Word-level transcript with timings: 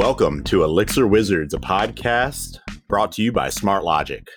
Welcome 0.00 0.44
to 0.44 0.64
Elixir 0.64 1.06
Wizards, 1.06 1.52
a 1.52 1.58
podcast 1.58 2.58
brought 2.88 3.12
to 3.12 3.22
you 3.22 3.32
by 3.32 3.48
SmartLogic, 3.48 4.28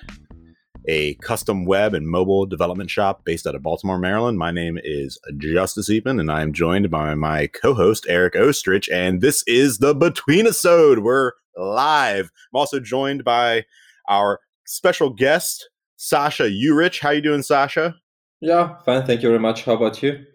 a 0.89 1.13
custom 1.15 1.63
web 1.63 1.93
and 1.93 2.05
mobile 2.05 2.45
development 2.45 2.89
shop 2.89 3.23
based 3.23 3.47
out 3.47 3.55
of 3.55 3.63
Baltimore, 3.63 3.97
Maryland. 3.97 4.37
My 4.37 4.51
name 4.51 4.77
is 4.83 5.17
Justus 5.37 5.89
Eapen, 5.89 6.19
and 6.19 6.29
I 6.29 6.41
am 6.41 6.51
joined 6.51 6.91
by 6.91 7.15
my 7.15 7.47
co-host 7.47 8.05
Eric 8.09 8.33
Oestrich, 8.33 8.91
and 8.91 9.21
this 9.21 9.41
is 9.47 9.77
the 9.77 9.95
Between 9.95 10.47
Episode. 10.47 10.99
We're 10.99 11.31
live. 11.55 12.25
I'm 12.25 12.59
also 12.59 12.81
joined 12.81 13.23
by 13.23 13.63
our 14.09 14.41
special 14.65 15.11
guest, 15.11 15.69
Sasha 15.95 16.49
Jurić. 16.49 16.99
How 16.99 17.11
you 17.11 17.21
doing, 17.21 17.41
Sasha? 17.41 17.95
Yeah, 18.41 18.79
fine. 18.83 19.05
Thank 19.05 19.23
you 19.23 19.29
very 19.29 19.39
much. 19.39 19.63
How 19.63 19.75
about 19.75 20.03
you? 20.03 20.25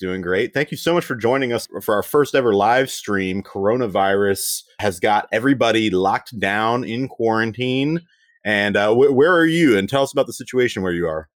Doing 0.00 0.22
great. 0.22 0.52
Thank 0.52 0.70
you 0.72 0.76
so 0.76 0.92
much 0.92 1.04
for 1.04 1.14
joining 1.14 1.52
us 1.52 1.68
for 1.82 1.94
our 1.94 2.02
first 2.02 2.34
ever 2.34 2.52
live 2.52 2.90
stream. 2.90 3.42
Coronavirus 3.42 4.62
has 4.80 4.98
got 4.98 5.28
everybody 5.30 5.88
locked 5.88 6.38
down 6.38 6.82
in 6.82 7.06
quarantine. 7.06 8.00
And 8.44 8.76
uh, 8.76 8.92
wh- 8.92 9.14
where 9.14 9.32
are 9.32 9.46
you? 9.46 9.78
And 9.78 9.88
tell 9.88 10.02
us 10.02 10.12
about 10.12 10.26
the 10.26 10.32
situation 10.32 10.82
where 10.82 10.92
you 10.92 11.06
are. 11.06 11.28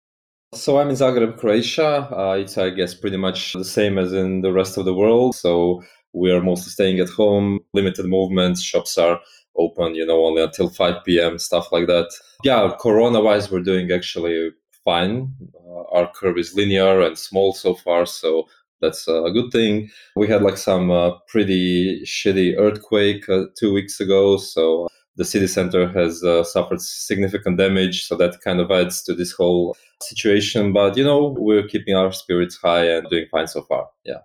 So 0.55 0.79
I'm 0.79 0.89
in 0.89 0.97
Zagreb, 0.97 1.39
Croatia. 1.39 2.09
Uh, 2.11 2.37
it's, 2.39 2.57
I 2.57 2.71
guess, 2.71 2.95
pretty 2.95 3.19
much 3.19 3.53
the 3.53 3.65
same 3.65 3.99
as 3.99 4.13
in 4.13 4.41
the 4.41 4.53
rest 4.53 4.79
of 4.79 4.87
the 4.87 4.95
world. 4.95 5.35
So 5.35 5.83
we 6.15 6.33
are 6.33 6.41
mostly 6.41 6.71
staying 6.71 6.99
at 6.99 7.11
home, 7.11 7.61
limited 7.75 8.07
movements, 8.07 8.63
shops 8.63 8.97
are 8.97 9.21
open, 9.57 9.95
you 9.95 10.07
know, 10.07 10.25
only 10.25 10.43
until 10.43 10.71
5 10.71 11.05
p.m., 11.05 11.39
stuff 11.39 11.71
like 11.73 11.87
that. 11.89 12.11
Yeah, 12.43 12.73
corona 12.81 13.21
wise, 13.21 13.51
we're 13.51 13.61
doing 13.61 13.91
actually 13.93 14.51
fine. 14.87 15.35
Uh, 15.55 15.83
our 15.93 16.11
curve 16.15 16.39
is 16.39 16.55
linear 16.55 17.03
and 17.03 17.19
small 17.19 17.53
so 17.53 17.75
far, 17.75 18.07
so 18.07 18.49
that's 18.81 19.07
a 19.09 19.31
good 19.35 19.51
thing. 19.53 19.91
We 20.17 20.29
had 20.29 20.43
like 20.43 20.57
some 20.57 20.91
uh, 20.91 21.11
pretty 21.29 22.03
shitty 22.05 22.57
earthquake 22.59 23.29
uh, 23.29 23.45
two 23.59 23.75
weeks 23.75 24.01
ago, 24.01 24.39
so 24.39 24.89
the 25.17 25.25
city 25.25 25.47
center 25.47 25.89
has 25.89 26.23
uh, 26.23 26.45
suffered 26.45 26.81
significant 26.81 27.59
damage, 27.59 28.07
so 28.07 28.17
that 28.17 28.41
kind 28.43 28.61
of 28.61 28.71
adds 28.71 29.03
to 29.03 29.15
this 29.15 29.33
whole 29.33 29.77
situation. 30.03 30.73
But 30.73 30.97
you 30.97 31.05
know, 31.05 31.35
we're 31.39 31.67
keeping 31.67 31.97
our 31.97 32.13
spirits 32.13 32.57
high 32.57 32.87
and 32.87 33.09
doing 33.11 33.27
fine 33.31 33.49
so 33.49 33.63
far. 33.63 33.89
Yeah. 34.05 34.21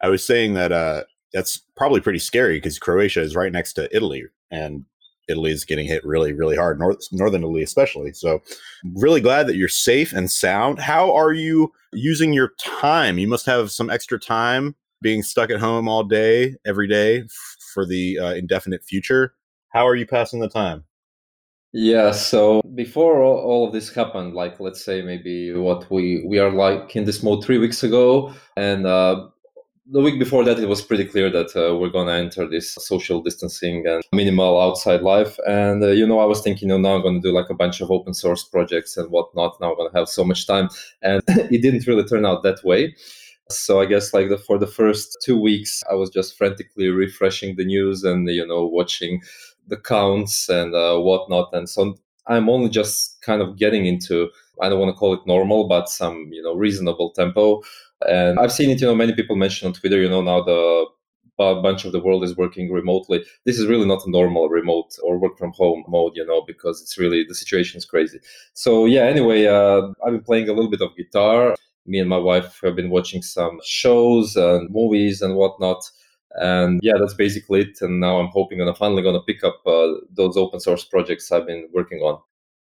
I 0.00 0.08
was 0.08 0.24
saying 0.24 0.54
that 0.54 0.72
uh, 0.72 1.04
that's 1.32 1.58
probably 1.76 2.00
pretty 2.00 2.20
scary 2.20 2.56
because 2.56 2.78
Croatia 2.78 3.20
is 3.20 3.36
right 3.36 3.52
next 3.52 3.74
to 3.74 3.94
Italy, 3.94 4.24
and 4.50 4.84
Italy 5.30 5.52
is 5.52 5.64
getting 5.64 5.86
hit 5.86 6.04
really, 6.04 6.32
really 6.32 6.56
hard, 6.56 6.78
North, 6.78 6.98
Northern 7.12 7.42
Italy 7.42 7.62
especially. 7.62 8.12
So, 8.12 8.42
really 8.94 9.20
glad 9.20 9.46
that 9.46 9.56
you're 9.56 9.68
safe 9.68 10.12
and 10.12 10.30
sound. 10.30 10.78
How 10.78 11.14
are 11.14 11.32
you 11.32 11.72
using 11.92 12.32
your 12.32 12.52
time? 12.60 13.18
You 13.18 13.28
must 13.28 13.46
have 13.46 13.70
some 13.70 13.90
extra 13.90 14.18
time 14.18 14.74
being 15.02 15.22
stuck 15.22 15.50
at 15.50 15.60
home 15.60 15.88
all 15.88 16.04
day, 16.04 16.56
every 16.66 16.86
day 16.88 17.24
for 17.72 17.86
the 17.86 18.18
uh, 18.18 18.34
indefinite 18.34 18.84
future. 18.84 19.34
How 19.70 19.86
are 19.86 19.94
you 19.94 20.06
passing 20.06 20.40
the 20.40 20.48
time? 20.48 20.84
Yeah, 21.72 22.10
so 22.10 22.60
before 22.74 23.22
all, 23.22 23.38
all 23.38 23.66
of 23.66 23.72
this 23.72 23.94
happened, 23.94 24.34
like 24.34 24.58
let's 24.58 24.84
say 24.84 25.02
maybe 25.02 25.54
what 25.54 25.88
we 25.88 26.24
we 26.26 26.40
are 26.40 26.50
like 26.50 26.96
in 26.96 27.04
this 27.04 27.22
mode 27.22 27.44
three 27.44 27.58
weeks 27.58 27.84
ago, 27.84 28.34
and 28.56 28.86
uh, 28.86 29.28
the 29.92 30.00
week 30.00 30.20
before 30.20 30.44
that, 30.44 30.60
it 30.60 30.68
was 30.68 30.82
pretty 30.82 31.04
clear 31.04 31.28
that 31.30 31.56
uh, 31.56 31.76
we're 31.76 31.90
going 31.90 32.06
to 32.06 32.12
enter 32.12 32.48
this 32.48 32.74
social 32.74 33.20
distancing 33.20 33.86
and 33.86 34.02
minimal 34.12 34.60
outside 34.60 35.02
life. 35.02 35.36
And, 35.48 35.82
uh, 35.82 35.88
you 35.88 36.06
know, 36.06 36.20
I 36.20 36.26
was 36.26 36.40
thinking, 36.42 36.68
you 36.68 36.74
know, 36.74 36.78
now 36.78 36.94
I'm 36.94 37.02
going 37.02 37.20
to 37.20 37.28
do 37.28 37.34
like 37.34 37.50
a 37.50 37.54
bunch 37.54 37.80
of 37.80 37.90
open 37.90 38.14
source 38.14 38.44
projects 38.44 38.96
and 38.96 39.10
whatnot. 39.10 39.60
Now 39.60 39.70
I'm 39.70 39.76
going 39.76 39.90
to 39.90 39.98
have 39.98 40.08
so 40.08 40.22
much 40.22 40.46
time. 40.46 40.68
And 41.02 41.22
it 41.28 41.62
didn't 41.62 41.86
really 41.88 42.04
turn 42.04 42.24
out 42.24 42.44
that 42.44 42.62
way. 42.62 42.94
So 43.48 43.80
I 43.80 43.86
guess 43.86 44.14
like 44.14 44.28
the, 44.28 44.38
for 44.38 44.58
the 44.58 44.66
first 44.66 45.18
two 45.24 45.36
weeks, 45.36 45.82
I 45.90 45.94
was 45.94 46.08
just 46.08 46.38
frantically 46.38 46.88
refreshing 46.88 47.56
the 47.56 47.64
news 47.64 48.04
and, 48.04 48.28
you 48.28 48.46
know, 48.46 48.64
watching 48.64 49.20
the 49.66 49.76
counts 49.76 50.48
and 50.48 50.72
uh, 50.72 50.98
whatnot. 50.98 51.48
And 51.52 51.68
so 51.68 51.98
I'm 52.28 52.48
only 52.48 52.68
just 52.68 53.20
kind 53.22 53.42
of 53.42 53.56
getting 53.58 53.86
into, 53.86 54.30
I 54.62 54.68
don't 54.68 54.78
want 54.78 54.94
to 54.94 54.98
call 54.98 55.14
it 55.14 55.26
normal, 55.26 55.66
but 55.66 55.88
some, 55.88 56.28
you 56.30 56.42
know, 56.42 56.54
reasonable 56.54 57.10
tempo 57.10 57.62
and 58.08 58.38
I've 58.38 58.52
seen 58.52 58.70
it, 58.70 58.80
you 58.80 58.86
know, 58.86 58.94
many 58.94 59.14
people 59.14 59.36
mention 59.36 59.66
on 59.66 59.74
Twitter, 59.74 60.00
you 60.00 60.08
know, 60.08 60.22
now 60.22 60.42
the 60.42 60.86
a 61.40 61.62
bunch 61.62 61.84
of 61.84 61.92
the 61.92 62.00
world 62.00 62.22
is 62.22 62.36
working 62.36 62.70
remotely. 62.70 63.24
This 63.44 63.58
is 63.58 63.66
really 63.66 63.86
not 63.86 64.06
a 64.06 64.10
normal 64.10 64.48
remote 64.48 64.94
or 65.02 65.18
work 65.18 65.38
from 65.38 65.52
home 65.52 65.84
mode, 65.88 66.12
you 66.14 66.26
know, 66.26 66.42
because 66.46 66.82
it's 66.82 66.98
really 66.98 67.24
the 67.24 67.34
situation 67.34 67.78
is 67.78 67.84
crazy. 67.84 68.20
So 68.54 68.84
yeah, 68.84 69.04
anyway, 69.04 69.46
uh, 69.46 69.88
I've 70.04 70.12
been 70.12 70.22
playing 70.22 70.48
a 70.48 70.52
little 70.52 70.70
bit 70.70 70.82
of 70.82 70.96
guitar. 70.96 71.56
Me 71.86 71.98
and 71.98 72.08
my 72.08 72.18
wife 72.18 72.60
have 72.62 72.76
been 72.76 72.90
watching 72.90 73.22
some 73.22 73.58
shows 73.64 74.36
and 74.36 74.70
movies 74.70 75.22
and 75.22 75.34
whatnot. 75.34 75.82
And 76.32 76.78
yeah, 76.82 76.94
that's 77.00 77.14
basically 77.14 77.62
it. 77.62 77.78
And 77.80 78.00
now 78.00 78.18
I'm 78.18 78.28
hoping 78.28 78.60
and 78.60 78.68
I'm 78.68 78.76
finally 78.76 79.02
going 79.02 79.18
to 79.18 79.24
pick 79.24 79.42
up 79.42 79.60
uh, 79.66 79.94
those 80.10 80.36
open 80.36 80.60
source 80.60 80.84
projects 80.84 81.32
I've 81.32 81.46
been 81.46 81.68
working 81.72 82.00
on. 82.00 82.20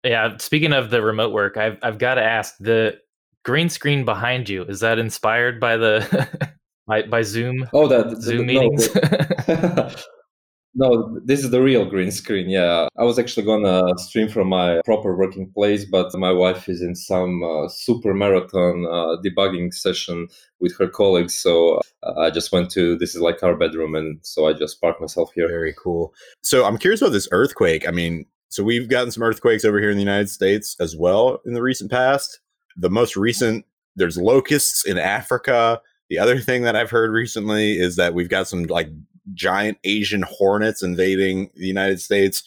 Yeah, 0.03 0.37
speaking 0.39 0.73
of 0.73 0.91
the 0.91 1.01
remote 1.01 1.33
work, 1.33 1.57
I've 1.57 1.79
I've 1.83 1.99
got 1.99 2.15
to 2.15 2.25
ask 2.25 2.57
the 2.59 2.99
green 3.45 3.69
screen 3.69 4.05
behind 4.05 4.49
you. 4.49 4.65
Is 4.65 4.81
that 4.81 4.99
inspired 4.99 5.61
by 5.61 5.77
the 5.77 6.29
by, 6.87 7.03
by 7.03 7.23
zoom 7.23 7.69
oh 7.73 7.87
that 7.89 8.21
zoom 8.21 8.47
the, 8.47 8.59
meetings? 8.59 8.95
no, 8.95 9.03
the, 9.03 10.05
no, 10.75 11.21
this 11.25 11.45
is 11.45 11.51
the 11.51 11.63
real 11.63 11.85
green 11.85 12.11
screen 12.11 12.49
yeah. 12.49 12.89
I 12.97 13.05
was 13.05 13.19
actually 13.19 13.47
gonna 13.47 13.97
stream 13.99 14.29
from 14.29 14.49
my 14.49 14.81
proper 14.85 15.17
working 15.17 15.51
place 15.53 15.85
but 15.85 16.13
my 16.15 16.33
wife 16.33 16.69
is 16.69 16.83
in 16.83 16.95
some 16.95 17.43
uh, 17.43 17.69
super 17.69 18.15
marathon 18.15 18.87
uh, 18.87 19.17
debugging 19.25 19.73
session 19.73 20.29
with 20.61 20.77
her 20.79 20.89
colleagues 20.89 21.35
so 21.35 21.81
uh, 22.03 22.21
i 22.21 22.31
just 22.31 22.53
went 22.53 22.71
to 22.73 22.97
this 22.97 23.15
is 23.15 23.21
like 23.21 23.43
our 23.43 23.57
bedroom 23.57 23.95
and 23.95 24.19
so 24.23 24.49
i 24.49 24.53
just 24.53 24.81
parked 24.81 25.01
myself 25.01 25.31
here. 25.35 25.49
Very 25.49 25.75
cool. 25.79 26.13
So 26.43 26.65
i'm 26.65 26.79
curious 26.79 27.01
about 27.01 27.13
this 27.13 27.29
earthquake. 27.33 27.87
I 27.87 27.91
mean 27.91 28.27
so 28.49 28.63
we've 28.63 28.89
gotten 28.89 29.11
some 29.11 29.23
earthquakes 29.23 29.65
over 29.65 29.81
here 29.81 29.91
in 29.91 29.97
the 29.97 30.03
united 30.03 30.29
states 30.29 30.77
as 30.79 30.97
well 30.97 31.41
in 31.47 31.55
the 31.55 31.63
recent 31.63 31.91
past 31.91 32.41
the 32.77 32.91
most 32.91 33.17
recent 33.17 33.65
there's 33.97 34.17
locusts 34.17 34.87
in 34.87 34.99
Africa. 34.99 35.81
The 36.09 36.19
other 36.19 36.39
thing 36.39 36.63
that 36.63 36.77
I've 36.77 36.91
heard 36.91 37.11
recently 37.11 37.79
is 37.79 37.97
that 37.97 38.15
we've 38.15 38.29
got 38.29 38.49
some 38.49 38.65
like 38.65 38.89
giant 39.35 39.79
Asian 39.85 40.23
hornets 40.23 40.83
invading 40.83 41.51
the 41.55 41.67
United 41.67 42.01
States. 42.01 42.43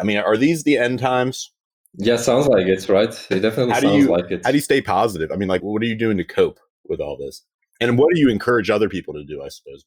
I 0.00 0.04
mean, 0.04 0.18
are 0.18 0.36
these 0.36 0.64
the 0.64 0.76
end 0.76 0.98
times? 0.98 1.52
Yeah, 1.94 2.16
sounds 2.16 2.46
like 2.46 2.66
it, 2.66 2.88
right? 2.88 3.08
It 3.30 3.40
definitely 3.40 3.72
how 3.72 3.80
sounds 3.80 4.04
you, 4.04 4.10
like 4.10 4.30
it. 4.30 4.42
How 4.44 4.50
do 4.50 4.56
you 4.56 4.62
stay 4.62 4.80
positive? 4.80 5.32
I 5.32 5.36
mean, 5.36 5.48
like, 5.48 5.62
what 5.62 5.82
are 5.82 5.86
you 5.86 5.96
doing 5.96 6.16
to 6.18 6.24
cope 6.24 6.60
with 6.84 7.00
all 7.00 7.16
this? 7.16 7.42
And 7.80 7.98
what 7.98 8.14
do 8.14 8.20
you 8.20 8.28
encourage 8.28 8.70
other 8.70 8.88
people 8.88 9.14
to 9.14 9.24
do? 9.24 9.42
I 9.42 9.48
suppose. 9.48 9.84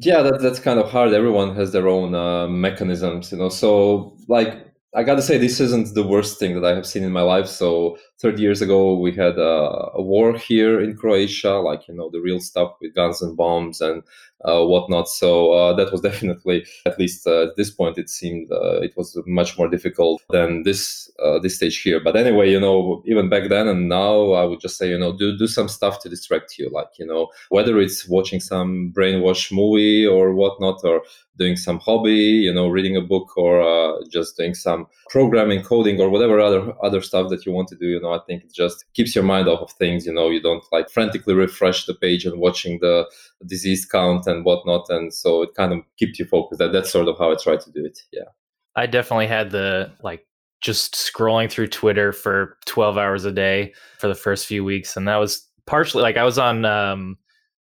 Yeah, 0.00 0.20
that, 0.20 0.42
that's 0.42 0.60
kind 0.60 0.78
of 0.78 0.90
hard. 0.90 1.14
Everyone 1.14 1.56
has 1.56 1.72
their 1.72 1.88
own 1.88 2.14
uh, 2.14 2.46
mechanisms, 2.46 3.32
you 3.32 3.38
know. 3.38 3.48
So, 3.48 4.18
like, 4.28 4.67
I 4.94 5.02
gotta 5.02 5.20
say, 5.20 5.36
this 5.36 5.60
isn't 5.60 5.94
the 5.94 6.06
worst 6.06 6.38
thing 6.38 6.54
that 6.54 6.64
I 6.64 6.74
have 6.74 6.86
seen 6.86 7.04
in 7.04 7.12
my 7.12 7.20
life. 7.20 7.46
So, 7.46 7.98
30 8.20 8.40
years 8.40 8.62
ago, 8.62 8.94
we 8.98 9.12
had 9.12 9.38
a, 9.38 9.90
a, 9.94 10.02
war 10.02 10.36
here 10.36 10.80
in 10.80 10.96
Croatia, 10.96 11.56
like, 11.56 11.86
you 11.86 11.94
know, 11.94 12.08
the 12.10 12.20
real 12.20 12.40
stuff 12.40 12.74
with 12.80 12.94
guns 12.94 13.20
and 13.20 13.36
bombs 13.36 13.82
and 13.82 14.02
uh, 14.46 14.64
whatnot. 14.64 15.08
So, 15.08 15.52
uh, 15.52 15.74
that 15.74 15.92
was 15.92 16.00
definitely, 16.10 16.64
at 16.86 16.98
least 16.98 17.26
uh, 17.26 17.48
at 17.48 17.56
this 17.56 17.70
point, 17.70 17.98
it 17.98 18.08
seemed 18.08 18.50
uh, 18.50 18.80
it 18.80 18.96
was 18.96 19.20
much 19.26 19.58
more 19.58 19.68
difficult 19.68 20.22
than 20.30 20.62
this 20.62 21.10
uh, 21.22 21.38
this 21.38 21.56
stage 21.56 21.82
here. 21.82 22.00
But 22.00 22.16
anyway, 22.16 22.50
you 22.50 22.58
know, 22.58 23.02
even 23.04 23.28
back 23.28 23.50
then 23.50 23.68
and 23.68 23.90
now, 23.90 24.32
I 24.32 24.44
would 24.44 24.60
just 24.60 24.78
say, 24.78 24.88
you 24.88 24.98
know, 24.98 25.14
do, 25.14 25.36
do 25.36 25.46
some 25.46 25.68
stuff 25.68 26.00
to 26.00 26.08
distract 26.08 26.58
you, 26.58 26.70
like, 26.70 26.98
you 26.98 27.04
know, 27.04 27.28
whether 27.50 27.78
it's 27.78 28.08
watching 28.08 28.40
some 28.40 28.90
brainwash 28.96 29.52
movie 29.52 30.06
or 30.06 30.32
whatnot, 30.32 30.80
or 30.82 31.02
doing 31.38 31.56
some 31.56 31.78
hobby, 31.78 32.10
you 32.10 32.52
know, 32.52 32.68
reading 32.68 32.96
a 32.96 33.00
book 33.00 33.36
or 33.36 33.62
uh, 33.62 34.02
just 34.10 34.36
doing 34.36 34.54
some 34.54 34.86
programming, 35.08 35.62
coding, 35.62 36.00
or 36.00 36.10
whatever 36.10 36.40
other 36.40 36.72
other 36.82 37.00
stuff 37.00 37.30
that 37.30 37.46
you 37.46 37.52
want 37.52 37.68
to 37.68 37.76
do. 37.76 37.86
You 37.86 38.00
know, 38.00 38.12
I 38.12 38.20
think 38.26 38.44
it 38.44 38.52
just 38.52 38.84
keeps 38.94 39.14
your 39.14 39.24
mind 39.24 39.48
off 39.48 39.60
of 39.60 39.70
things. 39.72 40.06
You 40.06 40.12
know, 40.12 40.28
you 40.28 40.42
don't 40.42 40.64
like 40.72 40.90
frantically 40.90 41.34
refresh 41.34 41.86
the 41.86 41.94
page 41.94 42.24
and 42.24 42.40
watching 42.40 42.78
the 42.80 43.08
disease 43.46 43.86
count 43.86 44.26
and 44.26 44.44
whatnot, 44.44 44.86
and 44.90 45.14
so 45.14 45.42
it 45.42 45.54
kind 45.54 45.72
of 45.72 45.80
keeps 45.98 46.18
you 46.18 46.26
focused. 46.26 46.58
That 46.58 46.72
that's 46.72 46.90
sort 46.90 47.08
of 47.08 47.18
how 47.18 47.32
I 47.32 47.36
try 47.36 47.56
to 47.56 47.70
do 47.72 47.84
it. 47.84 48.00
Yeah, 48.12 48.28
I 48.76 48.86
definitely 48.86 49.28
had 49.28 49.50
the 49.50 49.92
like 50.02 50.26
just 50.60 50.94
scrolling 50.94 51.50
through 51.50 51.68
Twitter 51.68 52.12
for 52.12 52.58
12 52.66 52.98
hours 52.98 53.24
a 53.24 53.30
day 53.30 53.72
for 53.98 54.08
the 54.08 54.14
first 54.14 54.46
few 54.46 54.64
weeks, 54.64 54.96
and 54.96 55.06
that 55.06 55.16
was 55.16 55.46
partially 55.66 56.02
like 56.02 56.16
I 56.16 56.24
was 56.24 56.38
on 56.38 56.64
um, 56.64 57.16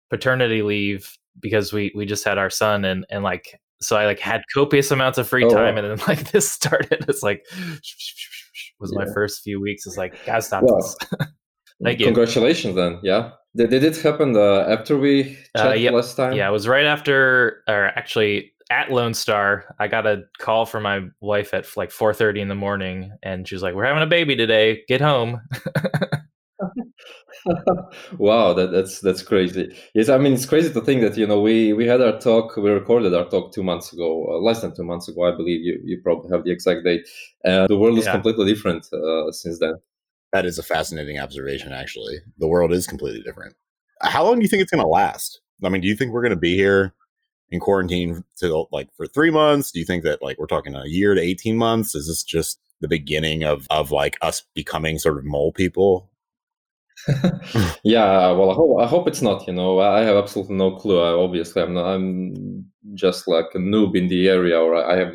paternity 0.09 0.61
leave 0.61 1.17
because 1.39 1.73
we 1.73 1.91
we 1.95 2.05
just 2.05 2.23
had 2.23 2.37
our 2.37 2.49
son 2.49 2.85
and 2.85 3.05
and 3.09 3.23
like 3.23 3.59
so 3.85 3.95
I 3.95 4.05
like 4.05 4.19
had 4.19 4.41
copious 4.53 4.91
amounts 4.91 5.17
of 5.17 5.27
free 5.27 5.45
oh, 5.45 5.49
time, 5.49 5.75
wow. 5.75 5.83
and 5.83 5.99
then 5.99 6.07
like 6.07 6.31
this 6.31 6.49
started. 6.49 7.05
It's 7.07 7.23
like 7.23 7.45
was 8.79 8.93
yeah. 8.93 9.05
my 9.05 9.13
first 9.13 9.43
few 9.43 9.61
weeks. 9.61 9.85
It's 9.85 9.97
like 9.97 10.23
gotta 10.25 10.41
stop 10.41 10.63
well, 10.63 10.77
this. 10.77 10.95
Thank 11.83 11.99
you. 11.99 12.05
Congratulations, 12.05 12.75
then. 12.75 12.99
Yeah, 13.03 13.31
did, 13.55 13.69
did 13.69 13.83
it 13.83 13.97
happen 13.97 14.35
uh, 14.35 14.65
after 14.67 14.97
we 14.97 15.37
uh, 15.55 15.59
chatted 15.59 15.71
uh, 15.71 15.75
yeah, 15.75 15.91
last 15.91 16.15
time? 16.15 16.33
Yeah, 16.33 16.47
it 16.47 16.51
was 16.51 16.67
right 16.67 16.85
after, 16.85 17.63
or 17.67 17.87
actually 17.97 18.53
at 18.69 18.91
Lone 18.91 19.13
Star. 19.13 19.75
I 19.79 19.87
got 19.87 20.07
a 20.07 20.23
call 20.39 20.65
from 20.65 20.83
my 20.83 21.01
wife 21.19 21.53
at 21.53 21.65
like 21.75 21.91
four 21.91 22.13
thirty 22.13 22.41
in 22.41 22.47
the 22.47 22.55
morning, 22.55 23.11
and 23.23 23.47
she 23.47 23.55
was 23.55 23.61
like, 23.61 23.75
"We're 23.75 23.85
having 23.85 24.03
a 24.03 24.07
baby 24.07 24.35
today. 24.35 24.83
Get 24.87 25.01
home." 25.01 25.41
wow, 28.17 28.53
that, 28.53 28.71
that's 28.71 28.99
that's 29.01 29.21
crazy. 29.21 29.75
Yes, 29.93 30.09
I 30.09 30.17
mean 30.17 30.33
it's 30.33 30.45
crazy 30.45 30.73
to 30.73 30.81
think 30.81 31.01
that 31.01 31.17
you 31.17 31.27
know 31.27 31.39
we 31.41 31.73
we 31.73 31.85
had 31.85 32.01
our 32.01 32.19
talk, 32.19 32.55
we 32.57 32.69
recorded 32.69 33.13
our 33.13 33.25
talk 33.29 33.53
two 33.53 33.63
months 33.63 33.93
ago, 33.93 34.25
uh, 34.29 34.39
less 34.39 34.61
than 34.61 34.75
two 34.75 34.83
months 34.83 35.07
ago, 35.07 35.23
I 35.31 35.35
believe. 35.35 35.61
You 35.61 35.79
you 35.83 36.01
probably 36.01 36.31
have 36.31 36.43
the 36.43 36.51
exact 36.51 36.83
date. 36.83 37.07
And 37.43 37.67
the 37.67 37.77
world 37.77 37.97
is 37.97 38.05
yeah. 38.05 38.13
completely 38.13 38.45
different 38.51 38.87
uh, 38.91 39.31
since 39.31 39.59
then. 39.59 39.75
That 40.33 40.45
is 40.45 40.57
a 40.57 40.63
fascinating 40.63 41.19
observation. 41.19 41.71
Actually, 41.71 42.17
the 42.39 42.47
world 42.47 42.73
is 42.73 42.87
completely 42.87 43.21
different. 43.21 43.55
How 44.01 44.23
long 44.23 44.35
do 44.35 44.41
you 44.41 44.49
think 44.49 44.61
it's 44.61 44.71
going 44.71 44.83
to 44.83 44.89
last? 44.89 45.39
I 45.63 45.69
mean, 45.69 45.81
do 45.81 45.87
you 45.87 45.95
think 45.95 46.11
we're 46.11 46.21
going 46.21 46.31
to 46.31 46.35
be 46.35 46.55
here 46.55 46.93
in 47.51 47.59
quarantine 47.59 48.23
to 48.37 48.67
like 48.71 48.89
for 48.97 49.07
three 49.07 49.31
months? 49.31 49.71
Do 49.71 49.79
you 49.79 49.85
think 49.85 50.03
that 50.03 50.21
like 50.21 50.37
we're 50.37 50.47
talking 50.47 50.75
a 50.75 50.85
year 50.85 51.13
to 51.13 51.21
eighteen 51.21 51.57
months? 51.57 51.95
Is 51.95 52.07
this 52.07 52.23
just 52.23 52.59
the 52.81 52.87
beginning 52.87 53.43
of 53.43 53.67
of 53.69 53.91
like 53.91 54.17
us 54.21 54.43
becoming 54.53 54.97
sort 54.99 55.17
of 55.17 55.25
mole 55.25 55.51
people? 55.51 56.09
yeah, 57.83 58.31
well, 58.31 58.51
I 58.51 58.53
hope, 58.55 58.81
I 58.81 58.87
hope 58.87 59.07
it's 59.07 59.21
not. 59.21 59.45
You 59.47 59.53
know, 59.53 59.79
I 59.79 60.01
have 60.01 60.15
absolutely 60.15 60.55
no 60.55 60.75
clue. 60.75 60.99
I, 60.99 61.11
obviously, 61.11 61.61
I'm 61.61 61.73
not, 61.73 61.85
I'm 61.85 62.65
just 62.93 63.27
like 63.27 63.47
a 63.53 63.59
noob 63.59 63.95
in 63.95 64.07
the 64.07 64.27
area, 64.27 64.59
or 64.59 64.75
I 64.75 64.97
have 64.97 65.13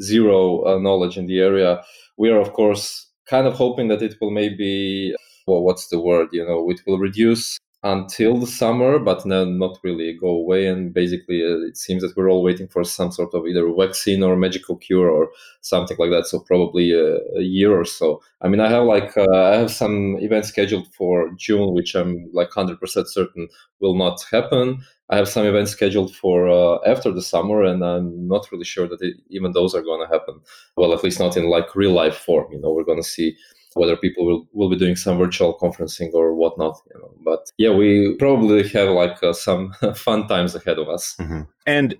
zero 0.00 0.64
uh, 0.64 0.78
knowledge 0.78 1.16
in 1.18 1.26
the 1.26 1.40
area. 1.40 1.82
We 2.16 2.30
are, 2.30 2.40
of 2.40 2.52
course, 2.52 3.10
kind 3.28 3.46
of 3.46 3.54
hoping 3.54 3.88
that 3.88 4.02
it 4.02 4.16
will 4.20 4.30
maybe, 4.30 5.14
well, 5.46 5.62
what's 5.62 5.88
the 5.88 6.00
word? 6.00 6.28
You 6.32 6.46
know, 6.46 6.70
it 6.70 6.80
will 6.86 6.98
reduce 6.98 7.58
until 7.82 8.36
the 8.36 8.46
summer, 8.46 8.98
but 8.98 9.22
then 9.24 9.58
not 9.58 9.78
really 9.84 10.12
go 10.14 10.28
away. 10.28 10.66
And 10.66 10.92
basically, 10.92 11.42
uh, 11.42 11.66
it 11.68 11.76
seems 11.76 12.02
that 12.02 12.16
we're 12.16 12.30
all 12.30 12.42
waiting 12.42 12.68
for 12.68 12.82
some 12.84 13.12
sort 13.12 13.32
of 13.34 13.46
either 13.46 13.72
vaccine 13.78 14.22
or 14.22 14.34
magical 14.36 14.76
cure 14.76 15.08
or 15.08 15.28
something 15.60 15.96
like 15.98 16.10
that. 16.10 16.26
So 16.26 16.40
probably 16.40 16.92
a, 16.92 17.18
a 17.36 17.42
year 17.42 17.78
or 17.78 17.84
so. 17.84 18.22
I 18.40 18.48
mean, 18.48 18.60
I 18.60 18.68
have 18.68 18.84
like 18.84 19.16
uh, 19.16 19.30
I 19.30 19.56
have 19.56 19.70
some 19.70 20.16
events 20.20 20.48
scheduled 20.48 20.92
for 20.94 21.30
June, 21.36 21.74
which 21.74 21.94
I'm 21.94 22.28
like 22.32 22.50
hundred 22.50 22.80
percent 22.80 23.08
certain 23.08 23.48
will 23.80 23.94
not 23.94 24.24
happen. 24.30 24.82
I 25.08 25.16
have 25.16 25.28
some 25.28 25.46
events 25.46 25.70
scheduled 25.70 26.16
for 26.16 26.48
uh, 26.48 26.78
after 26.84 27.12
the 27.12 27.22
summer, 27.22 27.62
and 27.62 27.84
I'm 27.84 28.26
not 28.26 28.50
really 28.50 28.64
sure 28.64 28.88
that 28.88 29.00
it, 29.00 29.16
even 29.28 29.52
those 29.52 29.74
are 29.74 29.82
going 29.82 30.04
to 30.04 30.12
happen. 30.12 30.40
Well, 30.76 30.92
at 30.92 31.04
least 31.04 31.20
not 31.20 31.36
in 31.36 31.48
like 31.48 31.76
real 31.76 31.92
life 31.92 32.16
form. 32.16 32.52
You 32.52 32.60
know, 32.60 32.72
we're 32.72 32.82
going 32.84 33.02
to 33.02 33.08
see 33.08 33.36
whether 33.76 33.96
people 33.96 34.26
will, 34.26 34.48
will 34.52 34.70
be 34.70 34.76
doing 34.76 34.96
some 34.96 35.18
virtual 35.18 35.56
conferencing 35.58 36.12
or 36.14 36.34
whatnot. 36.34 36.80
You 36.92 37.00
know, 37.00 37.14
but 37.24 37.50
yeah, 37.58 37.70
we 37.70 38.14
probably 38.18 38.66
have 38.68 38.88
like 38.88 39.22
uh, 39.22 39.32
some 39.32 39.72
fun 39.94 40.26
times 40.26 40.54
ahead 40.54 40.78
of 40.78 40.88
us. 40.88 41.16
Mm-hmm. 41.20 41.42
And 41.66 41.96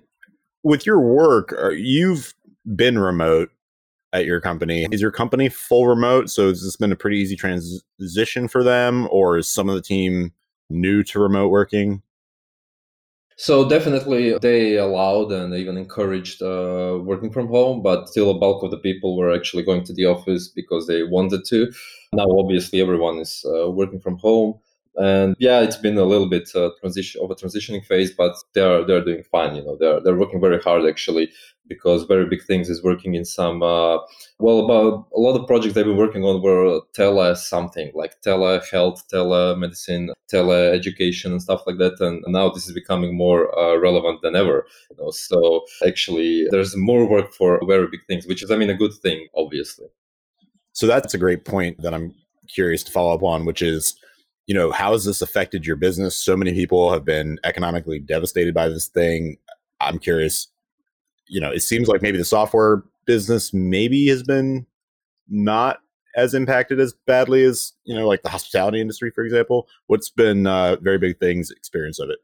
with 0.63 0.85
your 0.85 0.99
work, 0.99 1.53
you've 1.75 2.33
been 2.75 2.99
remote 2.99 3.49
at 4.13 4.25
your 4.25 4.41
company. 4.41 4.87
Is 4.91 5.01
your 5.01 5.11
company 5.11 5.49
full 5.49 5.87
remote? 5.87 6.29
So 6.29 6.49
has 6.49 6.63
this 6.63 6.75
been 6.75 6.91
a 6.91 6.95
pretty 6.95 7.17
easy 7.17 7.35
transition 7.35 8.47
for 8.47 8.63
them, 8.63 9.07
or 9.11 9.37
is 9.37 9.47
some 9.47 9.69
of 9.69 9.75
the 9.75 9.81
team 9.81 10.31
new 10.69 11.03
to 11.03 11.19
remote 11.19 11.49
working? 11.49 12.01
So 13.37 13.69
definitely 13.69 14.37
they 14.39 14.77
allowed 14.77 15.31
and 15.31 15.53
even 15.53 15.77
encouraged 15.77 16.41
uh, 16.41 16.99
working 17.03 17.31
from 17.31 17.47
home, 17.47 17.83
but 17.83 18.09
still 18.09 18.31
a 18.31 18.37
bulk 18.39 18.63
of 18.63 18.71
the 18.71 18.79
people 18.79 19.15
were 19.15 19.31
actually 19.33 19.63
going 19.63 19.83
to 19.85 19.93
the 19.93 20.05
office 20.05 20.47
because 20.47 20.87
they 20.87 21.03
wanted 21.03 21.45
to. 21.45 21.71
Now, 22.13 22.25
obviously, 22.39 22.81
everyone 22.81 23.19
is 23.19 23.45
uh, 23.45 23.69
working 23.69 23.99
from 23.99 24.17
home. 24.17 24.59
And 24.97 25.35
yeah, 25.39 25.61
it's 25.61 25.77
been 25.77 25.97
a 25.97 26.03
little 26.03 26.27
bit 26.27 26.49
uh, 26.55 26.71
transition 26.79 27.21
of 27.23 27.29
a 27.29 27.35
transitioning 27.35 27.85
phase, 27.85 28.11
but 28.11 28.35
they're 28.53 28.83
they're 28.85 29.03
doing 29.03 29.23
fine. 29.31 29.55
You 29.55 29.63
know, 29.63 29.77
they're 29.79 30.01
they're 30.01 30.17
working 30.17 30.41
very 30.41 30.59
hard 30.59 30.85
actually 30.85 31.31
because 31.69 32.03
very 32.03 32.25
big 32.25 32.43
things 32.43 32.69
is 32.69 32.83
working 32.83 33.15
in 33.15 33.25
some 33.25 33.61
uh, 33.61 33.97
well 34.39 34.59
about 34.59 35.07
a 35.15 35.19
lot 35.19 35.35
of 35.35 35.47
projects 35.47 35.73
they've 35.73 35.85
been 35.85 35.97
working 35.97 36.23
on 36.23 36.41
were 36.41 36.81
tele 36.93 37.35
something 37.35 37.91
like 37.93 38.21
telehealth 38.21 39.01
telemedicine 39.11 40.09
tele-education 40.29 41.31
and 41.31 41.41
stuff 41.41 41.61
like 41.65 41.77
that 41.77 41.99
and 41.99 42.23
now 42.27 42.49
this 42.49 42.67
is 42.67 42.73
becoming 42.73 43.15
more 43.15 43.57
uh, 43.57 43.77
relevant 43.77 44.21
than 44.21 44.35
ever 44.35 44.65
you 44.89 44.97
know 44.97 45.11
so 45.11 45.61
actually 45.85 46.47
there's 46.51 46.75
more 46.75 47.07
work 47.09 47.33
for 47.33 47.59
very 47.67 47.87
big 47.87 48.05
things 48.07 48.25
which 48.27 48.43
is 48.43 48.51
i 48.51 48.55
mean 48.55 48.69
a 48.69 48.75
good 48.75 48.93
thing 48.93 49.27
obviously 49.35 49.87
so 50.73 50.87
that's 50.87 51.13
a 51.13 51.17
great 51.17 51.45
point 51.45 51.81
that 51.81 51.93
i'm 51.93 52.13
curious 52.47 52.83
to 52.83 52.91
follow 52.91 53.13
up 53.13 53.23
on 53.23 53.45
which 53.45 53.61
is 53.61 53.97
you 54.47 54.55
know 54.55 54.71
how 54.71 54.93
has 54.93 55.05
this 55.05 55.21
affected 55.21 55.65
your 55.65 55.75
business 55.75 56.15
so 56.15 56.35
many 56.35 56.53
people 56.53 56.91
have 56.91 57.05
been 57.05 57.39
economically 57.43 57.99
devastated 57.99 58.53
by 58.53 58.67
this 58.67 58.87
thing 58.87 59.37
i'm 59.79 59.99
curious 59.99 60.47
you 61.27 61.41
know, 61.41 61.51
it 61.51 61.61
seems 61.61 61.87
like 61.87 62.01
maybe 62.01 62.17
the 62.17 62.25
software 62.25 62.83
business 63.05 63.53
maybe 63.53 64.07
has 64.07 64.23
been 64.23 64.65
not 65.29 65.81
as 66.15 66.33
impacted 66.33 66.79
as 66.79 66.93
badly 67.05 67.43
as 67.43 67.73
you 67.83 67.95
know, 67.95 68.07
like 68.07 68.23
the 68.23 68.29
hospitality 68.29 68.81
industry, 68.81 69.11
for 69.11 69.23
example. 69.23 69.67
What's 69.87 70.09
been 70.09 70.47
uh, 70.47 70.77
very 70.77 70.97
big 70.97 71.19
things 71.19 71.51
experience 71.51 71.99
of 71.99 72.09
it? 72.09 72.19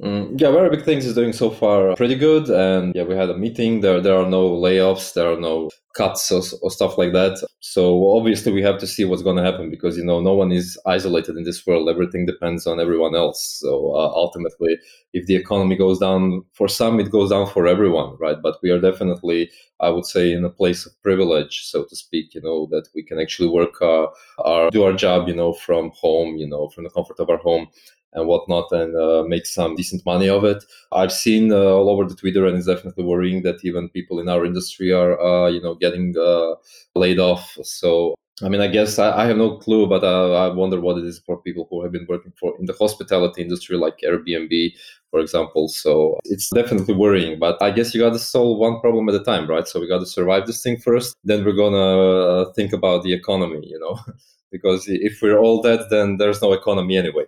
Mm, 0.00 0.40
yeah, 0.40 0.52
very 0.52 0.70
big 0.70 0.84
things 0.84 1.04
is 1.04 1.16
doing 1.16 1.32
so 1.32 1.50
far 1.50 1.96
pretty 1.96 2.14
good, 2.14 2.48
and 2.48 2.94
yeah, 2.94 3.02
we 3.02 3.16
had 3.16 3.30
a 3.30 3.36
meeting. 3.36 3.80
There, 3.80 4.00
there 4.00 4.16
are 4.16 4.30
no 4.30 4.48
layoffs, 4.48 5.14
there 5.14 5.32
are 5.32 5.40
no 5.40 5.70
cuts 5.96 6.30
or, 6.30 6.40
or 6.62 6.70
stuff 6.70 6.96
like 6.96 7.12
that. 7.14 7.44
So 7.58 8.16
obviously, 8.16 8.52
we 8.52 8.62
have 8.62 8.78
to 8.78 8.86
see 8.86 9.04
what's 9.04 9.22
going 9.22 9.38
to 9.38 9.42
happen 9.42 9.70
because 9.70 9.96
you 9.96 10.04
know 10.04 10.20
no 10.20 10.34
one 10.34 10.52
is 10.52 10.78
isolated 10.86 11.36
in 11.36 11.42
this 11.42 11.66
world. 11.66 11.88
Everything 11.88 12.26
depends 12.26 12.64
on 12.64 12.78
everyone 12.78 13.16
else. 13.16 13.58
So 13.60 13.92
uh, 13.96 14.12
ultimately, 14.14 14.78
if 15.14 15.26
the 15.26 15.34
economy 15.34 15.74
goes 15.74 15.98
down 15.98 16.44
for 16.52 16.68
some, 16.68 17.00
it 17.00 17.10
goes 17.10 17.30
down 17.30 17.48
for 17.48 17.66
everyone, 17.66 18.16
right? 18.20 18.40
But 18.40 18.58
we 18.62 18.70
are 18.70 18.80
definitely, 18.80 19.50
I 19.80 19.90
would 19.90 20.06
say, 20.06 20.32
in 20.32 20.44
a 20.44 20.50
place 20.50 20.86
of 20.86 20.92
privilege, 21.02 21.64
so 21.64 21.84
to 21.84 21.96
speak. 21.96 22.36
You 22.36 22.42
know 22.42 22.68
that 22.70 22.86
we 22.94 23.02
can 23.02 23.18
actually 23.18 23.48
work 23.48 23.82
uh, 23.82 24.06
our 24.44 24.70
do 24.70 24.84
our 24.84 24.92
job, 24.92 25.26
you 25.26 25.34
know, 25.34 25.54
from 25.54 25.90
home, 25.92 26.36
you 26.36 26.46
know, 26.46 26.68
from 26.68 26.84
the 26.84 26.90
comfort 26.90 27.18
of 27.18 27.30
our 27.30 27.38
home 27.38 27.66
and 28.12 28.26
whatnot 28.26 28.70
and 28.72 28.96
uh, 28.96 29.22
make 29.26 29.46
some 29.46 29.76
decent 29.76 30.04
money 30.06 30.28
of 30.28 30.44
it. 30.44 30.64
I've 30.92 31.12
seen 31.12 31.52
uh, 31.52 31.56
all 31.56 31.90
over 31.90 32.04
the 32.04 32.14
Twitter, 32.14 32.46
and 32.46 32.56
it's 32.56 32.66
definitely 32.66 33.04
worrying 33.04 33.42
that 33.42 33.64
even 33.64 33.88
people 33.90 34.18
in 34.18 34.28
our 34.28 34.44
industry 34.44 34.92
are, 34.92 35.20
uh, 35.20 35.48
you 35.48 35.60
know, 35.60 35.74
getting 35.74 36.14
uh, 36.18 36.54
laid 36.94 37.18
off. 37.18 37.56
So. 37.62 38.14
I 38.40 38.48
mean, 38.48 38.60
I 38.60 38.68
guess 38.68 39.00
I, 39.00 39.24
I 39.24 39.26
have 39.26 39.36
no 39.36 39.56
clue, 39.56 39.88
but 39.88 40.04
uh, 40.04 40.34
I 40.34 40.54
wonder 40.54 40.80
what 40.80 40.96
it 40.96 41.04
is 41.04 41.18
for 41.26 41.42
people 41.42 41.66
who 41.68 41.82
have 41.82 41.90
been 41.90 42.06
working 42.08 42.32
for 42.38 42.54
in 42.60 42.66
the 42.66 42.72
hospitality 42.72 43.42
industry, 43.42 43.76
like 43.76 43.98
Airbnb, 44.04 44.74
for 45.10 45.18
example. 45.18 45.66
So 45.66 46.20
it's 46.24 46.48
definitely 46.50 46.94
worrying. 46.94 47.40
But 47.40 47.60
I 47.60 47.72
guess 47.72 47.92
you 47.92 48.00
got 48.00 48.12
to 48.12 48.18
solve 48.20 48.58
one 48.58 48.80
problem 48.80 49.08
at 49.08 49.16
a 49.16 49.24
time, 49.24 49.48
right? 49.48 49.66
So 49.66 49.80
we 49.80 49.88
got 49.88 49.98
to 49.98 50.06
survive 50.06 50.46
this 50.46 50.62
thing 50.62 50.76
first, 50.76 51.16
then 51.24 51.44
we're 51.44 51.52
gonna 51.52 51.76
uh, 51.76 52.52
think 52.52 52.72
about 52.72 53.02
the 53.02 53.12
economy, 53.12 53.60
you 53.64 53.80
know, 53.80 53.98
because 54.52 54.84
if 54.86 55.20
we're 55.20 55.40
all 55.40 55.60
dead, 55.60 55.80
then 55.90 56.18
there's 56.18 56.40
no 56.40 56.52
economy 56.52 56.96
anyway. 56.96 57.24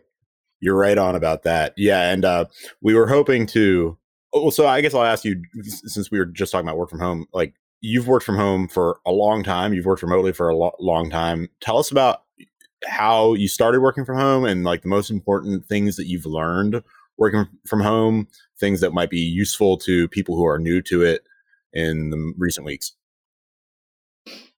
You're 0.60 0.76
right 0.76 0.98
on 0.98 1.14
about 1.14 1.42
that. 1.44 1.74
Yeah, 1.76 2.10
and 2.10 2.24
uh, 2.24 2.44
we 2.82 2.94
were 2.94 3.06
hoping 3.06 3.46
to. 3.48 3.96
Well, 4.32 4.50
so 4.50 4.66
I 4.66 4.80
guess 4.80 4.94
I'll 4.94 5.02
ask 5.02 5.24
you 5.24 5.42
since 5.62 6.10
we 6.10 6.18
were 6.18 6.26
just 6.26 6.52
talking 6.52 6.68
about 6.68 6.78
work 6.78 6.90
from 6.90 7.00
home. 7.00 7.26
Like 7.32 7.54
you've 7.80 8.06
worked 8.06 8.26
from 8.26 8.36
home 8.36 8.68
for 8.68 8.98
a 9.06 9.10
long 9.10 9.42
time. 9.42 9.72
You've 9.72 9.86
worked 9.86 10.02
remotely 10.02 10.32
for 10.32 10.48
a 10.48 10.56
lo- 10.56 10.76
long 10.78 11.10
time. 11.10 11.48
Tell 11.60 11.78
us 11.78 11.90
about 11.90 12.22
how 12.86 13.34
you 13.34 13.48
started 13.48 13.80
working 13.80 14.04
from 14.04 14.18
home 14.18 14.44
and 14.44 14.64
like 14.64 14.82
the 14.82 14.88
most 14.88 15.10
important 15.10 15.66
things 15.66 15.96
that 15.96 16.06
you've 16.06 16.26
learned 16.26 16.82
working 17.18 17.46
from 17.66 17.80
home. 17.80 18.28
Things 18.58 18.80
that 18.80 18.92
might 18.92 19.10
be 19.10 19.20
useful 19.20 19.76
to 19.78 20.08
people 20.08 20.36
who 20.36 20.46
are 20.46 20.58
new 20.58 20.80
to 20.82 21.02
it 21.02 21.22
in 21.72 22.10
the 22.10 22.34
recent 22.38 22.66
weeks. 22.66 22.92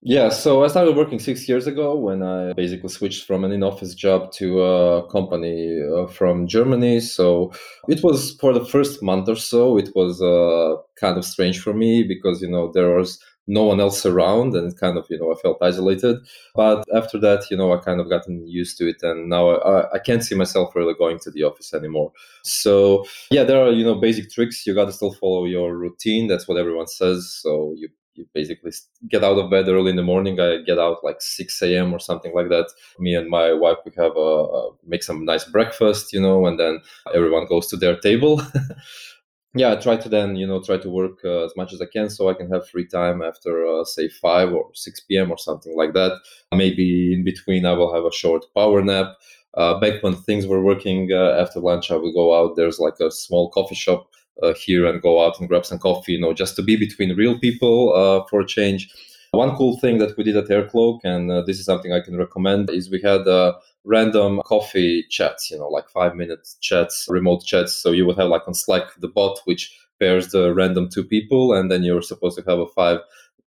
Yeah, 0.05 0.31
so 0.31 0.65
I 0.65 0.67
started 0.67 0.97
working 0.97 1.21
six 1.21 1.49
years 1.49 1.69
ago 1.69 1.97
when 1.97 2.25
I 2.25 2.55
basically 2.55 2.89
switched 2.89 3.25
from 3.25 3.45
an 3.45 3.53
in 3.53 3.63
office 3.63 3.95
job 3.95 4.33
to 4.33 4.61
a 4.61 5.09
company 5.09 5.81
uh, 5.81 6.09
from 6.09 6.49
Germany. 6.49 6.99
So 6.99 7.53
it 7.89 8.03
was 8.03 8.33
for 8.41 8.53
the 8.53 8.65
first 8.65 9.01
month 9.01 9.29
or 9.29 9.37
so, 9.37 9.79
it 9.79 9.91
was 9.95 10.21
uh, 10.21 10.75
kind 10.99 11.19
of 11.19 11.25
strange 11.25 11.61
for 11.61 11.73
me 11.73 12.03
because, 12.03 12.43
you 12.43 12.51
know, 12.51 12.73
there 12.73 12.97
was 12.97 13.21
no 13.47 13.63
one 13.63 13.79
else 13.79 14.05
around 14.05 14.57
and 14.57 14.77
kind 14.77 14.99
of, 14.99 15.07
you 15.09 15.21
know, 15.21 15.33
I 15.33 15.37
felt 15.41 15.59
isolated. 15.63 16.17
But 16.57 16.85
after 16.93 17.17
that, 17.21 17.49
you 17.49 17.57
know, 17.57 17.73
I 17.73 17.77
kind 17.77 18.01
of 18.01 18.09
gotten 18.09 18.45
used 18.49 18.79
to 18.79 18.89
it 18.89 19.05
and 19.05 19.29
now 19.29 19.51
I, 19.51 19.95
I 19.95 19.99
can't 20.01 20.25
see 20.25 20.35
myself 20.35 20.75
really 20.75 20.95
going 20.95 21.21
to 21.21 21.31
the 21.31 21.45
office 21.45 21.73
anymore. 21.73 22.11
So 22.43 23.05
yeah, 23.31 23.45
there 23.45 23.63
are, 23.63 23.71
you 23.71 23.85
know, 23.85 23.95
basic 23.95 24.33
tricks. 24.33 24.67
You 24.67 24.75
got 24.75 24.87
to 24.87 24.93
still 24.93 25.13
follow 25.13 25.45
your 25.45 25.77
routine. 25.77 26.27
That's 26.27 26.49
what 26.49 26.59
everyone 26.59 26.89
says. 26.89 27.33
So 27.41 27.73
you 27.77 27.89
you 28.15 28.27
basically 28.35 28.73
get 29.09 29.25
out 29.25 29.39
of 29.39 29.51
bed 29.51 29.69
early 29.69 29.91
in 29.91 29.97
the 29.97 30.03
morning. 30.03 30.39
I 30.41 30.59
get 30.63 30.79
out 30.79 31.03
like 31.03 31.21
6 31.21 31.77
a.m. 31.77 31.93
or 31.93 31.99
something 31.99 32.35
like 32.35 32.49
that. 32.49 32.69
Me 32.99 33.15
and 33.15 33.29
my 33.29 33.53
wife, 33.53 33.79
we 33.85 33.93
have 33.97 34.17
a, 34.17 34.21
a 34.21 34.71
make 34.87 35.03
some 35.03 35.25
nice 35.25 35.45
breakfast, 35.45 36.13
you 36.13 36.21
know, 36.21 36.47
and 36.47 36.59
then 36.59 36.81
everyone 37.15 37.47
goes 37.47 37.67
to 37.69 37.77
their 37.77 37.97
table. 37.99 38.43
yeah, 39.55 39.73
I 39.73 39.77
try 39.77 39.97
to 39.97 40.09
then, 40.09 40.37
you 40.37 40.47
know, 40.47 40.63
try 40.63 40.79
to 40.79 40.89
work 40.89 41.19
uh, 41.25 41.45
as 41.45 41.53
much 41.57 41.73
as 41.73 41.81
I 41.83 41.87
can 41.87 42.09
so 42.09 42.29
I 42.31 42.35
can 42.35 42.51
have 42.51 42.69
free 42.69 42.87
time 42.87 43.23
after, 43.23 43.67
uh, 43.67 43.85
say, 43.85 44.09
5 44.09 44.53
or 44.53 44.71
6 44.75 45.19
p.m. 45.19 45.31
or 45.31 45.39
something 45.39 45.77
like 45.77 45.93
that. 45.93 46.19
Maybe 46.55 47.13
in 47.13 47.23
between, 47.25 47.67
I 47.67 47.73
will 47.75 47.95
have 47.95 48.05
a 48.05 48.13
short 48.13 48.47
power 48.55 48.83
nap. 48.83 49.17
Uh, 49.55 49.79
back 49.79 50.03
when 50.03 50.15
things 50.17 50.47
were 50.47 50.63
working 50.63 51.11
uh, 51.13 51.37
after 51.39 51.61
lunch, 51.61 51.91
I 51.91 51.97
would 51.97 52.15
go 52.15 52.35
out. 52.35 52.57
There's 52.57 52.79
like 52.79 52.99
a 53.01 53.11
small 53.11 53.51
coffee 53.51 53.75
shop 53.75 54.09
uh, 54.43 54.55
here 54.55 54.87
and 54.87 55.03
go 55.03 55.25
out 55.25 55.39
and 55.39 55.49
grab 55.49 55.67
some 55.67 55.79
coffee, 55.79 56.13
you 56.13 56.21
know, 56.21 56.33
just 56.33 56.57
to 56.57 56.63
be 56.63 56.77
between 56.77 57.17
real 57.17 57.39
people 57.39 57.95
uh, 57.95 58.27
for 58.29 58.41
a 58.41 58.47
change. 58.47 58.91
One 59.33 59.57
cool 59.57 59.79
thing 59.79 59.99
that 59.99 60.17
we 60.17 60.25
did 60.25 60.37
at 60.37 60.49
Aircloak, 60.49 61.01
and 61.05 61.31
uh, 61.31 61.43
this 61.43 61.59
is 61.59 61.65
something 61.65 61.93
I 61.93 62.01
can 62.01 62.19
recommend, 62.19 62.69
is 62.69 62.91
we 62.91 63.01
had 63.01 63.27
uh, 63.27 63.55
random 63.85 64.43
coffee 64.45 65.07
chats, 65.09 65.51
you 65.51 65.59
know, 65.59 65.69
like 65.69 65.89
five 65.89 66.15
minute 66.15 66.47
chats, 66.61 67.07
remote 67.09 67.43
chats. 67.45 67.73
So 67.73 67.93
you 67.93 68.05
would 68.05 68.19
have 68.19 68.29
like 68.29 68.47
on 68.47 68.55
Slack 68.55 68.83
the 69.01 69.09
bot, 69.09 69.41
which 69.47 69.75
pairs 69.99 70.33
the 70.33 70.53
random 70.53 70.91
two 70.91 71.05
people, 71.05 71.55
and 71.55 71.71
then 71.71 71.83
you're 71.83 72.03
supposed 72.03 72.37
to 72.39 72.45
have 72.51 72.59
a 72.59 72.69
five, 72.69 72.99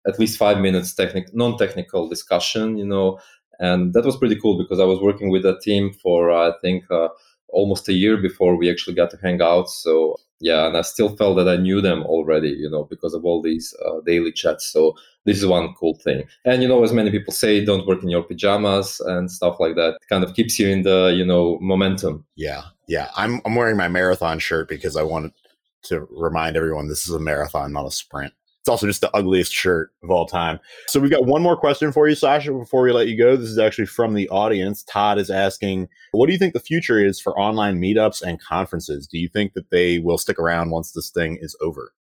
at 0.07 0.17
least 0.17 0.39
five 0.39 0.59
minutes 0.59 0.93
technical, 0.93 1.31
non-technical 1.35 2.09
discussion, 2.09 2.77
you 2.77 2.85
know, 2.85 3.19
and 3.59 3.93
that 3.93 4.05
was 4.05 4.17
pretty 4.17 4.39
cool 4.39 4.57
because 4.57 4.79
I 4.79 4.85
was 4.85 4.99
working 4.99 5.29
with 5.29 5.45
a 5.45 5.59
team 5.59 5.93
for 5.93 6.31
uh, 6.31 6.49
I 6.49 6.53
think 6.61 6.89
uh, 6.89 7.09
almost 7.55 7.89
a 7.89 7.93
year 7.93 8.17
before 8.17 8.55
we 8.55 8.69
actually 8.69 8.95
got 8.95 9.09
to 9.11 9.17
hang 9.23 9.41
out. 9.41 9.69
So 9.69 10.17
yeah, 10.41 10.67
and 10.67 10.77
I 10.77 10.81
still 10.81 11.15
felt 11.15 11.37
that 11.37 11.47
I 11.47 11.55
knew 11.55 11.81
them 11.81 12.03
already, 12.03 12.49
you 12.49 12.69
know, 12.69 12.83
because 12.83 13.13
of 13.13 13.23
all 13.23 13.41
these 13.41 13.73
uh, 13.85 14.01
daily 14.05 14.31
chats. 14.31 14.65
So 14.65 14.93
this 15.23 15.37
is 15.37 15.45
one 15.45 15.73
cool 15.79 15.95
thing. 15.95 16.23
And 16.43 16.61
you 16.61 16.67
know, 16.67 16.83
as 16.83 16.91
many 16.91 17.09
people 17.09 17.33
say, 17.33 17.63
don't 17.63 17.87
work 17.87 18.03
in 18.03 18.09
your 18.09 18.23
pajamas 18.23 18.99
and 18.99 19.31
stuff 19.31 19.55
like 19.59 19.75
that. 19.75 19.95
It 20.01 20.07
kind 20.09 20.23
of 20.23 20.33
keeps 20.35 20.59
you 20.59 20.67
in 20.67 20.83
the 20.83 21.13
you 21.15 21.25
know 21.25 21.57
momentum. 21.61 22.25
Yeah, 22.35 22.63
yeah. 22.87 23.09
I'm 23.15 23.41
I'm 23.45 23.55
wearing 23.55 23.77
my 23.77 23.87
marathon 23.87 24.39
shirt 24.39 24.67
because 24.67 24.97
I 24.97 25.03
wanted 25.03 25.31
to 25.83 26.07
remind 26.11 26.57
everyone 26.57 26.89
this 26.89 27.07
is 27.07 27.15
a 27.15 27.19
marathon, 27.19 27.71
not 27.71 27.85
a 27.85 27.91
sprint. 27.91 28.33
It's 28.65 28.69
also 28.71 28.87
just 28.87 29.01
the 29.01 29.15
ugliest 29.15 29.53
shirt 29.53 29.91
of 30.01 30.09
all 30.09 30.25
time. 30.25 30.59
So 30.87 30.99
we've 30.99 31.11
got 31.11 31.27
one 31.27 31.43
more 31.43 31.55
question 31.55 31.91
for 31.91 32.09
you, 32.09 32.15
Sasha, 32.15 32.51
before 32.51 32.81
we 32.81 32.91
let 32.91 33.07
you 33.07 33.15
go. 33.15 33.35
This 33.35 33.49
is 33.49 33.59
actually 33.59 33.85
from 33.85 34.15
the 34.15 34.27
audience. 34.29 34.81
Todd 34.81 35.19
is 35.19 35.29
asking, 35.29 35.87
what 36.13 36.25
do 36.25 36.33
you 36.33 36.39
think 36.39 36.55
the 36.55 36.59
future 36.59 36.99
is 36.99 37.19
for 37.19 37.39
online 37.39 37.79
meetups 37.79 38.23
and 38.23 38.41
conferences? 38.41 39.05
Do 39.05 39.19
you 39.19 39.29
think 39.29 39.53
that 39.53 39.69
they 39.69 39.99
will 39.99 40.17
stick 40.17 40.39
around 40.39 40.71
once 40.71 40.93
this 40.93 41.11
thing 41.11 41.37
is 41.39 41.55
over? 41.61 41.93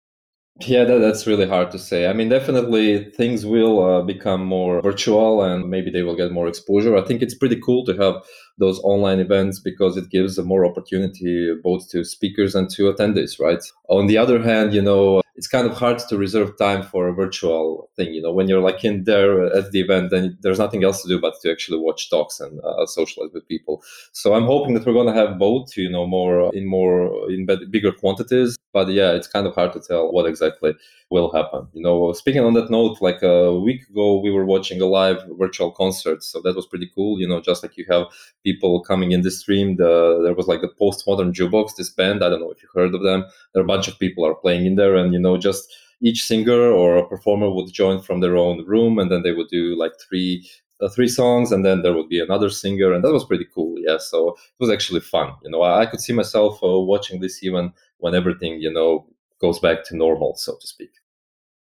Yeah, 0.62 0.86
that, 0.86 1.00
that's 1.00 1.27
really 1.27 1.48
hard 1.50 1.70
to 1.72 1.79
say. 1.79 2.08
I 2.08 2.13
mean, 2.13 2.29
definitely 2.29 3.12
things 3.12 3.46
will 3.46 3.84
uh, 3.84 4.01
become 4.01 4.46
more 4.46 4.82
virtual 4.82 5.43
and 5.43 5.70
maybe 5.70 5.91
they 5.91 6.03
will 6.03 6.15
get 6.15 6.32
more 6.32 6.48
exposure. 6.48 6.96
I 6.96 7.01
think 7.01 7.22
it's 7.22 7.36
pretty 7.36 7.60
cool 7.60 7.84
to 7.88 7.98
have 7.98 8.24
those 8.57 8.79
online 8.83 9.19
events 9.19 9.60
because 9.60 9.98
it 9.98 10.10
gives 10.10 10.38
a 10.38 10.43
more 10.43 10.65
opportunity 10.65 11.53
both 11.63 11.89
to 11.89 12.03
speakers 12.03 12.55
and 12.55 12.69
to 12.72 12.93
attendees, 12.93 13.39
right? 13.39 13.63
On 13.89 14.07
the 14.07 14.17
other 14.17 14.41
hand, 14.41 14.74
you 14.74 14.81
know, 14.81 15.24
it's 15.36 15.48
kind 15.48 15.65
of 15.65 15.75
hard 15.75 15.98
to 15.98 16.17
reserve 16.17 16.57
time 16.57 16.83
for 16.83 17.07
a 17.07 17.13
virtual 17.13 17.89
thing. 17.95 18.13
You 18.13 18.22
know, 18.22 18.31
when 18.31 18.48
you're 18.48 18.62
like 18.62 18.83
in 18.83 19.05
there 19.05 19.45
at 19.45 19.72
the 19.72 19.81
event, 19.81 20.12
then 20.12 20.38
there's 20.41 20.60
nothing 20.60 20.83
else 20.83 21.01
to 21.01 21.07
do 21.07 21.19
but 21.19 21.33
to 21.41 21.51
actually 21.51 21.79
watch 21.79 22.10
talks 22.10 22.39
and 22.39 22.60
uh, 22.63 22.86
socialize 22.86 23.31
with 23.33 23.48
people. 23.48 23.83
So 24.12 24.36
I'm 24.36 24.45
hoping 24.45 24.75
that 24.75 24.86
we're 24.86 24.93
going 24.93 25.07
to 25.07 25.19
have 25.19 25.39
both, 25.39 25.75
you 25.75 25.89
know, 25.89 26.05
more 26.05 26.53
in 26.53 26.67
more 26.67 27.31
in 27.31 27.48
bigger 27.72 27.91
quantities. 27.91 28.57
But 28.74 28.89
yeah, 28.89 29.12
it's 29.12 29.27
kind 29.27 29.48
of 29.48 29.55
hard 29.55 29.74
to 29.74 29.79
tell 29.79 30.12
what 30.12 30.27
exactly 30.27 30.74
will 31.10 31.31
happen. 31.31 31.67
You 31.74 31.81
know, 31.83 32.12
speaking 32.13 32.43
on 32.43 32.53
that 32.53 32.72
note, 32.72 32.98
like 33.01 33.22
a 33.22 33.57
week 33.60 33.88
ago, 33.89 34.19
we 34.19 34.31
were 34.31 34.45
watching 34.45 34.81
a 34.81 34.86
live 34.86 35.17
virtual 35.38 35.72
concert, 35.72 36.24
so 36.24 36.41
that 36.41 36.55
was 36.55 36.65
pretty 36.65 36.89
cool. 36.93 37.19
You 37.19 37.27
know, 37.27 37.41
just 37.41 37.63
like 37.63 37.77
you 37.77 37.86
have 37.89 38.07
people 38.43 38.81
coming 38.81 39.12
in 39.12 39.21
the 39.21 39.31
stream, 39.31 39.77
the, 39.77 40.21
there 40.23 40.33
was 40.33 40.47
like 40.47 40.62
the 40.62 40.73
postmodern 40.79 41.33
jukebox, 41.33 41.75
this 41.75 41.89
band. 41.89 42.23
I 42.23 42.29
don't 42.29 42.41
know 42.41 42.51
if 42.51 42.62
you 42.62 42.69
heard 42.73 42.93
of 42.95 43.03
them. 43.03 43.25
There 43.53 43.62
are 43.62 43.65
a 43.65 43.67
bunch 43.67 43.88
of 43.88 44.00
people 44.00 44.25
are 44.25 44.35
playing 44.35 44.65
in 44.65 44.75
there, 44.75 44.95
and 44.95 45.13
you 45.13 45.19
know, 45.19 45.38
just 45.38 45.73
each 46.01 46.23
singer 46.25 46.71
or 46.71 46.97
a 46.97 47.07
performer 47.07 47.50
would 47.50 47.71
join 47.71 48.01
from 48.01 48.19
their 48.19 48.38
own 48.38 48.65
room, 48.65 49.00
and 49.00 49.09
then 49.12 49.23
they 49.23 49.31
would 49.31 49.50
do 49.50 49.77
like 49.77 49.93
three 50.00 50.47
uh, 50.81 50.89
three 50.89 51.07
songs 51.07 51.51
and 51.51 51.65
then 51.65 51.81
there 51.81 51.93
would 51.93 52.09
be 52.09 52.19
another 52.19 52.50
singer 52.50 52.93
and 52.93 53.03
that 53.03 53.13
was 53.13 53.23
pretty 53.23 53.45
cool 53.53 53.75
yeah 53.77 53.97
so 53.97 54.29
it 54.29 54.59
was 54.59 54.69
actually 54.71 55.00
fun 55.00 55.31
you 55.43 55.50
know 55.50 55.62
i, 55.62 55.81
I 55.81 55.85
could 55.85 56.01
see 56.01 56.13
myself 56.13 56.62
uh, 56.63 56.79
watching 56.79 57.21
this 57.21 57.43
even 57.43 57.71
when 58.00 58.15
everything 58.15 58.59
you 58.59 58.73
know 58.73 59.05
goes 59.39 59.59
back 59.59 59.83
to 59.85 59.95
normal 59.95 60.35
so 60.35 60.57
to 60.59 60.67
speak 60.67 60.91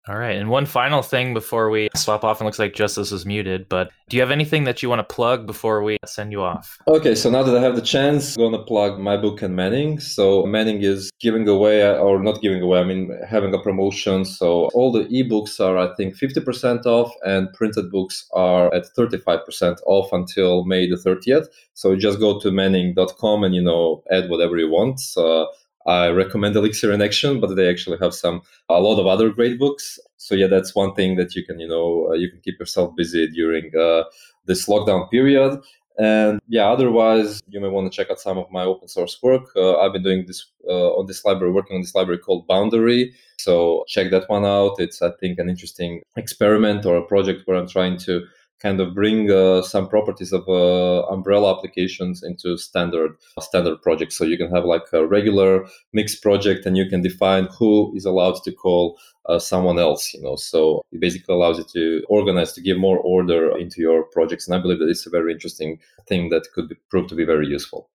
all 0.09 0.17
right. 0.17 0.37
And 0.37 0.49
one 0.49 0.64
final 0.64 1.02
thing 1.02 1.35
before 1.35 1.69
we 1.69 1.88
swap 1.95 2.25
off, 2.25 2.40
and 2.40 2.47
looks 2.47 2.59
like 2.59 2.75
Justus 2.75 3.12
is 3.12 3.26
muted, 3.26 3.69
but 3.69 3.90
do 4.09 4.17
you 4.17 4.23
have 4.23 4.31
anything 4.31 4.64
that 4.64 4.83
you 4.83 4.88
want 4.88 5.07
to 5.07 5.14
plug 5.14 5.47
before 5.47 5.83
we 5.83 5.99
send 6.07 6.33
you 6.33 6.40
off? 6.40 6.78
Okay. 6.88 7.14
So 7.14 7.28
now 7.28 7.43
that 7.43 7.55
I 7.55 7.61
have 7.61 7.76
the 7.76 7.83
chance, 7.83 8.35
I'm 8.37 8.43
going 8.43 8.52
to 8.52 8.64
plug 8.64 8.99
my 8.99 9.19
book 9.19 9.43
and 9.43 9.55
Manning. 9.55 10.00
So 10.00 10.47
Manning 10.47 10.83
is 10.83 11.11
giving 11.21 11.47
away, 11.47 11.87
or 11.87 12.23
not 12.23 12.40
giving 12.40 12.62
away, 12.62 12.81
I 12.81 12.85
mean, 12.85 13.11
having 13.28 13.52
a 13.52 13.61
promotion. 13.61 14.25
So 14.25 14.71
all 14.73 14.90
the 14.90 15.05
ebooks 15.05 15.61
are, 15.61 15.76
I 15.76 15.95
think, 15.97 16.17
50% 16.17 16.87
off, 16.87 17.12
and 17.26 17.52
printed 17.52 17.90
books 17.90 18.26
are 18.33 18.73
at 18.73 18.87
35% 18.97 19.76
off 19.85 20.11
until 20.12 20.64
May 20.64 20.88
the 20.88 20.97
30th. 20.97 21.49
So 21.75 21.95
just 21.97 22.19
go 22.19 22.40
to 22.40 22.50
manning.com 22.50 23.45
and, 23.45 23.55
you 23.55 23.62
know, 23.62 24.02
add 24.11 24.31
whatever 24.31 24.57
you 24.57 24.71
want. 24.71 25.02
Uh, 25.17 25.45
I 25.88 26.09
recommend 26.09 26.54
Elixir 26.54 26.92
in 26.92 27.00
Action, 27.00 27.40
but 27.40 27.54
they 27.54 27.68
actually 27.68 27.97
have 28.02 28.14
some 28.14 28.42
a 28.68 28.80
lot 28.80 29.00
of 29.00 29.07
other 29.07 29.30
great 29.30 29.59
books. 29.59 29.99
So 30.18 30.35
yeah, 30.35 30.47
that's 30.47 30.75
one 30.75 30.95
thing 30.95 31.16
that 31.16 31.35
you 31.35 31.45
can 31.45 31.59
you 31.59 31.68
know 31.68 32.09
uh, 32.11 32.14
you 32.14 32.30
can 32.30 32.40
keep 32.40 32.59
yourself 32.61 32.95
busy 32.95 33.26
during 33.28 33.75
uh, 33.75 34.04
this 34.45 34.68
lockdown 34.68 35.11
period. 35.11 35.59
And 35.99 36.40
yeah, 36.47 36.66
otherwise 36.68 37.40
you 37.49 37.59
may 37.61 37.68
want 37.68 37.90
to 37.90 37.97
check 37.97 38.11
out 38.11 38.21
some 38.21 38.38
of 38.38 38.50
my 38.52 38.62
open 38.62 38.87
source 38.87 39.21
work. 39.21 39.47
Uh, 39.57 39.78
I've 39.78 39.92
been 39.92 40.04
doing 40.04 40.26
this 40.26 40.47
uh, 40.68 40.90
on 40.99 41.07
this 41.07 41.25
library, 41.25 41.52
working 41.52 41.75
on 41.75 41.83
this 41.83 41.95
library 41.95 42.18
called 42.18 42.47
Boundary. 42.47 43.14
So 43.38 43.85
check 43.88 44.11
that 44.11 44.28
one 44.28 44.45
out. 44.45 44.76
It's 44.78 45.00
I 45.02 45.11
think 45.21 45.38
an 45.38 45.49
interesting 45.49 46.02
experiment 46.16 46.87
or 46.87 46.97
a 46.99 47.04
project 47.04 47.47
where 47.47 47.57
I'm 47.57 47.66
trying 47.66 47.97
to 48.07 48.25
kind 48.60 48.80
of 48.80 48.94
bring 48.94 49.30
uh, 49.30 49.62
some 49.62 49.88
properties 49.88 50.32
of 50.32 50.48
uh, 50.48 51.06
umbrella 51.06 51.56
applications 51.56 52.22
into 52.22 52.56
standard 52.56 53.12
standard 53.40 53.80
projects. 53.82 54.16
So 54.16 54.24
you 54.24 54.36
can 54.36 54.50
have 54.50 54.64
like 54.64 54.82
a 54.92 55.06
regular 55.06 55.66
mix 55.92 56.14
project, 56.14 56.66
and 56.66 56.76
you 56.76 56.88
can 56.88 57.02
define 57.02 57.48
who 57.58 57.92
is 57.96 58.04
allowed 58.04 58.42
to 58.44 58.52
call 58.52 58.98
uh, 59.26 59.38
someone 59.38 59.78
else. 59.78 60.12
You 60.14 60.22
know, 60.22 60.36
so 60.36 60.82
it 60.92 61.00
basically 61.00 61.34
allows 61.34 61.58
you 61.58 61.64
to 61.72 62.04
organize 62.08 62.52
to 62.54 62.60
give 62.60 62.78
more 62.78 62.98
order 62.98 63.56
into 63.56 63.80
your 63.80 64.04
projects. 64.04 64.48
And 64.48 64.56
I 64.56 64.60
believe 64.60 64.78
that 64.80 64.88
it's 64.88 65.06
a 65.06 65.10
very 65.10 65.32
interesting 65.32 65.78
thing 66.06 66.30
that 66.30 66.48
could 66.54 66.68
be, 66.68 66.76
prove 66.90 67.08
to 67.08 67.14
be 67.14 67.24
very 67.24 67.46
useful. 67.46 67.90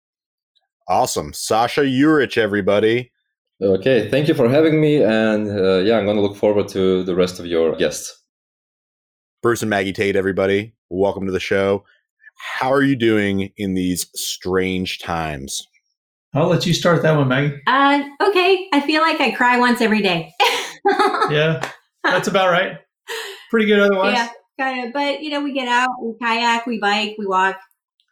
Awesome, 0.88 1.32
Sasha 1.32 1.82
Jurić, 1.82 2.36
everybody. 2.36 3.12
Okay, 3.60 4.10
thank 4.10 4.26
you 4.26 4.34
for 4.34 4.48
having 4.48 4.80
me, 4.80 5.02
and 5.02 5.48
uh, 5.48 5.78
yeah, 5.78 5.96
I'm 5.96 6.04
going 6.04 6.16
to 6.16 6.22
look 6.22 6.36
forward 6.36 6.66
to 6.68 7.04
the 7.04 7.14
rest 7.14 7.38
of 7.38 7.46
your 7.46 7.76
guests. 7.76 8.21
Bruce 9.42 9.60
and 9.60 9.70
Maggie 9.70 9.92
Tate, 9.92 10.14
everybody, 10.14 10.72
welcome 10.88 11.26
to 11.26 11.32
the 11.32 11.40
show. 11.40 11.84
How 12.38 12.72
are 12.72 12.80
you 12.80 12.94
doing 12.94 13.52
in 13.56 13.74
these 13.74 14.06
strange 14.14 15.00
times? 15.00 15.66
I'll 16.32 16.46
let 16.46 16.64
you 16.64 16.72
start 16.72 17.02
that 17.02 17.16
one, 17.16 17.26
Maggie. 17.26 17.60
Uh, 17.66 18.04
okay. 18.20 18.68
I 18.72 18.80
feel 18.82 19.02
like 19.02 19.20
I 19.20 19.32
cry 19.32 19.58
once 19.58 19.80
every 19.80 20.00
day. 20.00 20.32
yeah, 21.28 21.68
that's 22.04 22.28
about 22.28 22.52
right. 22.52 22.78
Pretty 23.50 23.66
good 23.66 23.80
otherwise. 23.80 24.14
Yeah, 24.14 24.28
kind 24.60 24.86
of. 24.86 24.92
But 24.92 25.24
you 25.24 25.30
know, 25.30 25.42
we 25.42 25.52
get 25.52 25.66
out, 25.66 25.90
we 26.00 26.14
kayak, 26.22 26.64
we 26.64 26.78
bike, 26.78 27.16
we 27.18 27.26
walk. 27.26 27.58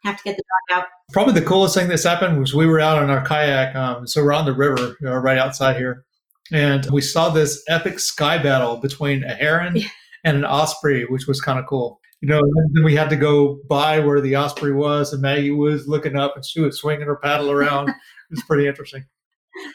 Have 0.03 0.17
to 0.17 0.23
get 0.25 0.35
the 0.35 0.43
dog 0.43 0.79
out. 0.79 0.87
Probably 1.13 1.33
the 1.33 1.45
coolest 1.45 1.75
thing 1.75 1.87
that's 1.87 2.03
happened 2.03 2.41
was 2.41 2.53
we 2.53 2.67
were 2.67 2.81
out 2.81 3.01
on 3.01 3.09
our 3.09 3.25
kayak. 3.25 3.73
Um, 3.73 4.05
so 4.05 4.21
we're 4.21 4.33
on 4.33 4.43
the 4.43 4.53
river, 4.53 4.97
you 4.99 5.07
know, 5.07 5.15
right 5.15 5.37
outside 5.37 5.77
here, 5.77 6.03
and 6.51 6.85
we 6.91 6.99
saw 6.99 7.29
this 7.29 7.63
epic 7.69 7.99
sky 7.99 8.37
battle 8.37 8.75
between 8.75 9.23
a 9.23 9.33
heron 9.33 9.81
and 10.23 10.37
an 10.37 10.45
osprey, 10.45 11.05
which 11.05 11.27
was 11.27 11.41
kind 11.41 11.59
of 11.59 11.65
cool. 11.65 11.99
You 12.21 12.29
know, 12.29 12.41
then 12.73 12.83
we 12.83 12.95
had 12.95 13.09
to 13.09 13.15
go 13.15 13.59
by 13.67 13.99
where 13.99 14.21
the 14.21 14.35
osprey 14.35 14.73
was, 14.73 15.11
and 15.11 15.21
Maggie 15.21 15.51
was 15.51 15.87
looking 15.87 16.15
up, 16.15 16.35
and 16.35 16.45
she 16.45 16.61
was 16.61 16.79
swinging 16.79 17.07
her 17.07 17.15
paddle 17.15 17.49
around. 17.49 17.89
it 17.89 17.95
was 18.29 18.43
pretty 18.43 18.67
interesting. 18.67 19.05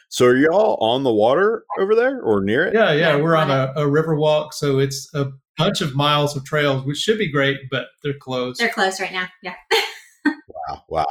So, 0.08 0.26
are 0.26 0.36
y'all 0.36 0.78
on 0.80 1.02
the 1.02 1.12
water 1.12 1.64
over 1.78 1.94
there 1.94 2.20
or 2.22 2.42
near 2.42 2.66
it? 2.66 2.74
Yeah, 2.74 2.92
yeah, 2.92 3.16
we're 3.16 3.36
on 3.36 3.50
a, 3.50 3.72
a 3.76 3.88
river 3.88 4.14
walk, 4.14 4.54
so 4.54 4.78
it's 4.78 5.12
a 5.12 5.30
bunch 5.58 5.80
of 5.80 5.94
miles 5.94 6.36
of 6.36 6.44
trails, 6.44 6.84
which 6.84 6.98
should 6.98 7.18
be 7.18 7.30
great, 7.30 7.58
but 7.70 7.88
they're 8.02 8.14
closed. 8.18 8.60
They're 8.60 8.68
closed 8.68 9.00
right 9.00 9.12
now. 9.12 9.26
Yeah. 9.42 9.54
wow, 10.26 10.82
wow. 10.88 11.06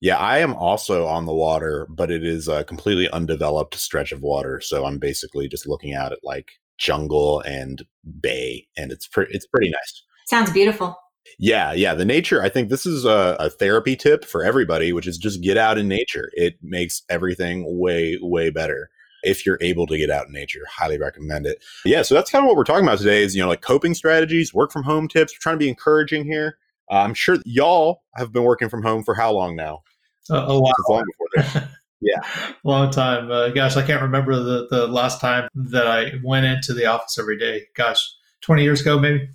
Yeah, 0.00 0.18
I 0.18 0.38
am 0.38 0.54
also 0.54 1.06
on 1.06 1.24
the 1.24 1.34
water, 1.34 1.86
but 1.90 2.10
it 2.10 2.24
is 2.24 2.48
a 2.48 2.64
completely 2.64 3.08
undeveloped 3.10 3.74
stretch 3.74 4.12
of 4.12 4.20
water. 4.20 4.60
So 4.60 4.84
I'm 4.84 4.98
basically 4.98 5.48
just 5.48 5.66
looking 5.66 5.94
at 5.94 6.12
it 6.12 6.18
like 6.22 6.52
jungle 6.78 7.40
and 7.40 7.84
bay, 8.20 8.66
and 8.76 8.92
it's 8.92 9.06
pretty 9.06 9.34
it's 9.34 9.46
pretty 9.46 9.70
nice. 9.70 10.02
Sounds 10.26 10.50
beautiful. 10.50 10.96
Yeah, 11.38 11.72
yeah. 11.72 11.94
The 11.94 12.04
nature, 12.04 12.42
I 12.42 12.48
think 12.48 12.68
this 12.68 12.86
is 12.86 13.04
a, 13.04 13.36
a, 13.38 13.50
therapy 13.50 13.96
tip 13.96 14.24
for 14.24 14.44
everybody, 14.44 14.92
which 14.92 15.06
is 15.06 15.18
just 15.18 15.42
get 15.42 15.56
out 15.56 15.76
in 15.76 15.88
nature. 15.88 16.30
It 16.34 16.56
makes 16.62 17.02
everything 17.08 17.78
way, 17.78 18.18
way 18.22 18.50
better. 18.50 18.90
If 19.22 19.44
you're 19.44 19.58
able 19.60 19.86
to 19.88 19.98
get 19.98 20.08
out 20.08 20.28
in 20.28 20.32
nature, 20.32 20.60
highly 20.70 20.98
recommend 20.98 21.46
it. 21.46 21.62
Yeah, 21.84 22.02
so 22.02 22.14
that's 22.14 22.30
kind 22.30 22.44
of 22.44 22.46
what 22.46 22.56
we're 22.56 22.64
talking 22.64 22.84
about 22.84 22.98
today 22.98 23.24
is, 23.24 23.34
you 23.34 23.42
know, 23.42 23.48
like 23.48 23.60
coping 23.60 23.94
strategies, 23.94 24.54
work 24.54 24.70
from 24.70 24.84
home 24.84 25.08
tips. 25.08 25.34
We're 25.34 25.42
trying 25.42 25.56
to 25.56 25.64
be 25.64 25.68
encouraging 25.68 26.24
here. 26.24 26.58
Uh, 26.90 26.98
I'm 26.98 27.14
sure 27.14 27.38
y'all 27.44 28.02
have 28.14 28.32
been 28.32 28.44
working 28.44 28.68
from 28.68 28.82
home 28.82 29.02
for 29.02 29.14
how 29.14 29.32
long 29.32 29.56
now? 29.56 29.82
Uh, 30.30 30.46
a 30.48 30.60
while. 30.60 30.72
Long 30.88 31.04
before 31.04 31.60
this. 31.62 31.68
Yeah, 32.00 32.20
long 32.62 32.90
time. 32.90 33.30
Uh, 33.30 33.48
gosh, 33.48 33.76
I 33.76 33.86
can't 33.86 34.02
remember 34.02 34.36
the 34.36 34.66
the 34.70 34.86
last 34.86 35.20
time 35.20 35.48
that 35.54 35.86
I 35.86 36.12
went 36.22 36.46
into 36.46 36.74
the 36.74 36.86
office 36.86 37.18
every 37.18 37.38
day. 37.38 37.62
Gosh, 37.74 38.06
twenty 38.42 38.62
years 38.62 38.80
ago, 38.80 38.98
maybe 38.98 39.28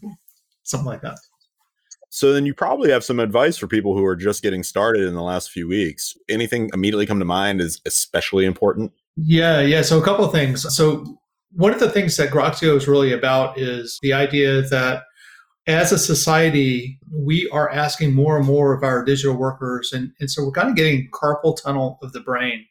something 0.64 0.88
like 0.88 1.02
that. 1.02 1.18
So 2.14 2.34
then 2.34 2.46
you 2.46 2.54
probably 2.54 2.92
have 2.92 3.06
some 3.06 3.20
advice 3.20 3.58
for 3.58 3.68
people 3.68 3.96
who 3.96 4.04
are 4.04 4.18
just 4.18 4.44
getting 4.44 4.64
started 4.64 5.08
in 5.08 5.16
the 5.16 5.22
last 5.24 5.50
few 5.50 5.68
weeks. 5.68 6.14
Anything 6.28 6.70
immediately 6.74 7.06
come 7.06 7.20
to 7.20 7.26
mind 7.26 7.62
is 7.62 7.82
especially 7.86 8.46
important? 8.46 8.92
Yeah, 9.16 9.62
yeah. 9.62 9.82
So 9.82 9.98
a 9.98 10.04
couple 10.04 10.26
of 10.26 10.34
things. 10.34 10.76
So 10.76 11.06
one 11.54 11.74
of 11.74 11.80
the 11.80 11.90
things 11.90 12.18
that 12.18 12.30
Groxio 12.30 12.76
is 12.76 12.88
really 12.88 13.14
about 13.14 13.58
is 13.58 13.98
the 14.02 14.12
idea 14.12 14.62
that 14.62 15.04
as 15.68 15.92
a 15.92 16.00
society, 16.00 17.00
we 17.14 17.50
are 17.52 17.70
asking 17.70 18.14
more 18.14 18.38
and 18.38 18.46
more 18.46 18.74
of 18.74 18.84
our 18.84 19.04
digital 19.04 19.36
workers, 19.36 19.92
and, 19.94 20.12
and 20.20 20.30
so 20.30 20.44
we're 20.44 20.52
kind 20.52 20.70
of 20.70 20.76
getting 20.76 21.10
carpal 21.12 21.56
tunnel 21.62 22.00
of 22.02 22.14
the 22.14 22.20
brain, 22.20 22.66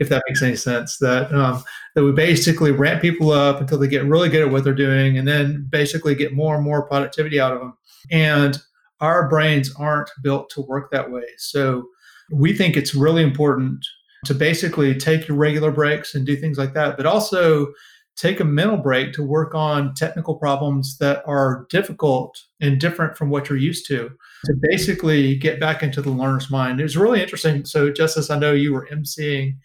if 0.00 0.08
that 0.08 0.22
makes 0.28 0.42
any 0.42 0.56
sense. 0.56 0.98
That 0.98 1.32
um, 1.32 1.62
that 1.94 2.04
we 2.04 2.12
basically 2.12 2.72
ramp 2.72 3.00
people 3.00 3.30
up 3.30 3.60
until 3.60 3.78
they 3.78 3.88
get 3.88 4.04
really 4.04 4.28
good 4.28 4.42
at 4.42 4.50
what 4.50 4.64
they're 4.64 4.74
doing, 4.74 5.16
and 5.16 5.28
then 5.28 5.66
basically 5.70 6.14
get 6.14 6.34
more 6.34 6.56
and 6.56 6.64
more 6.64 6.86
productivity 6.86 7.38
out 7.38 7.52
of 7.52 7.60
them. 7.60 7.74
And 8.10 8.60
our 9.00 9.28
brains 9.28 9.72
aren't 9.76 10.10
built 10.22 10.50
to 10.50 10.62
work 10.62 10.90
that 10.90 11.10
way. 11.10 11.24
So 11.38 11.84
we 12.32 12.56
think 12.56 12.76
it's 12.76 12.94
really 12.94 13.22
important 13.22 13.84
to 14.24 14.34
basically 14.34 14.94
take 14.94 15.26
your 15.26 15.36
regular 15.36 15.72
breaks 15.72 16.14
and 16.14 16.24
do 16.24 16.36
things 16.36 16.56
like 16.56 16.74
that, 16.74 16.96
but 16.96 17.06
also 17.06 17.72
take 18.16 18.40
a 18.40 18.44
mental 18.44 18.76
break 18.76 19.12
to 19.14 19.22
work 19.22 19.54
on 19.54 19.94
technical 19.94 20.36
problems 20.36 20.98
that 20.98 21.22
are 21.26 21.66
difficult 21.70 22.38
and 22.60 22.80
different 22.80 23.16
from 23.16 23.30
what 23.30 23.48
you're 23.48 23.58
used 23.58 23.86
to 23.88 24.10
to 24.44 24.54
basically 24.70 25.36
get 25.36 25.60
back 25.60 25.82
into 25.82 26.02
the 26.02 26.10
learner's 26.10 26.50
mind. 26.50 26.80
It 26.80 26.84
was 26.84 26.96
really 26.96 27.22
interesting. 27.22 27.64
So, 27.64 27.90
Justus, 27.90 28.30
I 28.30 28.38
know 28.38 28.52
you 28.52 28.72
were 28.72 28.88
emceeing 28.92 29.56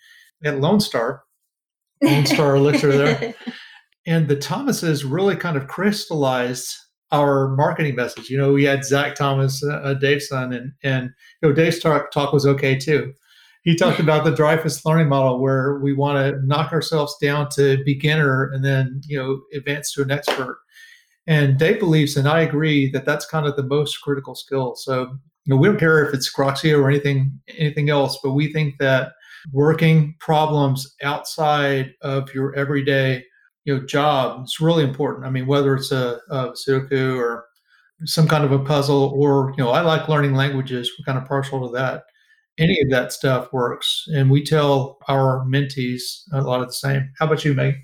at 0.44 0.60
Lone 0.60 0.80
Star, 0.80 1.24
Lone 2.02 2.26
Star 2.26 2.56
Elixir 2.56 2.92
there. 2.92 3.34
And 4.10 4.30
the 4.30 4.38
Thomases 4.38 5.04
really 5.04 5.36
kind 5.36 5.58
of 5.58 5.68
crystallized 5.68 6.74
our 7.12 7.50
marketing 7.50 7.96
message. 7.96 8.30
You 8.30 8.38
know, 8.38 8.54
we 8.54 8.64
had 8.64 8.86
Zach 8.86 9.16
Thomas, 9.16 9.62
uh, 9.62 9.96
Dave's 9.96 10.30
son, 10.30 10.54
and, 10.54 10.72
and 10.82 11.10
you 11.42 11.50
know, 11.50 11.54
Dave's 11.54 11.80
talk, 11.80 12.10
talk 12.12 12.32
was 12.32 12.46
okay 12.46 12.78
too 12.78 13.14
he 13.68 13.76
talked 13.76 14.00
about 14.00 14.24
the 14.24 14.32
Dreyfus 14.32 14.86
learning 14.86 15.10
model 15.10 15.42
where 15.42 15.78
we 15.80 15.92
want 15.92 16.18
to 16.18 16.48
knock 16.48 16.72
ourselves 16.72 17.18
down 17.22 17.50
to 17.50 17.84
beginner 17.84 18.50
and 18.54 18.64
then 18.64 19.02
you 19.06 19.18
know 19.18 19.42
advance 19.54 19.92
to 19.92 20.02
an 20.02 20.10
expert. 20.10 20.62
And 21.28 21.60
dave 21.60 21.80
believes 21.80 22.16
and 22.16 22.30
i 22.30 22.40
agree 22.40 22.90
that 22.92 23.04
that's 23.04 23.26
kind 23.26 23.46
of 23.46 23.58
the 23.58 23.64
most 23.64 23.98
critical 23.98 24.36
skill. 24.36 24.78
So 24.78 25.18
you 25.44 25.54
know 25.54 25.58
we 25.58 25.68
don't 25.68 25.78
care 25.78 26.08
if 26.08 26.14
it's 26.14 26.34
Groxio 26.34 26.80
or 26.80 26.90
anything 26.90 27.42
anything 27.58 27.90
else 27.90 28.18
but 28.24 28.32
we 28.32 28.54
think 28.54 28.76
that 28.80 29.12
working 29.52 30.16
problems 30.22 30.96
outside 31.04 31.94
of 32.02 32.34
your 32.34 32.56
everyday 32.56 33.26
you 33.66 33.76
know 33.76 33.86
job 33.86 34.46
is 34.46 34.62
really 34.62 34.86
important. 34.86 35.26
I 35.26 35.30
mean 35.30 35.46
whether 35.46 35.76
it's 35.76 35.92
a, 35.92 36.22
a 36.30 36.52
sudoku 36.52 37.18
or 37.18 37.44
some 38.06 38.30
kind 38.30 38.46
of 38.46 38.54
a 38.54 38.60
puzzle 38.60 39.12
or 39.14 39.54
you 39.58 39.62
know 39.62 39.72
i 39.72 39.82
like 39.82 40.08
learning 40.08 40.36
languages. 40.36 40.90
We're 40.98 41.12
kind 41.12 41.22
of 41.22 41.28
partial 41.28 41.68
to 41.68 41.74
that 41.76 42.04
any 42.58 42.82
of 42.82 42.90
that 42.90 43.12
stuff 43.12 43.52
works. 43.54 44.06
And 44.14 44.30
we 44.30 44.44
tell 44.44 44.98
our 45.08 45.46
mentees 45.46 46.24
a 46.32 46.42
lot 46.42 46.62
of 46.62 46.68
the 46.68 46.74
same. 46.74 47.12
How 47.20 47.26
about 47.28 47.46
you, 47.46 47.54
Meg? 47.54 47.76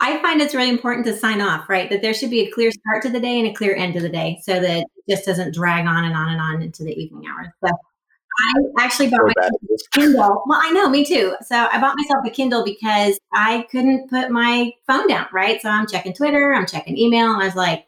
I 0.00 0.20
find 0.20 0.40
it's 0.40 0.54
really 0.54 0.68
important 0.68 1.06
to 1.06 1.16
sign 1.16 1.40
off, 1.40 1.68
right? 1.68 1.88
That 1.88 2.02
there 2.02 2.12
should 2.12 2.30
be 2.30 2.40
a 2.40 2.50
clear 2.50 2.72
start 2.72 3.02
to 3.02 3.08
the 3.08 3.20
day 3.20 3.38
and 3.38 3.48
a 3.48 3.52
clear 3.52 3.76
end 3.76 3.94
to 3.94 4.00
the 4.00 4.08
day 4.08 4.40
so 4.42 4.58
that 4.58 4.78
it 4.80 4.86
just 5.08 5.24
doesn't 5.24 5.54
drag 5.54 5.86
on 5.86 6.04
and 6.04 6.16
on 6.16 6.28
and 6.30 6.40
on 6.40 6.60
into 6.60 6.82
the 6.82 6.92
evening 6.92 7.30
hours. 7.30 7.48
So 7.64 7.70
I 8.38 8.84
actually 8.84 9.10
bought 9.10 9.20
myself 9.22 9.52
a 9.62 9.98
Kindle. 9.98 10.42
Well, 10.46 10.60
I 10.60 10.70
know, 10.72 10.88
me 10.88 11.04
too. 11.04 11.36
So 11.42 11.68
I 11.70 11.80
bought 11.80 11.96
myself 11.96 12.26
a 12.26 12.30
Kindle 12.30 12.64
because 12.64 13.18
I 13.32 13.66
couldn't 13.70 14.10
put 14.10 14.30
my 14.30 14.72
phone 14.88 15.06
down, 15.06 15.26
right? 15.32 15.60
So 15.60 15.68
I'm 15.68 15.86
checking 15.86 16.14
Twitter, 16.14 16.52
I'm 16.52 16.66
checking 16.66 16.98
email, 16.98 17.32
and 17.32 17.42
I 17.42 17.46
was 17.46 17.54
like, 17.54 17.86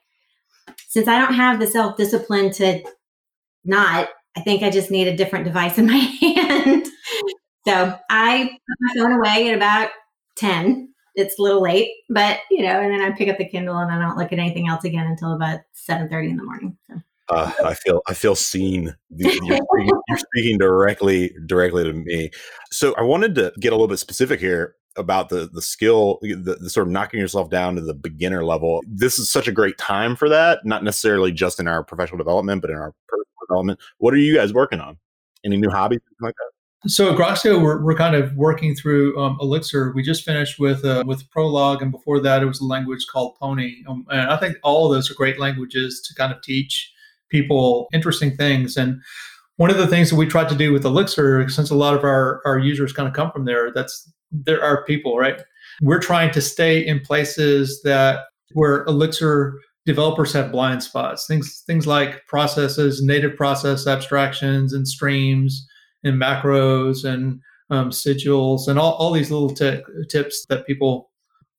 since 0.88 1.08
I 1.08 1.18
don't 1.18 1.34
have 1.34 1.58
the 1.58 1.66
self 1.66 1.96
discipline 1.96 2.52
to 2.52 2.82
not 3.64 4.08
I 4.36 4.40
think 4.40 4.62
I 4.62 4.70
just 4.70 4.90
need 4.90 5.06
a 5.06 5.16
different 5.16 5.44
device 5.44 5.78
in 5.78 5.86
my 5.86 5.96
hand. 6.20 6.86
so 7.66 7.98
I 8.10 8.50
put 8.50 8.78
my 8.80 8.94
phone 8.96 9.12
away 9.12 9.48
at 9.48 9.56
about 9.56 9.90
10. 10.36 10.88
It's 11.16 11.38
a 11.38 11.42
little 11.42 11.62
late, 11.62 11.90
but 12.10 12.40
you 12.50 12.62
know, 12.62 12.80
and 12.80 12.92
then 12.92 13.00
I 13.00 13.12
pick 13.16 13.28
up 13.28 13.38
the 13.38 13.48
Kindle 13.48 13.78
and 13.78 13.92
I 13.92 14.00
don't 14.00 14.16
look 14.16 14.32
at 14.32 14.38
anything 14.40 14.68
else 14.68 14.84
again 14.84 15.06
until 15.06 15.32
about 15.32 15.60
7:30 15.88 16.30
in 16.30 16.36
the 16.36 16.42
morning. 16.42 16.76
So. 16.90 16.96
Uh, 17.28 17.52
I 17.64 17.74
feel 17.74 18.02
I 18.08 18.14
feel 18.14 18.34
seen. 18.34 18.94
You're 19.10 19.30
speaking, 19.30 19.60
you're 20.08 20.18
speaking, 20.18 20.58
directly 20.58 21.32
directly 21.46 21.84
to 21.84 21.92
me. 21.92 22.30
So 22.72 22.94
I 22.98 23.02
wanted 23.02 23.36
to 23.36 23.52
get 23.60 23.72
a 23.72 23.76
little 23.76 23.86
bit 23.86 23.98
specific 23.98 24.40
here 24.40 24.74
about 24.96 25.28
the 25.28 25.48
the 25.52 25.62
skill, 25.62 26.18
the, 26.20 26.56
the, 26.60 26.68
sort 26.68 26.86
of 26.86 26.92
knocking 26.92 27.20
yourself 27.20 27.48
down 27.48 27.76
to 27.76 27.80
the 27.80 27.94
beginner 27.94 28.44
level. 28.44 28.82
This 28.86 29.18
is 29.18 29.30
such 29.30 29.48
a 29.48 29.52
great 29.52 29.78
time 29.78 30.16
for 30.16 30.28
that. 30.28 30.66
Not 30.66 30.84
necessarily 30.84 31.32
just 31.32 31.60
in 31.60 31.66
our 31.66 31.82
professional 31.82 32.18
development, 32.18 32.60
but 32.60 32.70
in 32.70 32.76
our 32.76 32.92
development. 33.48 33.80
What 33.98 34.14
are 34.14 34.18
you 34.18 34.34
guys 34.34 34.52
working 34.52 34.80
on? 34.80 34.98
Any 35.44 35.56
new 35.56 35.70
hobbies 35.70 36.00
like 36.20 36.34
that? 36.36 36.50
So 36.86 37.10
at 37.10 37.16
Groxio, 37.18 37.62
we're, 37.62 37.82
we're 37.82 37.96
kind 37.96 38.14
of 38.14 38.34
working 38.36 38.74
through 38.74 39.18
um, 39.18 39.38
Elixir. 39.40 39.92
We 39.94 40.02
just 40.02 40.22
finished 40.22 40.58
with 40.58 40.84
uh, 40.84 41.02
with 41.06 41.28
Prolog, 41.30 41.80
and 41.80 41.90
before 41.90 42.20
that, 42.20 42.42
it 42.42 42.46
was 42.46 42.60
a 42.60 42.66
language 42.66 43.06
called 43.10 43.36
Pony. 43.36 43.82
Um, 43.88 44.06
and 44.10 44.30
I 44.30 44.36
think 44.36 44.56
all 44.62 44.86
of 44.86 44.92
those 44.92 45.10
are 45.10 45.14
great 45.14 45.38
languages 45.38 46.02
to 46.06 46.14
kind 46.14 46.32
of 46.32 46.42
teach 46.42 46.92
people 47.30 47.88
interesting 47.94 48.36
things. 48.36 48.76
And 48.76 49.00
one 49.56 49.70
of 49.70 49.78
the 49.78 49.86
things 49.86 50.10
that 50.10 50.16
we 50.16 50.26
tried 50.26 50.48
to 50.50 50.54
do 50.54 50.72
with 50.72 50.84
Elixir, 50.84 51.48
since 51.48 51.70
a 51.70 51.74
lot 51.74 51.94
of 51.94 52.04
our, 52.04 52.42
our 52.44 52.58
users 52.58 52.92
kind 52.92 53.08
of 53.08 53.14
come 53.14 53.30
from 53.30 53.46
there, 53.46 53.72
that's 53.72 54.12
there 54.30 54.62
are 54.62 54.84
people, 54.84 55.16
right? 55.16 55.40
We're 55.80 56.00
trying 56.00 56.32
to 56.32 56.40
stay 56.40 56.84
in 56.86 57.00
places 57.00 57.80
that 57.82 58.26
where 58.52 58.84
Elixir 58.84 59.58
developers 59.86 60.32
have 60.32 60.52
blind 60.52 60.82
spots. 60.82 61.26
Things 61.26 61.62
things 61.66 61.86
like 61.86 62.26
processes 62.26 63.02
native 63.02 63.36
process 63.36 63.86
abstractions 63.86 64.72
and 64.72 64.86
streams 64.86 65.66
and 66.02 66.20
macros 66.20 67.04
and 67.04 67.40
um, 67.70 67.90
sigils 67.90 68.68
and 68.68 68.78
all, 68.78 68.92
all 68.94 69.12
these 69.12 69.30
little 69.30 69.50
t- 69.50 69.82
tips 70.10 70.44
that 70.48 70.66
people 70.66 71.10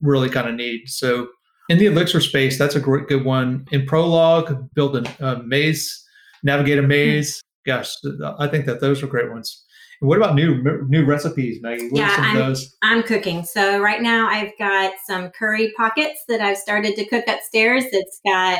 really 0.01 0.29
kind 0.29 0.47
of 0.47 0.55
need. 0.55 0.87
So 0.87 1.27
in 1.69 1.77
the 1.77 1.87
elixir 1.87 2.21
space 2.21 2.57
that's 2.57 2.75
a 2.75 2.79
great 2.79 3.07
good 3.07 3.25
one. 3.25 3.65
In 3.71 3.85
prolog 3.85 4.69
build 4.73 4.95
a, 4.97 5.25
a 5.25 5.43
maze 5.43 6.03
navigate 6.43 6.79
a 6.79 6.81
hmm. 6.81 6.87
maze. 6.87 7.41
Gosh 7.65 7.95
i 8.37 8.47
think 8.47 8.67
that 8.67 8.79
those 8.79 9.01
are 9.01 9.07
great 9.07 9.31
ones 9.31 9.64
what 9.99 10.17
about 10.17 10.35
new 10.35 10.61
new 10.87 11.05
recipes, 11.05 11.61
Maggie? 11.61 11.89
What 11.89 11.99
yeah, 11.99 12.15
I'm, 12.17 12.55
I'm 12.81 13.03
cooking. 13.03 13.43
So 13.43 13.79
right 13.79 14.01
now 14.01 14.27
I've 14.27 14.51
got 14.57 14.93
some 15.07 15.29
curry 15.31 15.73
pockets 15.77 16.23
that 16.27 16.41
I've 16.41 16.57
started 16.57 16.95
to 16.95 17.05
cook 17.05 17.25
upstairs. 17.27 17.85
It's 17.91 18.19
got 18.25 18.59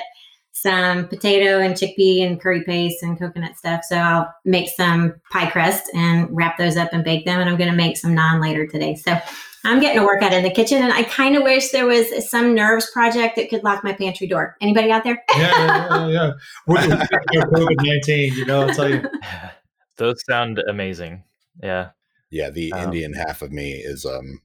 some 0.52 1.08
potato 1.08 1.60
and 1.60 1.76
chickpea 1.76 2.26
and 2.26 2.42
curry 2.42 2.64
paste 2.64 3.04
and 3.04 3.20
coconut 3.20 3.58
stuff. 3.58 3.84
So 3.84 3.98
I'll 3.98 4.34
make 4.46 4.70
some 4.70 5.14
pie 5.32 5.50
crust 5.50 5.84
and 5.94 6.28
wrap 6.32 6.58
those 6.58 6.78
up 6.78 6.90
and 6.94 7.04
bake 7.04 7.26
them. 7.26 7.42
And 7.42 7.50
I'm 7.50 7.58
going 7.58 7.70
to 7.70 7.76
make 7.76 7.98
some 7.98 8.16
naan 8.16 8.42
later 8.42 8.66
today. 8.66 8.96
So 8.96 9.18
I'm 9.66 9.80
getting 9.80 10.00
to 10.00 10.06
work 10.06 10.22
out 10.22 10.32
in 10.32 10.44
the 10.44 10.52
kitchen, 10.52 10.84
and 10.84 10.94
I 10.94 11.04
kind 11.04 11.36
of 11.36 11.42
wish 11.42 11.72
there 11.72 11.88
was 11.88 12.30
some 12.30 12.54
nerves 12.54 12.90
project 12.92 13.36
that 13.36 13.50
could 13.50 13.64
lock 13.64 13.84
my 13.84 13.94
pantry 13.94 14.28
door. 14.28 14.56
Anybody 14.62 14.92
out 14.92 15.04
there? 15.04 15.24
yeah, 15.36 16.08
yeah, 16.08 16.32
yeah. 16.68 16.68
COVID 17.34 17.84
nineteen, 17.84 18.34
you 18.34 18.46
know, 18.46 18.62
I'll 18.62 18.76
tell 18.76 18.90
you. 18.90 19.04
Those 19.98 20.24
sound 20.26 20.62
amazing. 20.68 21.24
Yeah. 21.62 21.90
Yeah, 22.32 22.50
the 22.50 22.72
um, 22.74 22.86
Indian 22.86 23.14
half 23.14 23.42
of 23.42 23.52
me 23.52 23.74
is 23.74 24.06
um 24.06 24.42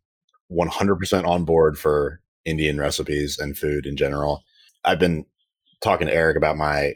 100% 0.53 1.27
on 1.27 1.45
board 1.45 1.79
for 1.79 2.21
Indian 2.45 2.79
recipes 2.79 3.39
and 3.39 3.57
food 3.57 3.87
in 3.87 3.97
general. 3.97 4.43
I've 4.85 4.99
been 4.99 5.25
talking 5.81 6.07
to 6.07 6.15
Eric 6.15 6.37
about 6.37 6.57
my 6.57 6.95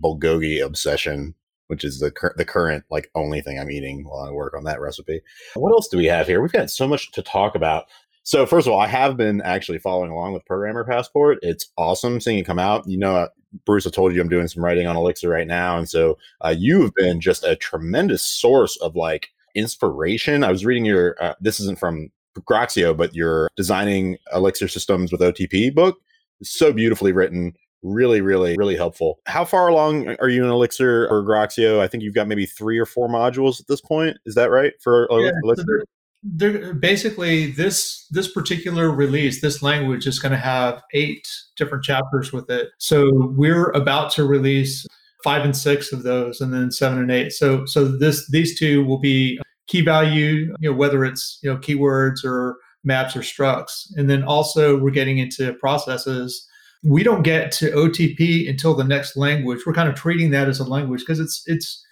bulgogi 0.00 0.64
obsession, 0.64 1.34
which 1.68 1.84
is 1.84 2.00
the 2.00 2.10
cur- 2.10 2.34
the 2.36 2.44
current 2.44 2.84
like 2.90 3.10
only 3.14 3.40
thing 3.40 3.58
I'm 3.58 3.70
eating 3.70 4.04
while 4.04 4.24
I 4.24 4.30
work 4.30 4.54
on 4.54 4.64
that 4.64 4.80
recipe. 4.80 5.20
What 5.54 5.72
else 5.72 5.88
do 5.88 5.96
we 5.96 6.06
have 6.06 6.26
here? 6.26 6.40
We've 6.40 6.52
got 6.52 6.70
so 6.70 6.88
much 6.88 7.12
to 7.12 7.22
talk 7.22 7.54
about. 7.54 7.84
So 8.24 8.46
first 8.46 8.66
of 8.66 8.72
all, 8.72 8.80
I 8.80 8.86
have 8.86 9.18
been 9.18 9.42
actually 9.42 9.78
following 9.78 10.10
along 10.10 10.32
with 10.32 10.46
Programmer 10.46 10.82
Passport. 10.82 11.38
It's 11.42 11.70
awesome 11.76 12.20
seeing 12.20 12.38
it 12.38 12.46
come 12.46 12.58
out. 12.58 12.88
You 12.88 12.96
know, 12.96 13.28
Bruce, 13.66 13.86
I 13.86 13.90
told 13.90 14.14
you 14.14 14.20
I'm 14.20 14.30
doing 14.30 14.48
some 14.48 14.64
writing 14.64 14.86
on 14.86 14.96
Elixir 14.96 15.28
right 15.28 15.46
now, 15.46 15.76
and 15.76 15.88
so 15.88 16.18
uh, 16.40 16.54
you've 16.56 16.94
been 16.94 17.20
just 17.20 17.44
a 17.44 17.54
tremendous 17.54 18.22
source 18.22 18.76
of 18.78 18.96
like 18.96 19.28
inspiration. 19.54 20.42
I 20.42 20.50
was 20.50 20.64
reading 20.64 20.86
your, 20.86 21.16
uh, 21.20 21.34
this 21.40 21.60
isn't 21.60 21.78
from 21.78 22.10
Groxio, 22.40 22.96
but 22.96 23.14
your 23.14 23.50
designing 23.56 24.16
Elixir 24.32 24.68
systems 24.68 25.12
with 25.12 25.20
OTP 25.20 25.74
book. 25.74 25.98
So 26.42 26.72
beautifully 26.72 27.12
written. 27.12 27.54
Really, 27.82 28.22
really, 28.22 28.56
really 28.56 28.76
helpful. 28.76 29.20
How 29.26 29.44
far 29.44 29.68
along 29.68 30.16
are 30.18 30.30
you 30.30 30.42
in 30.42 30.50
Elixir 30.50 31.06
or 31.08 31.22
Groxio? 31.22 31.80
I 31.80 31.86
think 31.86 32.02
you've 32.02 32.14
got 32.14 32.26
maybe 32.26 32.46
three 32.46 32.78
or 32.78 32.86
four 32.86 33.08
modules 33.08 33.60
at 33.60 33.66
this 33.66 33.82
point. 33.82 34.16
Is 34.24 34.34
that 34.34 34.50
right 34.50 34.72
for 34.80 35.06
yeah, 35.10 35.32
Elixir? 35.42 35.64
So 35.80 35.93
they're, 36.24 36.72
basically 36.74 37.50
this 37.52 38.06
this 38.10 38.32
particular 38.32 38.90
release 38.90 39.40
this 39.40 39.62
language 39.62 40.06
is 40.06 40.18
going 40.18 40.32
to 40.32 40.38
have 40.38 40.82
eight 40.94 41.28
different 41.56 41.84
chapters 41.84 42.32
with 42.32 42.50
it. 42.50 42.70
So 42.78 43.10
we're 43.36 43.70
about 43.70 44.10
to 44.12 44.24
release 44.24 44.86
five 45.22 45.44
and 45.44 45.56
six 45.56 45.92
of 45.92 46.02
those 46.02 46.40
and 46.40 46.52
then 46.52 46.70
seven 46.70 46.98
and 46.98 47.10
eight. 47.10 47.32
So 47.32 47.66
so 47.66 47.84
this 47.84 48.28
these 48.30 48.58
two 48.58 48.84
will 48.84 48.98
be 48.98 49.38
key 49.66 49.80
value 49.80 50.54
you 50.60 50.70
know 50.70 50.76
whether 50.76 51.04
it's 51.04 51.38
you 51.42 51.52
know 51.52 51.58
keywords 51.58 52.24
or 52.24 52.56
maps 52.84 53.14
or 53.14 53.20
structs. 53.20 53.86
And 53.96 54.08
then 54.08 54.22
also 54.22 54.78
we're 54.78 54.90
getting 54.90 55.18
into 55.18 55.52
processes. 55.54 56.46
We 56.82 57.02
don't 57.02 57.22
get 57.22 57.50
to 57.52 57.70
otp 57.70 58.48
until 58.48 58.74
the 58.74 58.84
next 58.84 59.16
language. 59.16 59.60
We're 59.66 59.74
kind 59.74 59.88
of 59.88 59.94
treating 59.94 60.30
that 60.30 60.48
as 60.48 60.58
a 60.58 60.64
language 60.64 61.00
because 61.00 61.20
it's 61.20 61.42
it's 61.46 61.83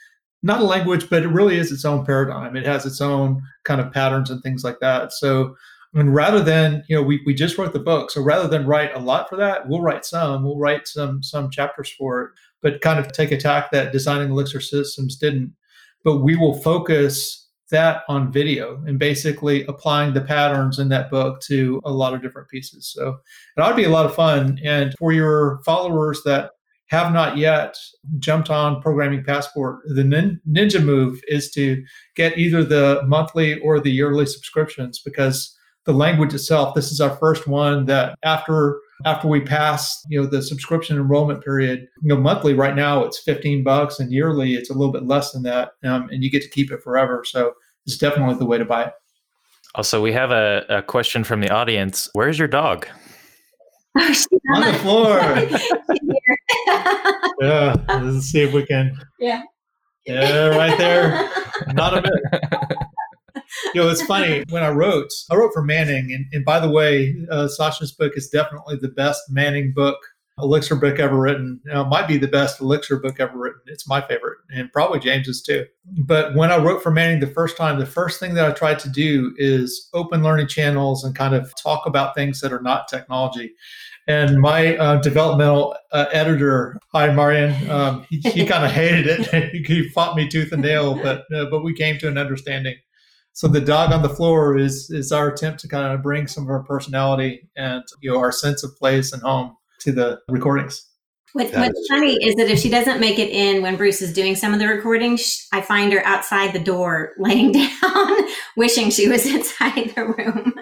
not 0.43 0.61
a 0.61 0.65
language, 0.65 1.09
but 1.09 1.23
it 1.23 1.29
really 1.29 1.57
is 1.57 1.71
its 1.73 1.85
own 1.85 2.05
paradigm. 2.05 2.57
It 2.57 2.67
has 2.67 2.85
its 2.85 3.01
own 3.01 3.43
kind 3.65 3.81
of 3.81 3.93
patterns 3.93 4.31
and 4.31 4.43
things 4.43 4.65
like 4.65 4.81
that. 4.81 5.13
So, 5.13 5.57
and 5.95 6.15
rather 6.15 6.43
than 6.43 6.83
you 6.89 6.97
know, 6.97 7.03
we 7.03 7.23
we 7.27 7.35
just 7.35 7.59
wrote 7.59 7.73
the 7.73 7.79
book, 7.79 8.11
so 8.11 8.23
rather 8.23 8.49
than 8.49 8.67
write 8.67 8.95
a 8.95 8.99
lot 8.99 9.29
for 9.29 9.37
that, 9.37 9.69
we'll 9.69 9.83
write 9.83 10.05
some. 10.05 10.45
We'll 10.45 10.59
write 10.59 10.89
some 10.89 11.23
some 11.23 11.51
chapters 11.51 11.91
for 11.91 12.23
it. 12.23 12.31
but 12.63 12.81
kind 12.81 12.99
of 12.99 13.13
take 13.13 13.31
a 13.33 13.37
tack 13.37 13.71
that 13.73 13.93
designing 13.93 14.31
Elixir 14.31 14.61
systems 14.61 15.17
didn't. 15.17 15.55
But 16.05 16.19
we 16.19 16.37
will 16.37 16.55
focus 16.55 17.49
that 17.71 18.03
on 18.09 18.33
video 18.33 18.83
and 18.87 18.99
basically 18.99 19.65
applying 19.67 20.15
the 20.15 20.21
patterns 20.21 20.79
in 20.79 20.89
that 20.91 21.11
book 21.11 21.41
to 21.41 21.81
a 21.85 21.91
lot 21.91 22.15
of 22.15 22.23
different 22.23 22.49
pieces. 22.49 22.93
So 22.95 23.19
it 23.57 23.61
ought 23.61 23.71
to 23.71 23.75
be 23.75 23.85
a 23.85 23.91
lot 23.91 24.07
of 24.07 24.15
fun. 24.15 24.59
And 24.65 24.95
for 24.99 25.13
your 25.13 25.61
followers 25.65 26.23
that 26.25 26.51
have 26.93 27.11
not 27.11 27.39
yet 27.39 27.75
jumped 28.19 28.51
on 28.51 28.83
Programming 28.83 29.25
Passport, 29.25 29.81
the 29.87 30.03
ninja 30.03 30.85
move 30.85 31.23
is 31.27 31.51
to 31.53 31.83
get 32.17 32.37
either 32.37 32.63
the 32.63 33.01
monthly 33.07 33.59
or 33.61 33.81
the 33.81 33.91
yearly 33.91 34.27
subscriptions 34.27 34.99
because 35.03 35.57
the 35.87 35.95
language 35.95 36.35
itself, 36.35 36.75
this 36.75 36.93
is 36.93 37.01
our 37.01 37.17
first 37.17 37.49
one 37.49 37.87
that 37.87 38.15
after 38.25 38.79
after 39.07 39.27
we 39.27 39.41
pass, 39.41 40.05
you 40.11 40.21
know, 40.21 40.27
the 40.27 40.43
subscription 40.43 40.99
enrollment 40.99 41.43
period, 41.43 41.89
you 42.03 42.09
know, 42.09 42.17
monthly 42.21 42.53
right 42.53 42.77
now 42.77 43.03
it's 43.03 43.19
15 43.21 43.65
bucks 43.65 43.99
and 43.99 44.13
yearly 44.13 44.53
it's 44.53 44.69
a 44.69 44.75
little 44.75 44.93
bit 44.93 45.07
less 45.07 45.33
than 45.33 45.45
that. 45.45 45.71
Um, 45.83 46.11
and 46.11 46.23
you 46.23 46.31
get 46.31 46.43
to 46.43 46.51
keep 46.51 46.71
it 46.71 46.83
forever. 46.83 47.25
So 47.25 47.55
it's 47.87 47.97
definitely 47.97 48.35
the 48.35 48.45
way 48.45 48.59
to 48.59 48.67
buy 48.67 48.85
it. 48.85 48.93
Also, 49.75 50.03
we 50.03 50.13
have 50.13 50.31
a, 50.31 50.67
a 50.69 50.83
question 50.83 51.25
from 51.25 51.41
the 51.41 51.49
audience. 51.49 52.11
Where's 52.13 52.39
your 52.39 52.49
dog? 52.49 52.87
on 54.55 54.61
the 54.61 54.79
floor. 54.81 55.19
yeah, 57.40 57.75
let's 57.88 58.27
see 58.27 58.42
if 58.42 58.53
we 58.53 58.66
can. 58.66 58.97
Yeah. 59.18 59.42
Yeah, 60.07 60.49
right 60.49 60.77
there. 60.79 61.31
Not 61.75 61.97
a 61.97 62.03
bit. 62.03 63.42
you 63.75 63.83
know, 63.83 63.88
it's 63.88 64.03
funny 64.03 64.45
when 64.51 64.62
I 64.62 64.71
wrote, 64.71 65.11
I 65.31 65.37
wrote 65.37 65.53
for 65.53 65.62
Manning, 65.62 66.12
and, 66.12 66.27
and 66.33 66.45
by 66.45 66.59
the 66.59 66.71
way, 66.71 67.14
uh, 67.31 67.49
Sasha's 67.49 67.92
book 67.92 68.12
is 68.16 68.29
definitely 68.29 68.77
the 68.81 68.88
best 68.88 69.21
Manning 69.29 69.73
book 69.75 69.99
Elixir 70.38 70.77
book 70.77 70.99
ever 70.99 71.16
written. 71.16 71.61
Now, 71.64 71.85
might 71.85 72.09
be 72.09 72.16
the 72.16 72.27
best 72.27 72.61
Elixir 72.61 72.99
book 72.99 73.21
ever 73.21 73.37
written. 73.37 73.61
It's 73.66 73.87
my 73.87 74.01
favorite, 74.01 74.38
and 74.51 74.73
probably 74.73 74.99
James's 74.99 75.42
too. 75.42 75.66
But 75.85 76.35
when 76.35 76.51
I 76.51 76.57
wrote 76.57 76.83
for 76.83 76.90
Manning 76.90 77.21
the 77.21 77.27
first 77.27 77.57
time, 77.57 77.79
the 77.79 77.87
first 77.87 78.18
thing 78.18 78.35
that 78.35 78.49
I 78.49 78.53
tried 78.53 78.79
to 78.81 78.88
do 78.88 79.35
is 79.37 79.88
open 79.92 80.23
learning 80.23 80.49
channels 80.49 81.05
and 81.05 81.14
kind 81.14 81.35
of 81.35 81.53
talk 81.62 81.87
about 81.87 82.14
things 82.14 82.40
that 82.40 82.53
are 82.53 82.62
not 82.62 82.88
technology. 82.88 83.53
And 84.09 84.41
my 84.41 84.77
uh, 84.77 85.01
developmental 85.01 85.77
uh, 85.93 86.07
editor, 86.12 86.79
hi 86.93 87.12
Marian, 87.12 87.71
um, 87.71 88.05
he, 88.11 88.19
he 88.19 88.47
kind 88.47 88.65
of 88.65 88.73
hated 88.73 89.07
it. 89.07 89.67
he 89.67 89.88
fought 89.91 90.17
me 90.17 90.29
tooth 90.29 90.53
and 90.53 90.62
nail, 90.62 90.95
but 90.95 91.25
uh, 91.35 91.47
but 91.51 91.62
we 91.62 91.75
came 91.75 91.99
to 91.99 92.09
an 92.09 92.19
understanding. 92.19 92.77
So 93.33 93.49
the 93.49 93.61
dog 93.61 93.93
on 93.93 94.03
the 94.03 94.09
floor 94.09 94.59
is 94.59 94.91
is 94.91 95.12
our 95.12 95.29
attempt 95.29 95.61
to 95.61 95.69
kind 95.69 95.93
of 95.93 96.03
bring 96.03 96.27
some 96.27 96.45
of 96.45 96.51
our 96.51 96.65
personality 96.65 97.49
and 97.57 97.85
you 98.01 98.11
know 98.11 98.19
our 98.19 98.33
sense 98.33 98.65
of 98.65 98.77
place 98.77 99.12
and 99.12 99.23
home 99.23 99.57
to 99.81 99.93
the 99.93 100.21
recordings. 100.29 100.88
What, 101.33 101.51
what's 101.55 101.88
funny 101.88 102.23
is 102.23 102.35
that 102.35 102.51
if 102.51 102.59
she 102.59 102.69
doesn't 102.69 103.01
make 103.01 103.19
it 103.19 103.31
in 103.31 103.62
when 103.62 103.77
Bruce 103.77 104.03
is 104.03 104.12
doing 104.12 104.35
some 104.35 104.53
of 104.53 104.59
the 104.59 104.69
recordings, 104.69 105.47
I 105.51 105.62
find 105.62 105.91
her 105.95 106.05
outside 106.05 106.53
the 106.53 106.59
door 106.59 107.12
laying 107.19 107.53
down, 107.53 108.17
wishing 108.57 108.91
she 108.91 109.09
was 109.09 109.25
inside 109.25 109.93
the 109.95 110.07
room. 110.07 110.53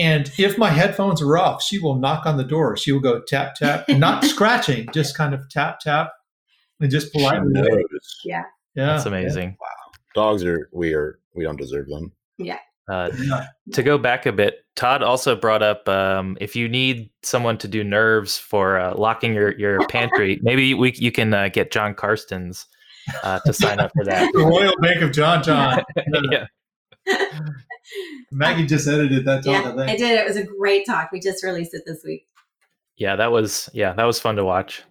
And 0.00 0.32
if 0.38 0.56
my 0.56 0.70
headphones 0.70 1.20
are 1.20 1.36
off, 1.36 1.62
she 1.62 1.78
will 1.78 1.96
knock 1.96 2.24
on 2.24 2.38
the 2.38 2.44
door. 2.44 2.74
She 2.74 2.90
will 2.90 3.00
go 3.00 3.20
tap, 3.20 3.54
tap, 3.54 3.86
not 3.90 4.24
scratching, 4.24 4.88
just 4.94 5.14
kind 5.14 5.34
of 5.34 5.46
tap, 5.50 5.78
tap, 5.80 6.10
and 6.80 6.90
just 6.90 7.12
politely. 7.12 7.52
Yeah. 8.24 8.44
Yeah. 8.74 8.86
That's 8.86 9.04
amazing. 9.04 9.50
Yeah. 9.50 9.56
Wow. 9.60 9.92
Dogs 10.14 10.42
are, 10.42 10.70
we 10.72 10.94
are, 10.94 11.18
we 11.34 11.44
don't 11.44 11.58
deserve 11.58 11.88
them. 11.88 12.12
Yeah. 12.38 12.58
Uh, 12.90 13.10
to 13.72 13.82
go 13.82 13.98
back 13.98 14.24
a 14.24 14.32
bit, 14.32 14.64
Todd 14.74 15.02
also 15.02 15.36
brought 15.36 15.62
up 15.62 15.86
um, 15.86 16.38
if 16.40 16.56
you 16.56 16.66
need 16.66 17.10
someone 17.22 17.58
to 17.58 17.68
do 17.68 17.84
nerves 17.84 18.38
for 18.38 18.80
uh, 18.80 18.94
locking 18.96 19.34
your, 19.34 19.56
your 19.58 19.86
pantry, 19.88 20.40
maybe 20.42 20.72
we 20.72 20.92
you 20.96 21.12
can 21.12 21.34
uh, 21.34 21.48
get 21.48 21.70
Jon 21.70 21.94
Carstens 21.94 22.64
uh, 23.22 23.38
to 23.46 23.52
sign 23.52 23.78
up 23.78 23.92
for 23.94 24.04
that. 24.06 24.28
the 24.32 24.40
Royal 24.40 24.74
Bank 24.80 25.02
of 25.02 25.12
John 25.12 25.42
John. 25.42 25.84
yeah. 26.32 26.46
Maggie 28.32 28.66
just 28.66 28.86
edited 28.86 29.24
that 29.24 29.44
talk. 29.44 29.64
Yeah, 29.64 29.82
I, 29.82 29.92
I 29.92 29.96
did. 29.96 30.18
It 30.18 30.26
was 30.26 30.36
a 30.36 30.44
great 30.44 30.86
talk. 30.86 31.10
We 31.12 31.20
just 31.20 31.42
released 31.42 31.74
it 31.74 31.82
this 31.86 32.02
week. 32.04 32.26
Yeah, 32.96 33.16
that 33.16 33.32
was 33.32 33.68
yeah, 33.72 33.92
that 33.94 34.04
was 34.04 34.20
fun 34.20 34.36
to 34.36 34.44
watch. 34.44 34.82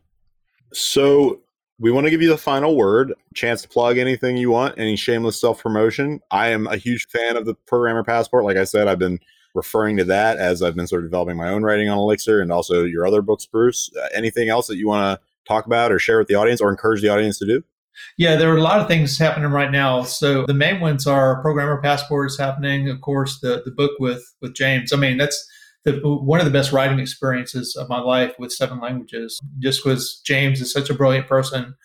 So 0.73 1.41
we 1.79 1.91
want 1.91 2.05
to 2.05 2.12
give 2.12 2.21
you 2.21 2.29
the 2.29 2.38
final 2.38 2.75
word 2.75 3.13
chance 3.34 3.62
to 3.62 3.69
plug 3.69 3.97
anything 3.97 4.38
you 4.38 4.51
want 4.51 4.77
any 4.77 4.95
shameless 4.95 5.39
self-promotion 5.39 6.19
i 6.29 6.49
am 6.49 6.67
a 6.67 6.75
huge 6.75 7.08
fan 7.08 7.36
of 7.36 7.45
the 7.45 7.55
programmer 7.65 8.03
passport 8.03 8.43
like 8.43 8.58
i 8.58 8.63
said 8.63 8.88
i've 8.88 8.99
been 8.99 9.19
referring 9.55 9.97
to 9.97 10.03
that 10.03 10.38
as 10.38 10.62
i've 10.62 10.75
been 10.75 10.88
sort 10.88 11.03
of 11.03 11.10
developing 11.10 11.38
my 11.38 11.49
own 11.49 11.63
writing 11.63 11.89
on 11.89 11.97
elixir 11.97 12.41
and 12.41 12.51
also 12.51 12.84
your 12.84 13.08
other 13.08 13.21
books 13.21 13.45
bruce 13.45 13.89
uh, 13.97 14.08
anything 14.13 14.49
else 14.49 14.67
that 14.67 14.77
you 14.77 14.88
want 14.88 15.19
to 15.19 15.25
talk 15.47 15.65
about 15.65 15.91
or 15.91 15.97
share 15.97 16.19
with 16.19 16.27
the 16.27 16.36
audience 16.36 16.62
or 16.62 16.69
encourage 16.69 17.01
the 17.01 17.10
audience 17.10 17.39
to 17.39 17.45
do 17.45 17.63
yeah, 18.18 18.36
there 18.36 18.54
are 18.54 18.58
a 18.58 18.64
lot 18.64 18.80
of 18.80 18.88
things 18.88 19.18
happening 19.18 19.50
right 19.52 19.72
now. 19.72 20.04
So 20.04 20.46
the 20.46 20.54
main 20.54 20.80
ones 20.80 21.08
are 21.08 21.42
Programmer 21.42 21.82
Passport 21.82 22.30
is 22.30 22.38
happening. 22.38 22.90
Of 22.90 23.02
course, 23.02 23.40
the 23.40 23.62
the 23.66 23.72
book 23.72 23.92
with 24.00 24.24
with 24.42 24.54
James. 24.54 24.94
I 24.94 24.98
mean, 24.98 25.18
that's 25.18 25.48
the, 25.86 26.00
one 26.04 26.40
of 26.40 26.46
the 26.46 26.52
best 26.52 26.72
writing 26.72 27.00
experiences 27.00 27.76
of 27.76 27.90
my 27.90 28.00
life 28.00 28.34
with 28.38 28.52
seven 28.52 28.80
languages. 28.80 29.40
Just 29.60 29.84
because 29.84 30.22
James 30.26 30.62
is 30.62 30.72
such 30.72 30.90
a 30.90 30.94
brilliant 30.94 31.28
person, 31.28 31.76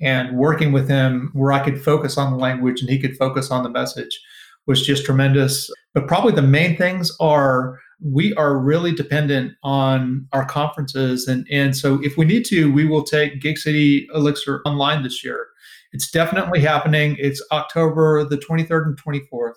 and 0.00 0.36
working 0.36 0.72
with 0.72 0.88
him 0.88 1.30
where 1.32 1.52
I 1.52 1.60
could 1.60 1.82
focus 1.82 2.18
on 2.18 2.32
the 2.32 2.38
language 2.38 2.80
and 2.80 2.90
he 2.90 2.98
could 2.98 3.16
focus 3.16 3.50
on 3.50 3.62
the 3.62 3.70
message 3.70 4.20
was 4.66 4.84
just 4.84 5.04
tremendous. 5.04 5.70
But 5.92 6.08
probably 6.08 6.32
the 6.32 6.42
main 6.42 6.76
things 6.76 7.12
are 7.20 7.78
we 8.02 8.34
are 8.34 8.58
really 8.58 8.92
dependent 8.92 9.52
on 9.62 10.26
our 10.32 10.44
conferences 10.44 11.28
and 11.28 11.46
and 11.50 11.76
so 11.76 12.00
if 12.02 12.16
we 12.16 12.24
need 12.24 12.44
to 12.44 12.70
we 12.72 12.84
will 12.84 13.04
take 13.04 13.40
gig 13.40 13.56
city 13.56 14.06
elixir 14.14 14.60
online 14.66 15.02
this 15.02 15.24
year 15.24 15.46
it's 15.94 16.10
definitely 16.10 16.60
happening 16.60 17.16
it's 17.18 17.42
october 17.50 18.22
the 18.24 18.36
23rd 18.36 18.86
and 18.86 19.02
24th 19.02 19.54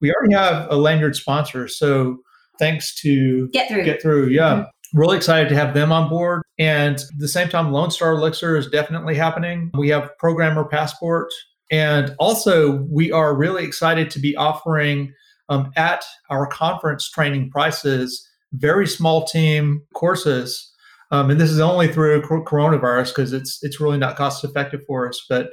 we 0.00 0.10
already 0.10 0.32
have 0.32 0.66
a 0.70 0.76
lanyard 0.76 1.14
sponsor 1.14 1.68
so 1.68 2.18
thanks 2.60 2.94
to 2.94 3.48
Get 3.48 3.68
Through. 3.68 3.84
Get 3.84 4.00
Through, 4.00 4.28
yeah. 4.28 4.52
Mm-hmm. 4.52 4.98
Really 4.98 5.16
excited 5.16 5.48
to 5.48 5.54
have 5.56 5.74
them 5.74 5.90
on 5.90 6.08
board. 6.08 6.42
And 6.58 6.96
at 6.96 7.18
the 7.18 7.28
same 7.28 7.48
time, 7.48 7.72
Lone 7.72 7.90
Star 7.90 8.12
Elixir 8.12 8.56
is 8.56 8.68
definitely 8.68 9.14
happening. 9.16 9.70
We 9.74 9.88
have 9.88 10.16
Programmer 10.18 10.64
Passport. 10.64 11.28
And 11.72 12.14
also, 12.18 12.82
we 12.90 13.10
are 13.10 13.34
really 13.34 13.64
excited 13.64 14.10
to 14.10 14.18
be 14.18 14.36
offering 14.36 15.12
um, 15.48 15.70
at 15.76 16.04
our 16.28 16.46
conference 16.46 17.08
training 17.08 17.50
prices 17.50 18.26
very 18.52 18.84
small 18.84 19.24
team 19.24 19.80
courses. 19.94 20.72
Um, 21.12 21.30
and 21.30 21.40
this 21.40 21.50
is 21.50 21.60
only 21.60 21.86
through 21.86 22.22
coronavirus 22.22 23.14
because 23.14 23.32
it's 23.32 23.60
it's 23.62 23.80
really 23.80 23.98
not 23.98 24.16
cost 24.16 24.42
effective 24.42 24.80
for 24.88 25.08
us. 25.08 25.24
But 25.28 25.50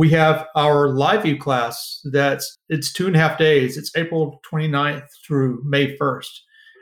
we 0.00 0.08
have 0.08 0.46
our 0.56 0.88
live 0.88 1.24
view 1.24 1.36
class 1.36 2.00
that's 2.04 2.56
it's 2.70 2.90
two 2.90 3.06
and 3.06 3.14
a 3.14 3.18
half 3.18 3.36
days. 3.36 3.76
It's 3.76 3.94
april 3.94 4.40
29th 4.50 5.06
through 5.26 5.62
may 5.62 5.94
1st 5.98 6.38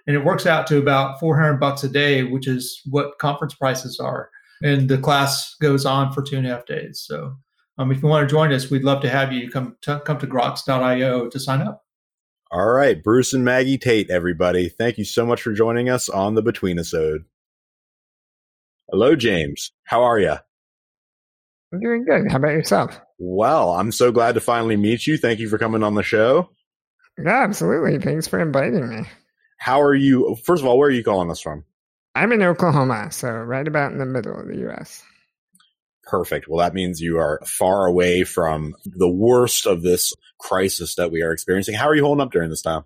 and 0.07 0.15
it 0.15 0.25
works 0.25 0.47
out 0.47 0.69
to 0.69 0.79
about 0.79 1.19
400 1.19 1.55
bucks 1.55 1.83
a 1.83 1.89
day 1.89 2.23
which 2.23 2.47
is 2.47 2.81
what 2.89 3.19
conference 3.19 3.55
prices 3.55 3.99
are. 3.99 4.31
And 4.63 4.89
the 4.89 4.99
class 4.99 5.57
goes 5.61 5.85
on 5.85 6.13
for 6.13 6.23
two 6.23 6.37
and 6.37 6.47
a 6.47 6.51
half 6.51 6.67
days. 6.67 7.03
So 7.05 7.35
um, 7.77 7.91
if 7.91 8.01
you 8.01 8.09
want 8.09 8.29
to 8.29 8.33
join 8.33 8.53
us 8.53 8.71
we'd 8.71 8.85
love 8.85 9.03
to 9.03 9.11
have 9.11 9.33
you. 9.33 9.51
Come 9.51 9.77
to, 9.83 10.01
come 10.05 10.19
to 10.19 10.27
grox.io 10.29 11.29
to 11.29 11.41
sign 11.41 11.63
up. 11.63 11.85
All 12.53 12.71
right 12.71 13.03
bruce 13.03 13.33
and 13.33 13.45
maggie 13.45 13.79
tate 13.79 14.11
everybody. 14.11 14.69
Thank 14.69 14.97
you 14.97 15.05
so 15.05 15.27
much 15.27 15.43
for 15.43 15.53
joining 15.53 15.89
us 15.89 16.09
on 16.09 16.37
the 16.37 16.43
between 16.43 16.79
episode 16.79 17.25
hello 18.89 19.17
james. 19.17 19.73
How 19.83 20.05
are 20.05 20.21
you 20.21 20.37
I'm 21.73 21.81
doing 21.81 22.05
good. 22.05 22.31
How 22.31 22.37
about 22.37 22.53
yourself? 22.53 23.01
Well, 23.19 23.71
I'm 23.71 23.93
so 23.93 24.13
glad 24.13 24.35
to 24.37 24.41
finally 24.41 24.77
meet 24.77 25.07
you. 25.07 25.19
Thank 25.19 25.41
you 25.41 25.49
for 25.49 25.59
coming 25.59 25.83
on 25.83 25.95
the 25.95 26.03
show. 26.03 26.51
Yeah, 27.19 27.43
absolutely. 27.43 27.99
Thanks 27.99 28.29
for 28.29 28.41
inviting 28.41 28.89
me. 28.89 29.05
How 29.59 29.83
are 29.83 29.95
you? 29.95 30.37
First 30.45 30.63
of 30.63 30.69
all, 30.69 30.79
where 30.79 30.89
are 30.89 30.93
you 30.93 31.03
calling 31.03 31.31
us 31.31 31.41
from? 31.41 31.65
I'm 32.15 32.33
in 32.33 32.43
Oklahoma, 32.43 33.11
so 33.11 33.29
right 33.29 33.67
about 33.67 33.93
in 33.93 33.99
the 33.99 34.07
middle 34.07 34.39
of 34.39 34.47
the 34.47 34.59
U.S. 34.59 35.03
Perfect. 36.05 36.49
Well, 36.49 36.61
that 36.61 36.75
means 36.75 37.01
you 37.01 37.19
are 37.19 37.41
far 37.45 37.87
away 37.87 38.25
from 38.25 38.75
the 38.85 39.09
worst 39.09 39.67
of 39.67 39.83
this 39.83 40.15
crisis 40.39 40.95
that 40.95 41.11
we 41.11 41.23
are 41.23 41.33
experiencing. 41.33 41.75
How 41.75 41.89
are 41.89 41.95
you 41.95 42.05
holding 42.05 42.23
up 42.23 42.33
during 42.33 42.51
this 42.51 42.63
time? 42.63 42.85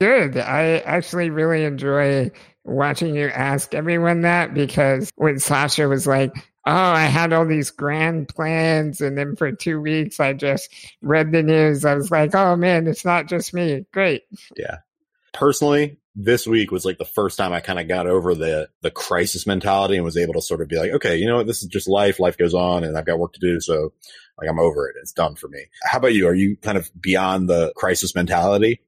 Good. 0.00 0.36
I 0.36 0.78
actually 0.78 1.30
really 1.30 1.64
enjoy 1.64 2.30
watching 2.64 3.14
you 3.14 3.28
ask 3.28 3.74
everyone 3.74 4.22
that 4.22 4.54
because 4.54 5.10
when 5.16 5.38
Sasha 5.38 5.88
was 5.88 6.06
like, 6.06 6.32
oh, 6.68 6.70
I 6.70 7.06
had 7.06 7.32
all 7.32 7.46
these 7.46 7.70
grand 7.70 8.28
plans. 8.28 9.00
And 9.00 9.16
then 9.16 9.36
for 9.36 9.50
two 9.52 9.80
weeks, 9.80 10.20
I 10.20 10.34
just 10.34 10.70
read 11.00 11.32
the 11.32 11.42
news. 11.42 11.86
I 11.86 11.94
was 11.94 12.10
like, 12.10 12.34
oh 12.34 12.56
man, 12.56 12.86
it's 12.86 13.06
not 13.06 13.26
just 13.26 13.54
me. 13.54 13.86
Great. 13.92 14.24
Yeah. 14.54 14.78
Personally, 15.32 15.98
this 16.14 16.46
week 16.46 16.70
was 16.70 16.84
like 16.84 16.98
the 16.98 17.04
first 17.04 17.38
time 17.38 17.52
I 17.52 17.60
kind 17.60 17.78
of 17.78 17.88
got 17.88 18.06
over 18.06 18.34
the 18.34 18.68
the 18.82 18.90
crisis 18.90 19.46
mentality 19.46 19.96
and 19.96 20.04
was 20.04 20.16
able 20.16 20.34
to 20.34 20.42
sort 20.42 20.60
of 20.60 20.68
be 20.68 20.76
like, 20.76 20.90
okay, 20.92 21.16
you 21.16 21.26
know 21.26 21.36
what, 21.36 21.46
this 21.46 21.62
is 21.62 21.68
just 21.68 21.88
life. 21.88 22.20
Life 22.20 22.36
goes 22.36 22.54
on, 22.54 22.84
and 22.84 22.98
I've 22.98 23.06
got 23.06 23.18
work 23.18 23.32
to 23.34 23.40
do. 23.40 23.60
So, 23.60 23.92
like, 24.38 24.50
I'm 24.50 24.58
over 24.58 24.88
it. 24.88 24.96
It's 25.00 25.12
done 25.12 25.36
for 25.36 25.48
me. 25.48 25.66
How 25.84 25.98
about 25.98 26.14
you? 26.14 26.26
Are 26.26 26.34
you 26.34 26.56
kind 26.56 26.76
of 26.76 26.90
beyond 27.00 27.48
the 27.48 27.72
crisis 27.76 28.14
mentality? 28.16 28.80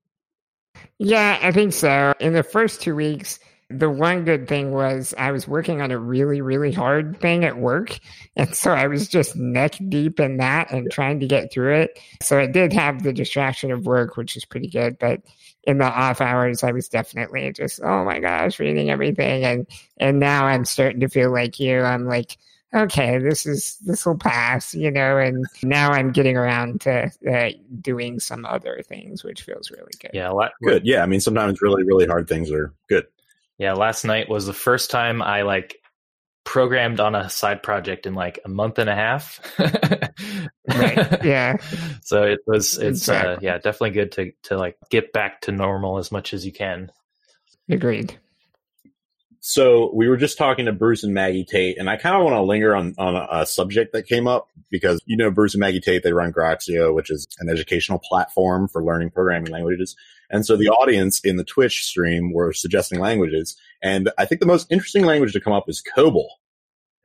Yeah, 0.99 1.39
I 1.41 1.53
think 1.53 1.73
so. 1.73 2.15
In 2.19 2.33
the 2.33 2.43
first 2.43 2.83
two 2.83 2.97
weeks, 2.97 3.39
The 3.71 3.89
one 3.89 4.25
good 4.25 4.49
thing 4.49 4.73
was 4.73 5.15
I 5.17 5.31
was 5.31 5.47
working 5.47 5.81
on 5.81 5.91
a 5.91 5.99
really, 5.99 6.41
really 6.41 6.73
hard 6.73 7.21
thing 7.21 7.45
at 7.45 7.59
work. 7.59 7.99
And 8.37 8.55
so 8.55 8.73
I 8.73 8.89
was 8.89 9.09
just 9.09 9.37
neck 9.37 9.77
deep 9.89 10.19
in 10.19 10.39
that 10.39 10.73
and 10.73 10.91
trying 10.91 11.21
to 11.21 11.27
get 11.27 11.53
through 11.53 11.77
it. 11.77 11.99
So 12.21 12.39
I 12.39 12.47
did 12.47 12.73
have 12.73 13.03
the 13.03 13.13
distraction 13.13 13.71
of 13.71 13.87
work, 13.87 14.17
which 14.17 14.37
is 14.37 14.45
pretty 14.45 14.69
good. 14.69 14.99
But 14.99 15.21
in 15.65 15.79
the 15.79 15.85
off 15.85 16.21
hours, 16.21 16.65
I 16.65 16.73
was 16.73 16.89
definitely 16.89 17.53
just, 17.53 17.81
oh 17.83 18.05
my 18.05 18.19
gosh, 18.19 18.59
reading 18.59 18.91
everything. 18.91 19.45
And, 19.45 19.67
and 19.99 20.19
now 20.19 20.47
I'm 20.47 20.65
starting 20.65 21.01
to 21.01 21.09
feel 21.09 21.31
like 21.31 21.61
you. 21.61 21.81
I'm 21.81 22.07
like, 22.07 22.39
okay, 22.75 23.19
this 23.19 23.47
is 23.47 23.79
this 23.85 24.07
will 24.07 24.17
pass, 24.17 24.75
you 24.75 24.91
know. 24.91 25.19
And 25.19 25.45
now 25.63 25.91
I'm 25.91 26.13
getting 26.13 26.37
around 26.37 26.81
to 26.83 27.11
uh, 27.31 27.51
doing 27.81 28.21
some 28.21 28.45
other 28.45 28.83
things, 28.87 29.25
which 29.25 29.43
feels 29.43 29.71
really 29.71 29.93
good. 30.01 30.11
Yeah, 30.15 30.31
la- 30.31 30.51
good. 30.63 30.87
Yeah, 30.87 31.03
I 31.03 31.07
mean, 31.07 31.21
sometimes 31.21 31.61
really, 31.63 31.85
really 31.85 32.07
hard 32.07 32.29
things 32.29 32.51
are 32.51 32.73
good. 32.89 33.07
Yeah, 33.61 33.75
last 33.75 34.07
night 34.07 34.31
was 34.31 34.47
the 34.47 34.55
first 34.55 34.91
time 34.91 35.21
I 35.21 35.43
like 35.43 35.77
programmed 36.45 36.99
on 36.99 37.15
a 37.15 37.29
side 37.29 37.63
project 37.63 38.07
in 38.07 38.15
like 38.15 38.39
a 38.43 38.49
month 38.49 38.79
and 38.79 38.89
a 38.89 38.95
half. 38.95 39.39
right. 39.59 41.23
Yeah. 41.23 41.59
So 42.01 42.23
it 42.23 42.39
was 42.47 42.79
it's 42.79 43.07
uh, 43.07 43.13
exactly. 43.13 43.35
uh, 43.49 43.53
yeah, 43.53 43.59
definitely 43.59 43.91
good 43.91 44.13
to 44.13 44.33
to 44.45 44.57
like 44.57 44.79
get 44.89 45.13
back 45.13 45.43
to 45.43 45.53
normal 45.53 45.99
as 45.99 46.11
much 46.11 46.33
as 46.33 46.47
you 46.47 46.53
can. 46.53 46.91
Agreed. 47.69 48.17
So 49.41 49.93
we 49.95 50.09
were 50.09 50.17
just 50.17 50.39
talking 50.39 50.65
to 50.65 50.73
Bruce 50.73 51.05
and 51.05 51.13
Maggie 51.13 51.45
Tate, 51.45 51.77
and 51.77 51.91
I 51.91 51.99
kind 51.99 52.17
of 52.17 52.25
want 52.25 52.37
to 52.37 52.43
linger 52.43 52.75
on, 52.75 52.95
on 52.97 53.15
a, 53.15 53.29
a, 53.31 53.47
subject 53.47 53.93
that 53.93 54.07
came 54.07 54.27
up 54.27 54.49
because 54.71 55.03
you 55.05 55.19
know 55.19 55.31
Bruce 55.31 55.53
and 55.53 55.61
Maggie 55.61 55.81
Tate 55.81 56.03
they 56.03 56.15
run 56.15 56.33
Groxio, 56.33 56.95
which 56.95 57.11
is 57.11 57.29
an 57.41 57.51
educational 57.51 57.99
platform 57.99 58.69
for 58.69 58.83
learning 58.83 59.11
programming 59.11 59.53
languages. 59.53 59.97
And 60.31 60.47
so 60.47 60.57
the 60.57 60.69
audience 60.69 61.21
in 61.21 61.37
the 61.37 61.45
Twitch 61.45 61.85
stream 61.85 62.33
were 62.33 62.53
suggesting 62.53 63.01
languages, 63.01 63.57
and 63.83 64.11
I 64.17 64.25
think 64.25 64.41
the 64.41 64.47
most 64.47 64.71
interesting 64.71 65.05
language 65.05 65.33
to 65.33 65.41
come 65.41 65.53
up 65.53 65.69
is 65.69 65.83
COBOL. 65.97 66.29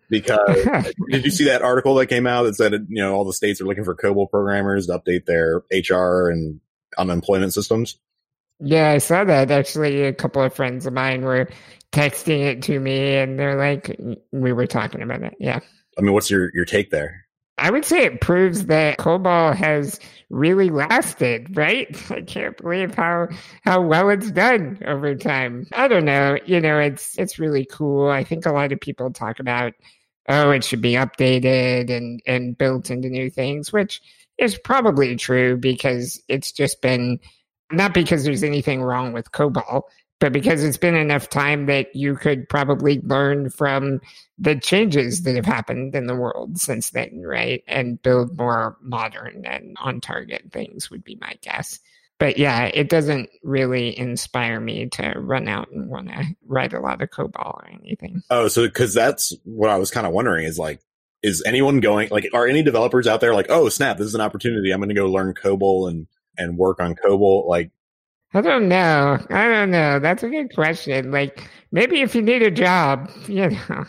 Because 0.07 0.63
did 1.09 1.25
you 1.25 1.31
see 1.31 1.45
that 1.45 1.63
article 1.63 1.95
that 1.95 2.05
came 2.05 2.27
out 2.27 2.43
that 2.43 2.55
said 2.55 2.73
you 2.89 3.01
know 3.01 3.15
all 3.15 3.25
the 3.25 3.33
states 3.33 3.59
are 3.59 3.65
looking 3.65 3.83
for 3.83 3.95
COBOL 3.95 4.29
programmers 4.29 4.87
to 4.87 4.99
update 4.99 5.25
their 5.25 5.63
HR 5.71 6.29
and 6.29 6.59
unemployment 6.97 7.53
systems? 7.53 7.97
Yeah, 8.59 8.91
I 8.91 8.99
saw 8.99 9.23
that 9.23 9.51
actually. 9.51 10.03
A 10.03 10.13
couple 10.13 10.41
of 10.41 10.53
friends 10.53 10.85
of 10.85 10.93
mine 10.93 11.23
were 11.23 11.49
texting 11.91 12.41
it 12.41 12.61
to 12.63 12.79
me 12.79 13.15
and 13.15 13.39
they're 13.39 13.57
like, 13.57 13.99
we 14.31 14.53
were 14.53 14.67
talking 14.67 15.01
about 15.01 15.23
it. 15.23 15.35
Yeah. 15.39 15.59
I 15.97 16.01
mean, 16.01 16.13
what's 16.13 16.29
your, 16.29 16.51
your 16.53 16.65
take 16.65 16.89
there? 16.89 17.24
I 17.57 17.71
would 17.71 17.85
say 17.85 18.03
it 18.05 18.21
proves 18.21 18.65
that 18.65 18.97
COBOL 18.97 19.55
has 19.55 19.99
really 20.29 20.69
lasted, 20.69 21.55
right? 21.55 21.87
I 22.11 22.21
can't 22.21 22.57
believe 22.57 22.95
how 22.95 23.29
how 23.63 23.81
well 23.81 24.09
it's 24.09 24.31
done 24.31 24.79
over 24.85 25.15
time. 25.15 25.67
I 25.73 25.87
don't 25.87 26.05
know, 26.05 26.37
you 26.45 26.59
know, 26.59 26.79
it's 26.79 27.17
it's 27.17 27.39
really 27.39 27.65
cool. 27.65 28.09
I 28.09 28.23
think 28.23 28.45
a 28.45 28.51
lot 28.51 28.71
of 28.71 28.79
people 28.79 29.11
talk 29.11 29.39
about 29.39 29.73
oh, 30.27 30.51
it 30.51 30.63
should 30.63 30.81
be 30.81 30.93
updated 30.93 31.89
and 31.89 32.21
and 32.25 32.57
built 32.57 32.89
into 32.89 33.09
new 33.09 33.29
things, 33.29 33.71
which 33.71 34.01
is 34.37 34.57
probably 34.57 35.15
true 35.15 35.57
because 35.57 36.21
it's 36.27 36.51
just 36.51 36.81
been 36.81 37.19
not 37.71 37.93
because 37.93 38.23
there's 38.23 38.43
anything 38.43 38.81
wrong 38.83 39.13
with 39.13 39.31
COBOL, 39.31 39.83
but 40.25 40.33
because 40.33 40.63
it's 40.63 40.75
been 40.75 40.95
enough 40.95 41.29
time 41.29 41.67
that 41.67 41.95
you 41.95 42.15
could 42.15 42.49
probably 42.49 42.99
learn 43.01 43.51
from 43.51 44.01
the 44.39 44.55
changes 44.55 45.21
that 45.21 45.35
have 45.35 45.45
happened 45.45 45.93
in 45.93 46.07
the 46.07 46.15
world 46.15 46.57
since 46.57 46.89
then, 46.89 47.21
right? 47.21 47.63
And 47.67 48.01
build 48.01 48.35
more 48.35 48.75
modern 48.81 49.45
and 49.45 49.77
on 49.79 50.01
target 50.01 50.45
things 50.51 50.89
would 50.89 51.03
be 51.03 51.15
my 51.21 51.35
guess. 51.43 51.77
But 52.17 52.39
yeah, 52.39 52.63
it 52.65 52.89
doesn't 52.89 53.29
really 53.43 53.95
inspire 53.95 54.59
me 54.59 54.89
to 54.93 55.13
run 55.15 55.47
out 55.47 55.69
and 55.69 55.91
want 55.91 56.07
to 56.07 56.23
write 56.47 56.73
a 56.73 56.79
lot 56.79 57.03
of 57.03 57.11
COBOL 57.11 57.57
or 57.57 57.69
anything. 57.71 58.23
Oh, 58.31 58.47
so 58.47 58.63
because 58.63 58.95
that's 58.95 59.31
what 59.43 59.69
I 59.69 59.77
was 59.77 59.91
kind 59.91 60.07
of 60.07 60.13
wondering 60.13 60.45
is 60.47 60.57
like, 60.57 60.79
is 61.21 61.43
anyone 61.45 61.81
going 61.81 62.09
like, 62.09 62.27
are 62.33 62.47
any 62.47 62.63
developers 62.63 63.05
out 63.05 63.21
there 63.21 63.35
like, 63.35 63.51
oh 63.51 63.69
snap, 63.69 63.99
this 63.99 64.07
is 64.07 64.15
an 64.15 64.21
opportunity. 64.21 64.71
I'm 64.71 64.79
going 64.79 64.89
to 64.89 64.95
go 64.95 65.05
learn 65.05 65.35
COBOL 65.35 65.87
and 65.87 66.07
and 66.37 66.57
work 66.57 66.79
on 66.79 66.95
COBOL. 66.95 67.47
Like, 67.47 67.71
I 68.35 68.41
don't 68.41 68.67
know. 68.67 69.17
I 69.29 69.47
don't 69.47 69.71
know. 69.71 69.99
That's 69.99 70.21
a 70.21 70.29
good 70.29 70.53
question. 70.53 71.09
Like 71.11 71.49
maybe 71.71 72.01
if 72.01 72.13
you 72.15 72.21
need 72.21 72.41
a 72.41 72.51
job, 72.51 73.09
you 73.27 73.49
know. 73.49 73.85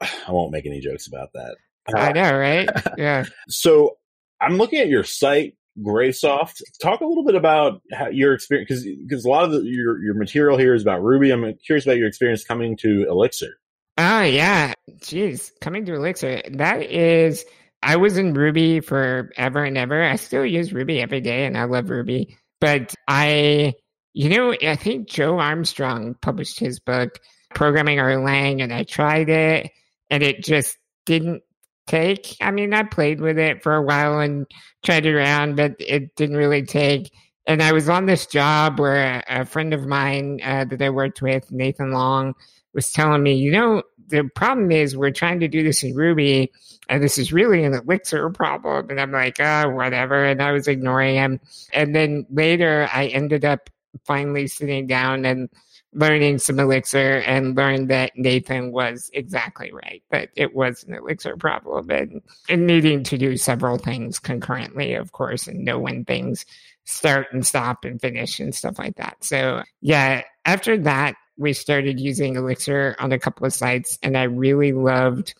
I 0.00 0.30
won't 0.32 0.50
make 0.50 0.66
any 0.66 0.80
jokes 0.80 1.06
about 1.06 1.32
that. 1.34 1.56
I 1.94 2.12
know, 2.12 2.36
right? 2.36 2.68
Yeah. 2.98 3.24
so 3.48 3.98
I'm 4.40 4.58
looking 4.58 4.80
at 4.80 4.88
your 4.88 5.04
site, 5.04 5.54
Graysoft. 5.78 6.62
Talk 6.80 7.00
a 7.00 7.06
little 7.06 7.24
bit 7.24 7.36
about 7.36 7.80
your 8.10 8.34
experience, 8.34 8.68
because 8.68 8.84
because 8.84 9.24
a 9.24 9.28
lot 9.28 9.44
of 9.44 9.52
the, 9.52 9.62
your 9.62 10.02
your 10.02 10.14
material 10.14 10.58
here 10.58 10.74
is 10.74 10.82
about 10.82 11.02
Ruby. 11.02 11.30
I'm 11.30 11.54
curious 11.64 11.86
about 11.86 11.98
your 11.98 12.08
experience 12.08 12.44
coming 12.44 12.76
to 12.78 13.06
Elixir. 13.08 13.54
Oh 13.98 14.22
yeah, 14.22 14.74
jeez, 14.98 15.52
coming 15.60 15.84
to 15.86 15.94
Elixir. 15.94 16.42
That 16.54 16.82
is, 16.82 17.44
I 17.82 17.96
was 17.96 18.18
in 18.18 18.34
Ruby 18.34 18.80
forever 18.80 19.62
and 19.62 19.78
ever. 19.78 20.02
I 20.02 20.16
still 20.16 20.44
use 20.44 20.72
Ruby 20.72 21.00
every 21.00 21.20
day, 21.20 21.46
and 21.46 21.56
I 21.56 21.64
love 21.64 21.88
Ruby. 21.88 22.36
But 22.62 22.94
I, 23.08 23.74
you 24.14 24.28
know, 24.28 24.54
I 24.62 24.76
think 24.76 25.08
Joe 25.08 25.40
Armstrong 25.40 26.14
published 26.22 26.60
his 26.60 26.78
book, 26.78 27.18
Programming 27.56 27.98
Erlang, 27.98 28.62
and 28.62 28.72
I 28.72 28.84
tried 28.84 29.28
it 29.28 29.68
and 30.10 30.22
it 30.22 30.44
just 30.44 30.78
didn't 31.04 31.42
take. 31.88 32.36
I 32.40 32.52
mean, 32.52 32.72
I 32.72 32.84
played 32.84 33.20
with 33.20 33.36
it 33.36 33.64
for 33.64 33.74
a 33.74 33.82
while 33.82 34.20
and 34.20 34.46
tried 34.84 35.06
it 35.06 35.12
around, 35.12 35.56
but 35.56 35.74
it 35.80 36.14
didn't 36.14 36.36
really 36.36 36.62
take. 36.62 37.10
And 37.48 37.64
I 37.64 37.72
was 37.72 37.88
on 37.88 38.06
this 38.06 38.26
job 38.26 38.78
where 38.78 39.24
a, 39.28 39.44
friend 39.44 39.74
of 39.74 39.84
mine 39.84 40.38
uh, 40.44 40.64
that 40.66 40.80
I 40.80 40.90
worked 40.90 41.20
with, 41.20 41.50
Nathan 41.50 41.90
Long, 41.90 42.34
was 42.74 42.92
telling 42.92 43.24
me, 43.24 43.34
you 43.34 43.50
know, 43.50 43.82
the 44.12 44.28
problem 44.36 44.70
is 44.70 44.96
we're 44.96 45.10
trying 45.10 45.40
to 45.40 45.48
do 45.48 45.62
this 45.62 45.82
in 45.82 45.94
Ruby, 45.94 46.52
and 46.88 47.02
this 47.02 47.18
is 47.18 47.32
really 47.32 47.64
an 47.64 47.72
Elixir 47.72 48.28
problem. 48.30 48.90
And 48.90 49.00
I'm 49.00 49.10
like, 49.10 49.40
oh, 49.40 49.70
whatever. 49.70 50.24
And 50.24 50.42
I 50.42 50.52
was 50.52 50.68
ignoring 50.68 51.16
him. 51.16 51.40
And 51.72 51.96
then 51.96 52.26
later, 52.30 52.88
I 52.92 53.06
ended 53.06 53.44
up 53.44 53.70
finally 54.04 54.46
sitting 54.46 54.86
down 54.86 55.24
and 55.24 55.48
learning 55.94 56.38
some 56.38 56.60
Elixir 56.60 57.18
and 57.26 57.56
learned 57.56 57.88
that 57.90 58.12
Nathan 58.16 58.72
was 58.72 59.10
exactly 59.12 59.72
right, 59.72 60.02
that 60.10 60.30
it 60.36 60.54
was 60.54 60.84
an 60.84 60.94
Elixir 60.94 61.36
problem 61.36 61.90
and, 61.90 62.22
and 62.48 62.66
needing 62.66 63.02
to 63.04 63.18
do 63.18 63.36
several 63.36 63.78
things 63.78 64.18
concurrently, 64.18 64.94
of 64.94 65.12
course, 65.12 65.46
and 65.46 65.64
know 65.64 65.78
when 65.78 66.04
things 66.04 66.44
start 66.84 67.28
and 67.32 67.46
stop 67.46 67.84
and 67.84 68.00
finish 68.00 68.40
and 68.40 68.54
stuff 68.54 68.78
like 68.78 68.96
that. 68.96 69.16
So, 69.24 69.62
yeah, 69.80 70.22
after 70.44 70.78
that, 70.78 71.14
we 71.42 71.52
started 71.52 72.00
using 72.00 72.36
Elixir 72.36 72.96
on 72.98 73.12
a 73.12 73.18
couple 73.18 73.46
of 73.46 73.52
sites, 73.52 73.98
and 74.02 74.16
I 74.16 74.24
really 74.24 74.72
loved 74.72 75.34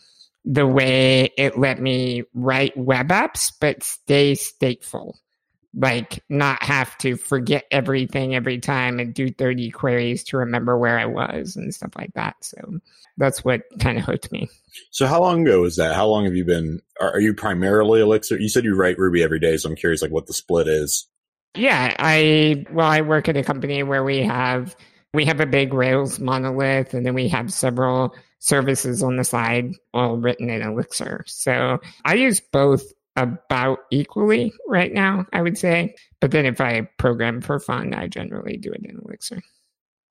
the 0.45 0.67
way 0.67 1.31
it 1.39 1.57
let 1.57 1.81
me 1.81 2.25
write 2.35 2.77
web 2.77 3.09
apps 3.09 3.53
but 3.61 3.83
stay 3.83 4.33
stateful. 4.33 5.15
Like, 5.75 6.23
not 6.29 6.63
have 6.63 6.99
to 6.99 7.17
forget 7.17 7.65
everything 7.71 8.35
every 8.35 8.59
time 8.59 8.99
and 8.99 9.15
do 9.15 9.33
30 9.33 9.71
queries 9.71 10.23
to 10.25 10.37
remember 10.37 10.77
where 10.77 10.99
I 10.99 11.07
was 11.07 11.57
and 11.57 11.75
stuff 11.75 11.93
like 11.97 12.13
that. 12.13 12.37
So, 12.41 12.81
that's 13.17 13.43
what 13.43 13.63
kind 13.81 13.97
of 13.97 14.05
hooked 14.05 14.31
me. 14.33 14.51
So, 14.91 15.07
how 15.07 15.21
long 15.21 15.47
ago 15.47 15.63
was 15.63 15.77
that? 15.77 15.95
How 15.95 16.07
long 16.07 16.27
have 16.27 16.35
you 16.35 16.45
been? 16.45 16.83
Are, 17.01 17.13
are 17.13 17.21
you 17.21 17.33
primarily 17.33 18.03
Elixir? 18.03 18.39
You 18.39 18.51
said 18.51 18.65
you 18.65 18.75
write 18.75 18.99
Ruby 18.99 19.23
every 19.23 19.41
day, 19.41 19.57
so 19.57 19.71
I'm 19.71 19.77
curious, 19.77 20.03
like, 20.03 20.11
what 20.11 20.27
the 20.27 20.35
split 20.35 20.69
is. 20.69 21.07
Yeah, 21.55 21.95
I 21.99 22.65
well, 22.71 22.87
I 22.87 23.03
work 23.03 23.29
at 23.29 23.37
a 23.37 23.43
company 23.43 23.83
where 23.83 24.05
we 24.05 24.23
have 24.23 24.75
we 25.15 25.27
have 25.27 25.41
a 25.41 25.47
big 25.47 25.75
Rails 25.75 26.19
monolith, 26.19 26.95
and 26.95 27.05
then 27.05 27.15
we 27.15 27.29
have 27.29 27.53
several 27.53 28.15
services 28.39 29.03
on 29.03 29.17
the 29.17 29.25
side, 29.25 29.73
all 29.93 30.17
written 30.17 30.51
in 30.51 30.63
Elixir. 30.63 31.25
So 31.27 31.79
I 32.05 32.15
use 32.15 32.41
both 32.41 32.83
about 33.17 33.81
equally 33.91 34.53
right 34.67 34.93
now, 34.93 35.27
I 35.33 35.43
would 35.43 35.59
say. 35.59 35.95
But 36.21 36.31
then 36.31 36.47
if 36.47 36.61
I 36.61 36.89
program 36.99 37.41
for 37.43 37.61
fun, 37.61 37.95
I 37.95 38.09
generally 38.09 38.57
do 38.57 38.73
it 38.73 38.81
in 38.85 39.01
Elixir. 39.05 39.43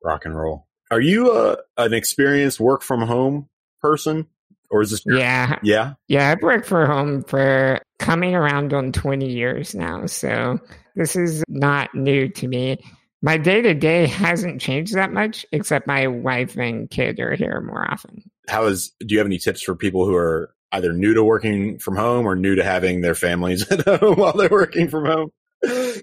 Rock 0.04 0.26
and 0.26 0.38
roll. 0.38 0.68
Are 0.92 1.02
you 1.02 1.32
uh, 1.32 1.56
an 1.78 1.94
experienced 1.94 2.60
work 2.60 2.84
from 2.84 3.02
home 3.02 3.50
person? 3.82 4.28
Or 4.70 4.82
is 4.82 4.92
this? 4.92 5.04
Yeah. 5.06 5.58
Yeah. 5.64 5.96
Yeah. 6.08 6.30
I've 6.30 6.42
worked 6.42 6.66
for 6.66 6.86
home 6.86 7.24
for 7.24 7.82
coming 8.00 8.36
around 8.36 8.74
on 8.74 8.92
20 8.92 9.30
years 9.30 9.76
now. 9.76 10.06
So 10.06 10.60
this 10.96 11.16
is 11.16 11.44
not 11.48 11.94
new 11.94 12.30
to 12.30 12.48
me 12.48 12.78
my 13.22 13.38
day 13.38 13.62
to 13.62 13.74
day 13.74 14.08
hasn't 14.08 14.62
changed 14.62 14.96
that 14.96 15.12
much, 15.12 15.46
except 15.52 15.88
my 15.88 16.08
wife 16.08 16.56
and 16.58 16.90
kid 16.90 17.20
are 17.20 17.36
here 17.36 17.62
more 17.62 17.90
often. 17.90 18.24
How 18.48 18.66
is, 18.66 18.92
do 19.00 19.14
you 19.14 19.20
have 19.20 19.28
any 19.28 19.38
tips 19.38 19.62
for 19.62 19.76
people 19.76 20.06
who 20.06 20.16
are 20.16 20.54
either 20.72 20.94
new 20.94 21.14
to 21.14 21.24
working 21.24 21.80
from 21.80 21.96
home 21.96 22.26
or 22.26 22.36
new 22.36 22.56
to 22.56 22.64
having 22.64 23.02
their 23.02 23.16
families 23.16 23.70
at 23.72 23.82
home 23.82 24.16
while 24.16 24.34
they're 24.34 24.50
working 24.50 24.90
from 24.90 25.06
home? 25.06 26.02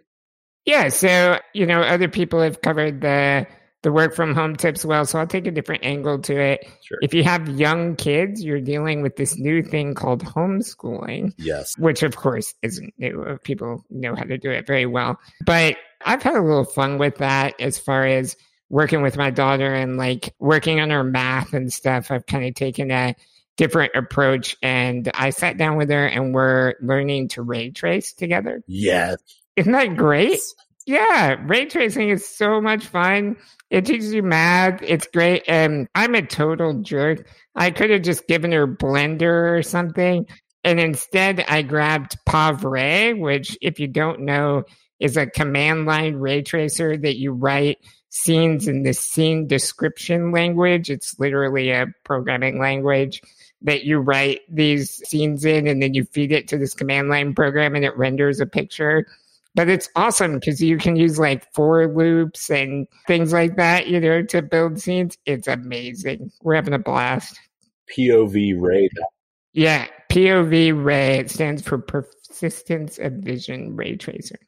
Yeah. 0.65 0.89
So, 0.89 1.39
you 1.55 1.67
know, 1.67 1.81
other 1.81 2.09
people 2.09 2.43
have 2.43 2.61
covered 2.61 3.01
the, 3.01 3.47
the 3.83 3.93
work 3.93 4.15
from 4.15 4.35
home 4.35 4.57
tips 4.57 4.85
well. 4.85 5.07
So 5.07 5.19
I'll 5.19 5.27
take 5.27 5.47
a 5.47 5.51
different 5.51 5.85
angle 5.85 6.19
to 6.21 6.41
it. 6.41 6.67
Sure. 6.83 6.99
If 7.01 7.15
you 7.15 7.23
have 7.25 7.49
young 7.49 7.97
kids, 7.97 8.43
you're 8.43 8.61
dealing 8.61 9.03
with 9.03 9.17
this 9.17 9.39
new 9.39 9.63
thing 9.63 9.95
called 9.95 10.25
homeschooling. 10.25 11.33
Yes. 11.39 11.79
Which 11.79 12.03
of 12.03 12.17
course 12.17 12.55
isn't 12.63 12.93
new. 12.99 13.39
People 13.45 13.85
know 13.91 14.15
how 14.15 14.25
to 14.25 14.37
do 14.37 14.51
it 14.51 14.67
very 14.67 14.87
well. 14.87 15.19
But 15.45 15.77
I've 16.05 16.23
had 16.23 16.35
a 16.35 16.43
little 16.43 16.65
fun 16.65 16.99
with 16.99 17.17
that 17.19 17.55
as 17.61 17.79
far 17.79 18.05
as 18.07 18.37
working 18.71 19.03
with 19.03 19.17
my 19.17 19.31
daughter 19.31 19.73
and 19.73 19.97
like 19.97 20.35
working 20.39 20.81
on 20.81 20.91
her 20.91 21.05
math 21.05 21.55
and 21.55 21.73
stuff, 21.73 22.11
I've 22.11 22.27
kind 22.27 22.45
of 22.45 22.55
taken 22.55 22.91
a 22.91 23.15
different 23.57 23.93
approach. 23.95 24.57
And 24.63 25.11
I 25.15 25.31
sat 25.31 25.57
down 25.57 25.77
with 25.77 25.91
her 25.91 26.07
and 26.07 26.35
we're 26.35 26.75
learning 26.81 27.29
to 27.29 27.43
ray 27.43 27.71
trace 27.71 28.13
together. 28.13 28.63
Yes. 28.67 29.19
Isn't 29.57 29.73
that 29.73 29.97
great? 29.97 30.39
Yeah, 30.89 31.37
ray 31.45 31.67
tracing 31.67 32.09
is 32.09 32.27
so 32.27 32.63
much 32.63 32.87
fun. 32.87 33.37
It 33.69 33.85
teaches 33.85 34.15
you 34.15 34.23
math. 34.23 34.81
It's 34.83 35.07
great. 35.07 35.43
And 35.47 35.87
I'm 35.95 36.15
a 36.15 36.23
total 36.23 36.81
jerk. 36.81 37.29
I 37.55 37.73
could 37.73 37.91
have 37.91 38.01
just 38.01 38.27
given 38.27 38.53
her 38.53 38.67
Blender 38.67 39.55
or 39.55 39.63
something. 39.63 40.27
And 40.65 40.81
instead, 40.81 41.45
I 41.47 41.61
grabbed 41.61 42.17
POV-Ray, 42.27 43.13
which, 43.13 43.59
if 43.61 43.79
you 43.79 43.87
don't 43.87 44.21
know, 44.21 44.63
is 44.99 45.19
a 45.19 45.27
command 45.27 45.85
line 45.85 46.15
ray 46.15 46.41
tracer 46.41 46.97
that 46.97 47.19
you 47.19 47.33
write 47.33 47.77
scenes 48.09 48.67
in 48.67 48.83
the 48.83 48.95
scene 48.95 49.47
description 49.47 50.33
language. 50.33 50.89
It's 50.89 51.21
literally 51.21 51.71
a 51.71 51.93
programming 52.03 52.59
language 52.59 53.21
that 53.61 53.85
you 53.85 53.99
write 53.99 54.41
these 54.49 55.07
scenes 55.07 55.45
in, 55.45 55.67
and 55.67 55.83
then 55.83 55.93
you 55.93 56.05
feed 56.05 56.33
it 56.33 56.49
to 56.49 56.57
this 56.57 56.73
command 56.73 57.11
line 57.11 57.35
program, 57.35 57.75
and 57.75 57.85
it 57.85 57.95
renders 57.99 58.41
a 58.41 58.47
picture. 58.47 59.07
But 59.59 59.69
it's 59.69 59.89
awesome 59.97 60.35
because 60.39 60.63
you 60.63 60.79
can 60.79 60.95
use 60.95 61.19
like 61.19 61.53
for 61.53 61.93
loops 61.93 62.49
and 62.49 62.87
things 63.09 63.33
like 63.33 63.57
that, 63.57 63.89
you 63.89 63.99
know, 63.99 64.23
to 64.23 64.41
build 64.41 64.81
scenes. 64.81 65.19
It's 65.27 65.49
amazing. 65.49 66.31
We're 66.45 66.55
having 66.55 66.75
a 66.75 66.79
blast. 66.79 67.41
POV-Ray. 67.91 68.89
Yeah, 69.55 69.89
POV-Ray. 70.13 71.19
It 71.19 71.31
stands 71.33 71.63
for 71.63 71.77
Persistence 71.77 72.99
of 72.99 73.15
Vision 73.15 73.75
Ray 73.75 73.97
Tracer. 73.97 74.39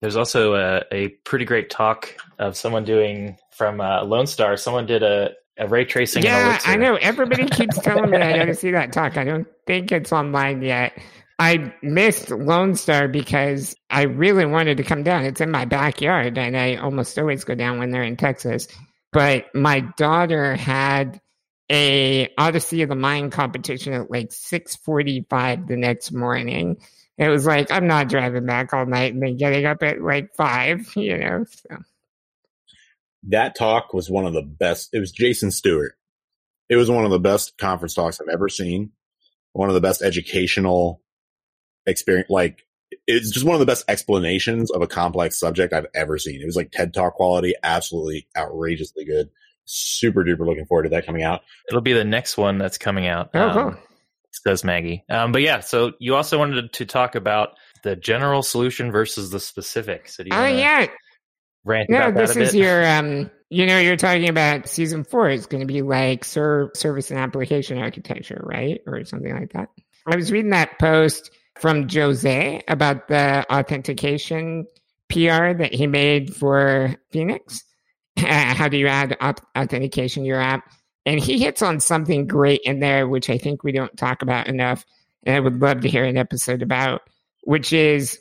There's 0.00 0.16
also 0.16 0.56
a, 0.56 0.82
a 0.90 1.10
pretty 1.22 1.44
great 1.44 1.70
talk 1.70 2.12
of 2.40 2.56
someone 2.56 2.82
doing 2.82 3.38
from 3.52 3.80
uh, 3.80 4.02
Lone 4.02 4.26
Star. 4.26 4.56
Someone 4.56 4.86
did 4.86 5.04
a, 5.04 5.30
a 5.56 5.68
ray 5.68 5.84
tracing. 5.84 6.24
Yeah, 6.24 6.58
I 6.64 6.74
know. 6.74 6.96
Everybody 6.96 7.46
keeps 7.46 7.78
telling 7.78 8.10
me 8.10 8.16
I 8.16 8.38
got 8.38 8.46
to 8.46 8.54
see 8.56 8.72
that 8.72 8.92
talk. 8.92 9.16
I 9.16 9.22
don't 9.22 9.46
think 9.68 9.92
it's 9.92 10.10
online 10.10 10.62
yet. 10.62 10.98
I 11.42 11.74
missed 11.82 12.30
Lone 12.30 12.76
Star 12.76 13.08
because 13.08 13.74
I 13.90 14.02
really 14.02 14.46
wanted 14.46 14.76
to 14.76 14.84
come 14.84 15.02
down. 15.02 15.24
It's 15.24 15.40
in 15.40 15.50
my 15.50 15.64
backyard, 15.64 16.38
and 16.38 16.56
I 16.56 16.76
almost 16.76 17.18
always 17.18 17.42
go 17.42 17.56
down 17.56 17.80
when 17.80 17.90
they're 17.90 18.04
in 18.04 18.16
Texas. 18.16 18.68
But 19.10 19.52
my 19.52 19.80
daughter 19.96 20.54
had 20.54 21.20
a 21.68 22.32
Odyssey 22.38 22.82
of 22.82 22.90
the 22.90 22.94
Mind 22.94 23.32
competition 23.32 23.92
at 23.92 24.08
like 24.08 24.30
six 24.30 24.76
forty 24.76 25.26
five 25.28 25.66
the 25.66 25.76
next 25.76 26.12
morning, 26.12 26.76
it 27.18 27.28
was 27.28 27.44
like 27.44 27.72
I'm 27.72 27.88
not 27.88 28.08
driving 28.08 28.46
back 28.46 28.72
all 28.72 28.86
night 28.86 29.12
and 29.12 29.20
then 29.20 29.36
getting 29.36 29.66
up 29.66 29.82
at 29.82 30.00
like 30.00 30.36
five, 30.36 30.92
you 30.96 31.18
know. 31.18 31.44
So. 31.48 31.78
That 33.24 33.56
talk 33.56 33.92
was 33.92 34.08
one 34.08 34.26
of 34.26 34.32
the 34.32 34.42
best. 34.42 34.90
It 34.92 35.00
was 35.00 35.10
Jason 35.10 35.50
Stewart. 35.50 35.94
It 36.68 36.76
was 36.76 36.88
one 36.88 37.04
of 37.04 37.10
the 37.10 37.18
best 37.18 37.58
conference 37.58 37.94
talks 37.94 38.20
I've 38.20 38.32
ever 38.32 38.48
seen. 38.48 38.92
One 39.54 39.70
of 39.70 39.74
the 39.74 39.80
best 39.80 40.02
educational 40.02 41.02
experience. 41.86 42.30
Like 42.30 42.64
it's 43.06 43.30
just 43.30 43.46
one 43.46 43.54
of 43.54 43.60
the 43.60 43.66
best 43.66 43.84
explanations 43.88 44.70
of 44.70 44.82
a 44.82 44.86
complex 44.86 45.38
subject 45.38 45.72
I've 45.72 45.86
ever 45.94 46.18
seen. 46.18 46.40
It 46.40 46.46
was 46.46 46.56
like 46.56 46.72
TED 46.72 46.94
Talk 46.94 47.14
quality, 47.14 47.54
absolutely 47.62 48.26
outrageously 48.36 49.04
good. 49.04 49.30
Super 49.64 50.24
duper 50.24 50.46
looking 50.46 50.66
forward 50.66 50.84
to 50.84 50.88
that 50.90 51.06
coming 51.06 51.22
out. 51.22 51.42
It'll 51.68 51.80
be 51.80 51.92
the 51.92 52.04
next 52.04 52.36
one 52.36 52.58
that's 52.58 52.78
coming 52.78 53.06
out. 53.06 53.30
Oh, 53.34 53.48
um, 53.48 53.54
cool 53.54 53.82
says 54.32 54.64
Maggie. 54.64 55.04
Um, 55.08 55.32
but 55.32 55.42
yeah, 55.42 55.60
so 55.60 55.92
you 55.98 56.14
also 56.14 56.38
wanted 56.38 56.72
to 56.72 56.86
talk 56.86 57.14
about 57.14 57.50
the 57.82 57.96
general 57.96 58.42
solution 58.42 58.90
versus 58.90 59.30
the 59.30 59.40
specific. 59.40 60.08
So 60.08 60.24
oh 60.30 60.46
yeah, 60.46 60.86
rant 61.64 61.90
no, 61.90 62.10
this 62.10 62.36
is 62.36 62.54
your 62.54 62.86
um. 62.86 63.30
You 63.50 63.66
know, 63.66 63.78
you're 63.78 63.98
talking 63.98 64.30
about 64.30 64.66
season 64.66 65.04
four 65.04 65.28
is 65.28 65.44
going 65.44 65.60
to 65.60 65.66
be 65.66 65.82
like 65.82 66.24
ser- 66.24 66.70
service 66.74 67.10
and 67.10 67.20
application 67.20 67.76
architecture, 67.76 68.40
right, 68.42 68.80
or 68.86 69.04
something 69.04 69.30
like 69.30 69.52
that. 69.52 69.68
I 70.06 70.16
was 70.16 70.32
reading 70.32 70.52
that 70.52 70.78
post 70.78 71.30
from 71.58 71.88
Jose 71.88 72.62
about 72.68 73.08
the 73.08 73.46
authentication 73.52 74.66
PR 75.08 75.52
that 75.52 75.72
he 75.72 75.86
made 75.86 76.34
for 76.34 76.96
Phoenix. 77.10 77.62
How 78.16 78.68
do 78.68 78.76
you 78.76 78.88
add 78.88 79.16
authentication 79.56 80.22
to 80.22 80.26
your 80.26 80.40
app? 80.40 80.70
And 81.04 81.18
he 81.18 81.38
hits 81.38 81.62
on 81.62 81.80
something 81.80 82.26
great 82.26 82.60
in 82.64 82.80
there, 82.80 83.08
which 83.08 83.28
I 83.28 83.38
think 83.38 83.64
we 83.64 83.72
don't 83.72 83.96
talk 83.96 84.22
about 84.22 84.48
enough. 84.48 84.84
And 85.24 85.34
I 85.34 85.40
would 85.40 85.60
love 85.60 85.80
to 85.80 85.88
hear 85.88 86.04
an 86.04 86.16
episode 86.16 86.62
about, 86.62 87.02
which 87.42 87.72
is, 87.72 88.18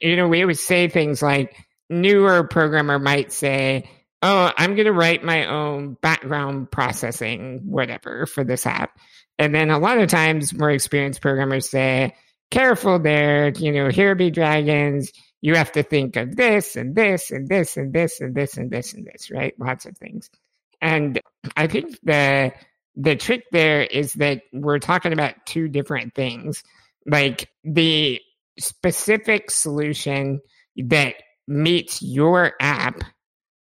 you 0.00 0.16
know, 0.16 0.28
we 0.28 0.42
always 0.42 0.64
say 0.64 0.88
things 0.88 1.22
like, 1.22 1.56
newer 1.90 2.44
programmer 2.44 2.98
might 2.98 3.32
say, 3.32 3.90
oh, 4.22 4.52
I'm 4.56 4.74
going 4.74 4.86
to 4.86 4.92
write 4.92 5.24
my 5.24 5.46
own 5.46 5.94
background 5.94 6.70
processing, 6.70 7.62
whatever, 7.64 8.26
for 8.26 8.44
this 8.44 8.66
app. 8.66 8.98
And 9.38 9.54
then 9.54 9.70
a 9.70 9.78
lot 9.78 9.98
of 9.98 10.08
times 10.08 10.52
more 10.52 10.70
experienced 10.70 11.20
programmers 11.20 11.68
say, 11.68 12.14
careful 12.50 12.98
there, 12.98 13.50
you 13.50 13.72
know, 13.72 13.88
here 13.88 14.14
be 14.14 14.30
dragons. 14.30 15.12
You 15.40 15.54
have 15.54 15.72
to 15.72 15.82
think 15.82 16.16
of 16.16 16.36
this 16.36 16.76
and 16.76 16.94
this 16.94 17.30
and 17.30 17.48
this 17.48 17.76
and 17.76 17.92
this 17.92 18.20
and 18.20 18.34
this 18.34 18.56
and 18.56 18.70
this 18.70 18.92
and 18.94 19.06
this, 19.06 19.30
right? 19.30 19.54
Lots 19.58 19.86
of 19.86 19.96
things. 19.96 20.30
And 20.80 21.20
I 21.56 21.66
think 21.66 21.98
the 22.02 22.52
the 22.96 23.14
trick 23.16 23.44
there 23.52 23.82
is 23.82 24.14
that 24.14 24.42
we're 24.52 24.80
talking 24.80 25.12
about 25.12 25.34
two 25.46 25.68
different 25.68 26.14
things. 26.14 26.64
Like 27.06 27.48
the 27.64 28.20
specific 28.58 29.50
solution 29.50 30.40
that 30.76 31.14
meets 31.46 32.02
your 32.02 32.54
app 32.60 33.02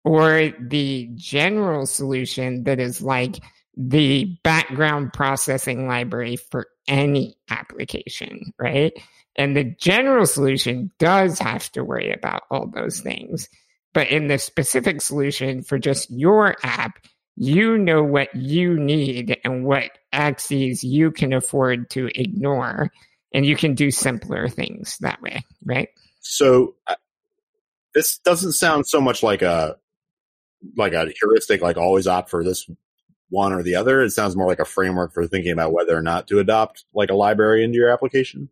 or 0.06 0.52
the 0.60 1.10
general 1.16 1.86
solution 1.86 2.64
that 2.64 2.80
is 2.80 3.02
like 3.02 3.40
the 3.76 4.26
background 4.44 5.14
processing 5.14 5.88
library 5.88 6.36
for 6.36 6.68
any 6.88 7.36
application, 7.50 8.54
right? 8.60 8.94
And 9.36 9.56
the 9.56 9.64
general 9.64 10.26
solution 10.26 10.92
does 11.00 11.40
have 11.40 11.72
to 11.72 11.84
worry 11.84 12.12
about 12.12 12.44
all 12.52 12.68
those 12.68 13.00
things. 13.00 13.50
But 13.94 14.10
in 14.10 14.28
the 14.28 14.38
specific 14.38 15.02
solution 15.02 15.64
for 15.64 15.80
just 15.80 16.10
your 16.12 16.56
app, 16.64 17.00
you 17.36 17.78
know 17.78 18.04
what 18.04 18.34
you 18.36 18.78
need 18.78 19.38
and 19.44 19.66
what 19.66 19.92
axes 20.12 20.84
you 20.84 21.12
can 21.12 21.34
afford 21.34 21.90
to 21.92 22.10
ignore. 22.14 22.92
And 23.34 23.46
you 23.46 23.56
can 23.56 23.74
do 23.74 23.90
simpler 23.90 24.48
things 24.48 24.98
that 25.00 25.20
way, 25.22 25.44
right? 25.66 25.90
So 26.20 26.76
uh, 26.86 26.96
this 27.96 28.20
doesn't 28.20 28.54
sound 28.54 28.86
so 28.88 29.02
much 29.02 29.24
like 29.24 29.42
a 29.42 29.78
like 30.78 30.94
a 30.94 31.12
heuristic, 31.20 31.62
like 31.62 31.78
always 31.78 32.08
opt 32.08 32.30
for 32.30 32.44
this 32.44 32.70
one 33.34 33.52
or 33.52 33.64
the 33.64 33.76
other. 33.76 34.02
It 34.02 34.12
sounds 34.12 34.36
more 34.36 34.48
like 34.48 34.60
a 34.60 34.66
framework 34.66 35.14
for 35.14 35.28
thinking 35.28 35.52
about 35.52 35.74
whether 35.74 35.98
or 35.98 36.02
not 36.02 36.28
to 36.28 36.40
adopt 36.40 36.86
like 36.94 37.10
a 37.10 37.16
library 37.16 37.64
into 37.64 37.78
your 37.78 37.90
application. 37.90 38.48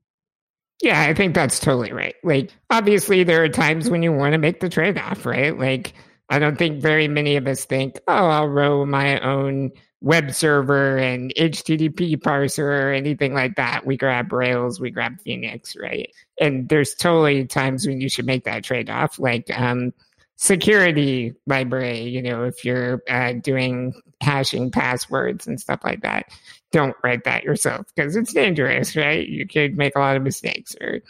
Yeah, 0.82 1.02
I 1.02 1.13
think 1.13 1.36
that's 1.36 1.60
totally 1.60 1.94
right. 1.94 2.15
Like, 2.24 2.52
obviously, 2.72 3.24
there 3.24 3.44
are 3.44 3.50
times 3.50 3.89
when 3.89 4.02
you 4.02 4.12
want 4.12 4.34
to 4.34 4.39
make 4.39 4.60
the 4.60 4.70
trade 4.70 4.98
off, 4.98 5.26
right? 5.28 5.58
Like, 5.58 5.94
I 6.30 6.39
don't 6.39 6.58
think 6.58 6.82
very 6.82 7.08
many 7.08 7.36
of 7.36 7.46
us 7.46 7.65
think, 7.65 8.00
oh, 8.08 8.28
I'll 8.28 8.48
row 8.48 8.86
my 8.86 9.20
own 9.20 9.72
web 10.02 10.34
server 10.34 10.98
and 10.98 11.32
HTTP 11.38 12.17
parser 12.17 12.63
or 12.63 12.91
anything 12.91 13.36
like 13.36 13.56
that. 13.58 13.86
We 13.86 13.96
grab 13.96 14.34
Rails, 14.34 14.80
we 14.80 14.89
grab 14.89 15.22
Phoenix, 15.22 15.76
right? 15.76 16.10
And 16.39 16.67
there's 16.67 16.96
totally 16.96 17.46
times 17.46 17.86
when 17.86 18.02
you 18.02 18.10
should 18.10 18.26
make 18.26 18.46
that 18.46 18.63
trade 18.63 18.89
off, 18.89 19.20
like 19.20 19.48
um, 19.56 19.94
security 20.41 21.36
library. 21.45 22.01
You 22.01 22.23
know, 22.23 22.43
if 22.43 22.65
you're 22.65 23.04
uh, 23.08 23.34
doing 23.34 23.93
hashing 24.21 24.71
passwords 24.71 25.45
and 25.45 25.62
stuff 25.62 25.82
like 25.84 26.01
that, 26.01 26.25
don't 26.71 26.95
write 27.04 27.25
that 27.25 27.43
yourself 27.43 27.86
because 27.95 28.15
it's 28.15 28.34
dangerous, 28.34 28.95
right? 28.95 29.27
You 29.27 29.47
could 29.47 29.77
make 29.77 29.95
a 29.95 29.99
lot 29.99 30.17
of 30.17 30.23
mistakes 30.23 30.75
or 30.82 31.01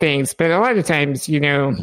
things. 0.00 0.34
But 0.34 0.50
a 0.50 0.58
lot 0.58 0.76
of 0.76 0.84
times, 0.84 1.28
you 1.28 1.38
know, 1.38 1.76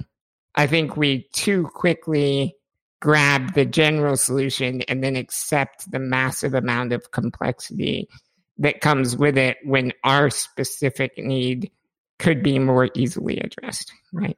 I 0.56 0.67
think 0.67 0.98
we 0.98 1.30
too 1.32 1.70
quickly 1.74 2.56
grab 3.00 3.54
the 3.54 3.65
general 3.65 4.17
solution 4.17 4.82
and 4.84 5.02
then 5.02 5.15
accept 5.15 5.89
the 5.89 6.00
massive 6.00 6.54
amount 6.56 6.91
of 6.91 7.12
complexity 7.12 8.10
that 8.58 8.82
comes 8.82 9.15
with 9.15 9.38
it 9.38 9.58
when 9.64 9.93
our 10.03 10.30
specific 10.30 11.18
need 11.18 11.72
could 12.20 12.43
be 12.43 12.60
more 12.60 12.89
easily 12.95 13.39
addressed, 13.39 13.93
right? 14.12 14.38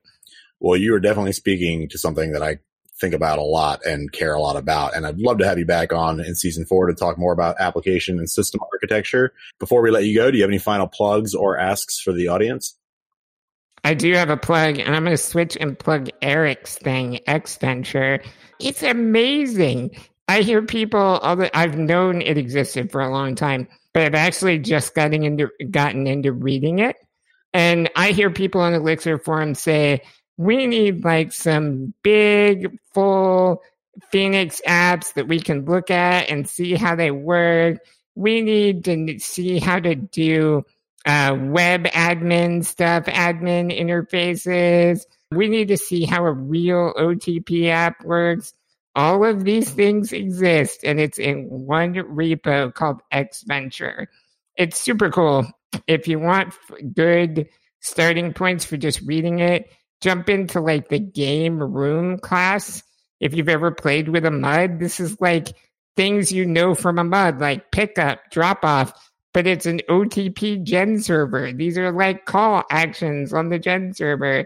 Well, 0.59 0.77
you 0.77 0.93
are 0.95 0.99
definitely 0.99 1.33
speaking 1.33 1.89
to 1.89 1.97
something 1.97 2.31
that 2.33 2.43
I 2.43 2.59
think 2.99 3.13
about 3.13 3.39
a 3.39 3.43
lot 3.43 3.85
and 3.85 4.11
care 4.11 4.33
a 4.33 4.41
lot 4.41 4.57
about. 4.57 4.95
And 4.95 5.05
I'd 5.05 5.19
love 5.19 5.37
to 5.37 5.45
have 5.45 5.57
you 5.57 5.65
back 5.65 5.93
on 5.93 6.19
in 6.19 6.35
season 6.35 6.65
four 6.65 6.87
to 6.87 6.93
talk 6.93 7.17
more 7.17 7.31
about 7.31 7.55
application 7.59 8.19
and 8.19 8.29
system 8.29 8.59
architecture. 8.73 9.33
Before 9.57 9.81
we 9.81 9.91
let 9.91 10.03
you 10.03 10.15
go, 10.15 10.29
do 10.29 10.37
you 10.37 10.43
have 10.43 10.49
any 10.49 10.57
final 10.57 10.87
plugs 10.87 11.33
or 11.33 11.57
asks 11.57 11.99
for 11.99 12.11
the 12.11 12.27
audience? 12.27 12.75
I 13.83 13.93
do 13.93 14.13
have 14.13 14.29
a 14.29 14.35
plug, 14.35 14.77
and 14.77 14.93
I'm 14.93 15.05
going 15.05 15.15
to 15.15 15.23
switch 15.23 15.55
and 15.55 15.79
plug 15.79 16.09
Eric's 16.21 16.77
thing, 16.77 17.21
ExVenture. 17.27 18.25
It's 18.59 18.83
amazing. 18.83 19.91
I 20.27 20.41
hear 20.41 20.61
people, 20.61 20.99
although 20.99 21.49
I've 21.53 21.77
known 21.77 22.21
it 22.21 22.37
existed 22.37 22.91
for 22.91 23.01
a 23.01 23.09
long 23.09 23.35
time, 23.35 23.69
but 23.93 24.03
I've 24.03 24.15
actually 24.15 24.59
just 24.59 24.93
gotten 24.93 25.23
into 25.23 25.49
gotten 25.71 26.07
into 26.07 26.33
reading 26.33 26.79
it. 26.79 26.97
And 27.53 27.89
I 27.95 28.11
hear 28.11 28.29
people 28.29 28.61
on 28.61 28.73
Elixir 28.73 29.17
forum 29.17 29.55
say, 29.55 30.03
we 30.39 30.67
need 30.67 31.03
like 31.03 31.33
some 31.33 31.93
big, 32.01 32.79
full 32.93 33.61
Phoenix 34.09 34.61
apps 34.65 35.13
that 35.15 35.27
we 35.27 35.37
can 35.37 35.65
look 35.65 35.91
at 35.91 36.29
and 36.29 36.47
see 36.47 36.75
how 36.75 36.95
they 36.95 37.11
work. 37.11 37.79
We 38.15 38.41
need 38.41 38.85
to 38.85 39.19
see 39.19 39.59
how 39.59 39.81
to 39.81 39.95
do 39.95 40.63
uh, 41.05 41.35
web 41.37 41.83
admin 41.87 42.63
stuff, 42.63 43.03
admin 43.03 43.77
interfaces. 43.77 45.01
We 45.31 45.49
need 45.49 45.67
to 45.67 45.77
see 45.77 46.05
how 46.05 46.23
a 46.23 46.31
real 46.31 46.93
OTP 46.93 47.67
app 47.67 48.05
works. 48.05 48.53
All 48.95 49.25
of 49.25 49.43
these 49.43 49.69
things 49.69 50.13
exist, 50.13 50.85
and 50.85 51.01
it's 51.01 51.19
in 51.19 51.49
one 51.49 51.95
repo 51.95 52.73
called 52.73 53.01
ExVenture. 53.11 54.07
It's 54.55 54.79
super 54.79 55.09
cool. 55.09 55.47
If 55.85 56.07
you 56.07 56.17
want 56.17 56.53
good 56.93 57.49
starting 57.81 58.33
points 58.33 58.63
for 58.63 58.77
just 58.77 59.01
reading 59.01 59.39
it, 59.39 59.69
jump 60.01 60.29
into 60.29 60.59
like 60.59 60.89
the 60.89 60.99
game 60.99 61.61
room 61.61 62.17
class. 62.19 62.83
If 63.19 63.33
you've 63.33 63.49
ever 63.49 63.71
played 63.71 64.09
with 64.09 64.25
a 64.25 64.31
mud, 64.31 64.79
this 64.79 64.99
is 64.99 65.19
like 65.19 65.49
things 65.95 66.31
you 66.31 66.45
know 66.45 66.75
from 66.75 66.97
a 66.97 67.03
mud, 67.03 67.39
like 67.39 67.71
pickup, 67.71 68.31
drop 68.31 68.63
off, 68.63 68.93
but 69.33 69.45
it's 69.45 69.65
an 69.65 69.81
OTP 69.89 70.63
gen 70.63 71.01
server. 71.01 71.51
These 71.51 71.77
are 71.77 71.91
like 71.91 72.25
call 72.25 72.63
actions 72.71 73.33
on 73.33 73.49
the 73.49 73.59
gen 73.59 73.93
server. 73.93 74.45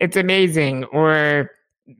It's 0.00 0.16
amazing. 0.16 0.84
Or 0.84 1.50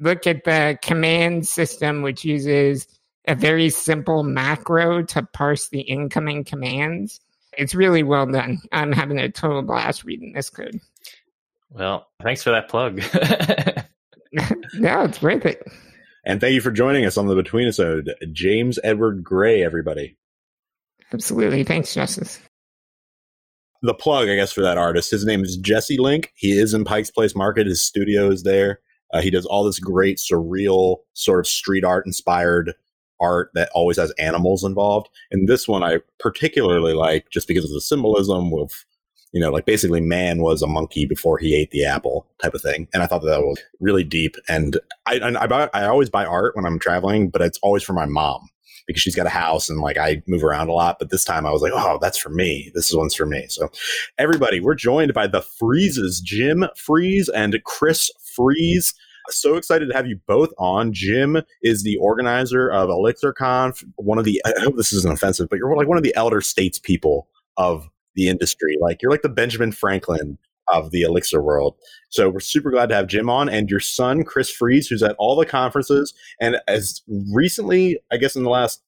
look 0.00 0.26
at 0.26 0.44
the 0.44 0.78
command 0.82 1.46
system, 1.46 2.02
which 2.02 2.24
uses 2.24 2.86
a 3.26 3.34
very 3.34 3.70
simple 3.70 4.22
macro 4.22 5.02
to 5.02 5.22
parse 5.22 5.68
the 5.68 5.80
incoming 5.80 6.44
commands. 6.44 7.20
It's 7.56 7.74
really 7.74 8.02
well 8.02 8.26
done. 8.26 8.60
I'm 8.72 8.92
having 8.92 9.18
a 9.18 9.30
total 9.30 9.62
blast 9.62 10.04
reading 10.04 10.32
this 10.32 10.50
code. 10.50 10.80
Well, 11.70 12.06
thanks 12.22 12.42
for 12.42 12.50
that 12.50 12.68
plug. 12.68 12.98
yeah, 14.78 15.04
it's 15.04 15.18
great. 15.18 15.44
it. 15.44 15.62
And 16.24 16.40
thank 16.40 16.54
you 16.54 16.60
for 16.60 16.70
joining 16.70 17.04
us 17.04 17.16
on 17.16 17.26
the 17.26 17.34
Between 17.34 17.66
episode, 17.66 18.14
James 18.32 18.78
Edward 18.82 19.22
Gray, 19.22 19.62
everybody. 19.62 20.16
Absolutely. 21.12 21.64
Thanks, 21.64 21.92
Justus. 21.92 22.40
The 23.82 23.94
plug, 23.94 24.28
I 24.28 24.36
guess, 24.36 24.52
for 24.52 24.62
that 24.62 24.78
artist, 24.78 25.10
his 25.10 25.26
name 25.26 25.44
is 25.44 25.58
Jesse 25.58 25.98
Link. 25.98 26.32
He 26.34 26.58
is 26.58 26.72
in 26.72 26.84
Pike's 26.84 27.10
Place 27.10 27.36
Market. 27.36 27.66
His 27.66 27.82
studio 27.82 28.30
is 28.30 28.42
there. 28.42 28.80
Uh, 29.12 29.20
he 29.20 29.30
does 29.30 29.44
all 29.44 29.62
this 29.62 29.78
great, 29.78 30.16
surreal, 30.16 30.98
sort 31.12 31.40
of 31.40 31.46
street 31.46 31.84
art 31.84 32.06
inspired 32.06 32.74
art 33.20 33.50
that 33.54 33.70
always 33.74 33.96
has 33.98 34.10
animals 34.12 34.64
involved. 34.64 35.08
And 35.30 35.48
this 35.48 35.68
one 35.68 35.82
I 35.82 35.98
particularly 36.18 36.94
like 36.94 37.30
just 37.30 37.46
because 37.46 37.64
of 37.64 37.70
the 37.70 37.80
symbolism 37.80 38.50
with, 38.50 38.84
you 39.34 39.40
know, 39.40 39.50
like 39.50 39.66
basically 39.66 40.00
man 40.00 40.38
was 40.38 40.62
a 40.62 40.66
monkey 40.66 41.04
before 41.06 41.38
he 41.38 41.56
ate 41.56 41.72
the 41.72 41.84
apple 41.84 42.24
type 42.40 42.54
of 42.54 42.62
thing. 42.62 42.86
And 42.94 43.02
I 43.02 43.06
thought 43.06 43.20
that, 43.22 43.30
that 43.30 43.40
was 43.40 43.60
really 43.80 44.04
deep. 44.04 44.36
And 44.48 44.78
I, 45.06 45.18
I, 45.40 45.46
buy, 45.48 45.68
I 45.74 45.86
always 45.86 46.08
buy 46.08 46.24
art 46.24 46.54
when 46.54 46.64
I'm 46.64 46.78
traveling, 46.78 47.30
but 47.30 47.42
it's 47.42 47.58
always 47.58 47.82
for 47.82 47.94
my 47.94 48.06
mom 48.06 48.48
because 48.86 49.02
she's 49.02 49.16
got 49.16 49.26
a 49.26 49.30
house 49.30 49.68
and 49.68 49.80
like 49.80 49.98
I 49.98 50.22
move 50.28 50.44
around 50.44 50.68
a 50.68 50.72
lot. 50.72 51.00
But 51.00 51.10
this 51.10 51.24
time 51.24 51.46
I 51.46 51.50
was 51.50 51.62
like, 51.62 51.72
oh, 51.74 51.98
that's 52.00 52.16
for 52.16 52.28
me. 52.28 52.70
This 52.76 52.88
is 52.88 52.96
one's 52.96 53.16
for 53.16 53.26
me. 53.26 53.46
So 53.48 53.70
everybody, 54.18 54.60
we're 54.60 54.76
joined 54.76 55.12
by 55.12 55.26
the 55.26 55.42
Freezes, 55.42 56.20
Jim 56.20 56.66
Freeze 56.76 57.28
and 57.28 57.60
Chris 57.64 58.12
Freeze. 58.36 58.94
So 59.30 59.56
excited 59.56 59.88
to 59.88 59.96
have 59.96 60.06
you 60.06 60.20
both 60.28 60.50
on. 60.58 60.92
Jim 60.92 61.38
is 61.60 61.82
the 61.82 61.96
organizer 61.96 62.70
of 62.70 62.88
ElixirConf, 62.88 63.82
one 63.96 64.18
of 64.18 64.26
the, 64.26 64.40
I 64.46 64.52
hope 64.60 64.76
this 64.76 64.92
isn't 64.92 65.12
offensive, 65.12 65.48
but 65.48 65.58
you're 65.58 65.74
like 65.76 65.88
one 65.88 65.98
of 65.98 66.04
the 66.04 66.14
elder 66.14 66.40
statespeople 66.40 67.22
of 67.56 67.88
the 68.14 68.28
industry. 68.28 68.76
Like 68.80 69.02
you're 69.02 69.10
like 69.10 69.22
the 69.22 69.28
Benjamin 69.28 69.72
Franklin 69.72 70.38
of 70.68 70.90
the 70.90 71.02
Elixir 71.02 71.42
world. 71.42 71.74
So 72.08 72.30
we're 72.30 72.40
super 72.40 72.70
glad 72.70 72.88
to 72.88 72.94
have 72.94 73.06
Jim 73.06 73.28
on 73.28 73.48
and 73.48 73.68
your 73.68 73.80
son, 73.80 74.24
Chris 74.24 74.50
Freeze, 74.50 74.88
who's 74.88 75.02
at 75.02 75.14
all 75.18 75.36
the 75.36 75.44
conferences 75.44 76.14
and 76.40 76.56
as 76.68 77.02
recently, 77.32 78.00
I 78.10 78.16
guess 78.16 78.34
in 78.34 78.44
the 78.44 78.50
last 78.50 78.82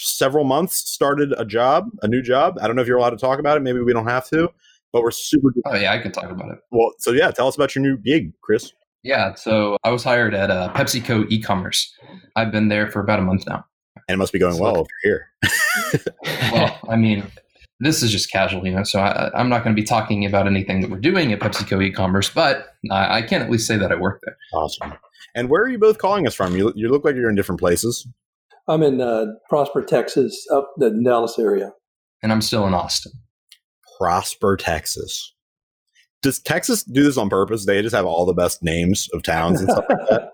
several 0.00 0.44
months, 0.44 0.76
started 0.76 1.34
a 1.36 1.44
job, 1.44 1.90
a 2.02 2.08
new 2.08 2.22
job. 2.22 2.58
I 2.60 2.66
don't 2.66 2.76
know 2.76 2.82
if 2.82 2.88
you're 2.88 2.96
allowed 2.96 3.10
to 3.10 3.16
talk 3.16 3.38
about 3.38 3.56
it. 3.56 3.60
Maybe 3.60 3.80
we 3.80 3.92
don't 3.92 4.08
have 4.08 4.28
to, 4.30 4.48
but 4.92 5.02
we're 5.02 5.10
super. 5.10 5.52
Oh 5.66 5.76
yeah, 5.76 5.92
I 5.92 5.98
can 5.98 6.12
talk 6.12 6.30
about 6.30 6.50
it. 6.50 6.58
Well, 6.70 6.92
so 6.98 7.12
yeah, 7.12 7.30
tell 7.30 7.48
us 7.48 7.54
about 7.54 7.74
your 7.74 7.82
new 7.82 7.96
gig, 7.98 8.32
Chris. 8.40 8.72
Yeah, 9.02 9.34
so 9.34 9.76
I 9.82 9.90
was 9.90 10.04
hired 10.04 10.34
at 10.34 10.50
uh, 10.50 10.72
PepsiCo 10.74 11.26
e-commerce. 11.30 11.94
I've 12.36 12.52
been 12.52 12.68
there 12.68 12.90
for 12.90 13.00
about 13.00 13.18
a 13.18 13.22
month 13.22 13.46
now. 13.46 13.64
And 14.08 14.14
it 14.14 14.18
must 14.18 14.32
be 14.32 14.38
going 14.38 14.54
so, 14.54 14.62
well 14.62 14.82
if 14.82 14.88
you're 15.04 15.28
here. 15.42 16.50
well, 16.52 16.78
I 16.88 16.96
mean, 16.96 17.24
this 17.80 18.02
is 18.02 18.12
just 18.12 18.30
casual, 18.30 18.66
you 18.66 18.74
know. 18.74 18.84
So 18.84 19.00
I, 19.00 19.40
am 19.40 19.48
not 19.48 19.64
going 19.64 19.74
to 19.74 19.80
be 19.80 19.86
talking 19.86 20.24
about 20.24 20.46
anything 20.46 20.80
that 20.82 20.90
we're 20.90 21.00
doing 21.00 21.32
at 21.32 21.40
PepsiCo 21.40 21.82
e-commerce, 21.82 22.30
but 22.30 22.74
I, 22.90 23.18
I, 23.18 23.22
can 23.22 23.42
at 23.42 23.50
least 23.50 23.66
say 23.66 23.76
that 23.76 23.90
I 23.90 23.96
work 23.96 24.20
there. 24.24 24.36
Awesome. 24.52 24.92
And 25.34 25.48
where 25.48 25.62
are 25.62 25.68
you 25.68 25.78
both 25.78 25.98
calling 25.98 26.26
us 26.26 26.34
from? 26.34 26.56
You, 26.56 26.72
you 26.76 26.88
look 26.88 27.04
like 27.04 27.16
you're 27.16 27.30
in 27.30 27.36
different 27.36 27.60
places. 27.60 28.06
I'm 28.68 28.82
in 28.82 29.00
uh, 29.00 29.26
Prosper, 29.48 29.82
Texas, 29.82 30.46
up 30.52 30.72
the 30.76 30.90
Dallas 30.90 31.38
area. 31.38 31.72
And 32.22 32.32
I'm 32.32 32.42
still 32.42 32.66
in 32.66 32.74
Austin. 32.74 33.12
Prosper, 33.98 34.56
Texas. 34.56 35.34
Does 36.22 36.38
Texas 36.38 36.84
do 36.84 37.02
this 37.02 37.16
on 37.16 37.30
purpose? 37.30 37.64
They 37.64 37.80
just 37.80 37.94
have 37.94 38.04
all 38.04 38.26
the 38.26 38.34
best 38.34 38.62
names 38.62 39.08
of 39.14 39.22
towns 39.22 39.60
and 39.60 39.70
stuff 39.70 39.84
like 39.88 40.08
that. 40.10 40.22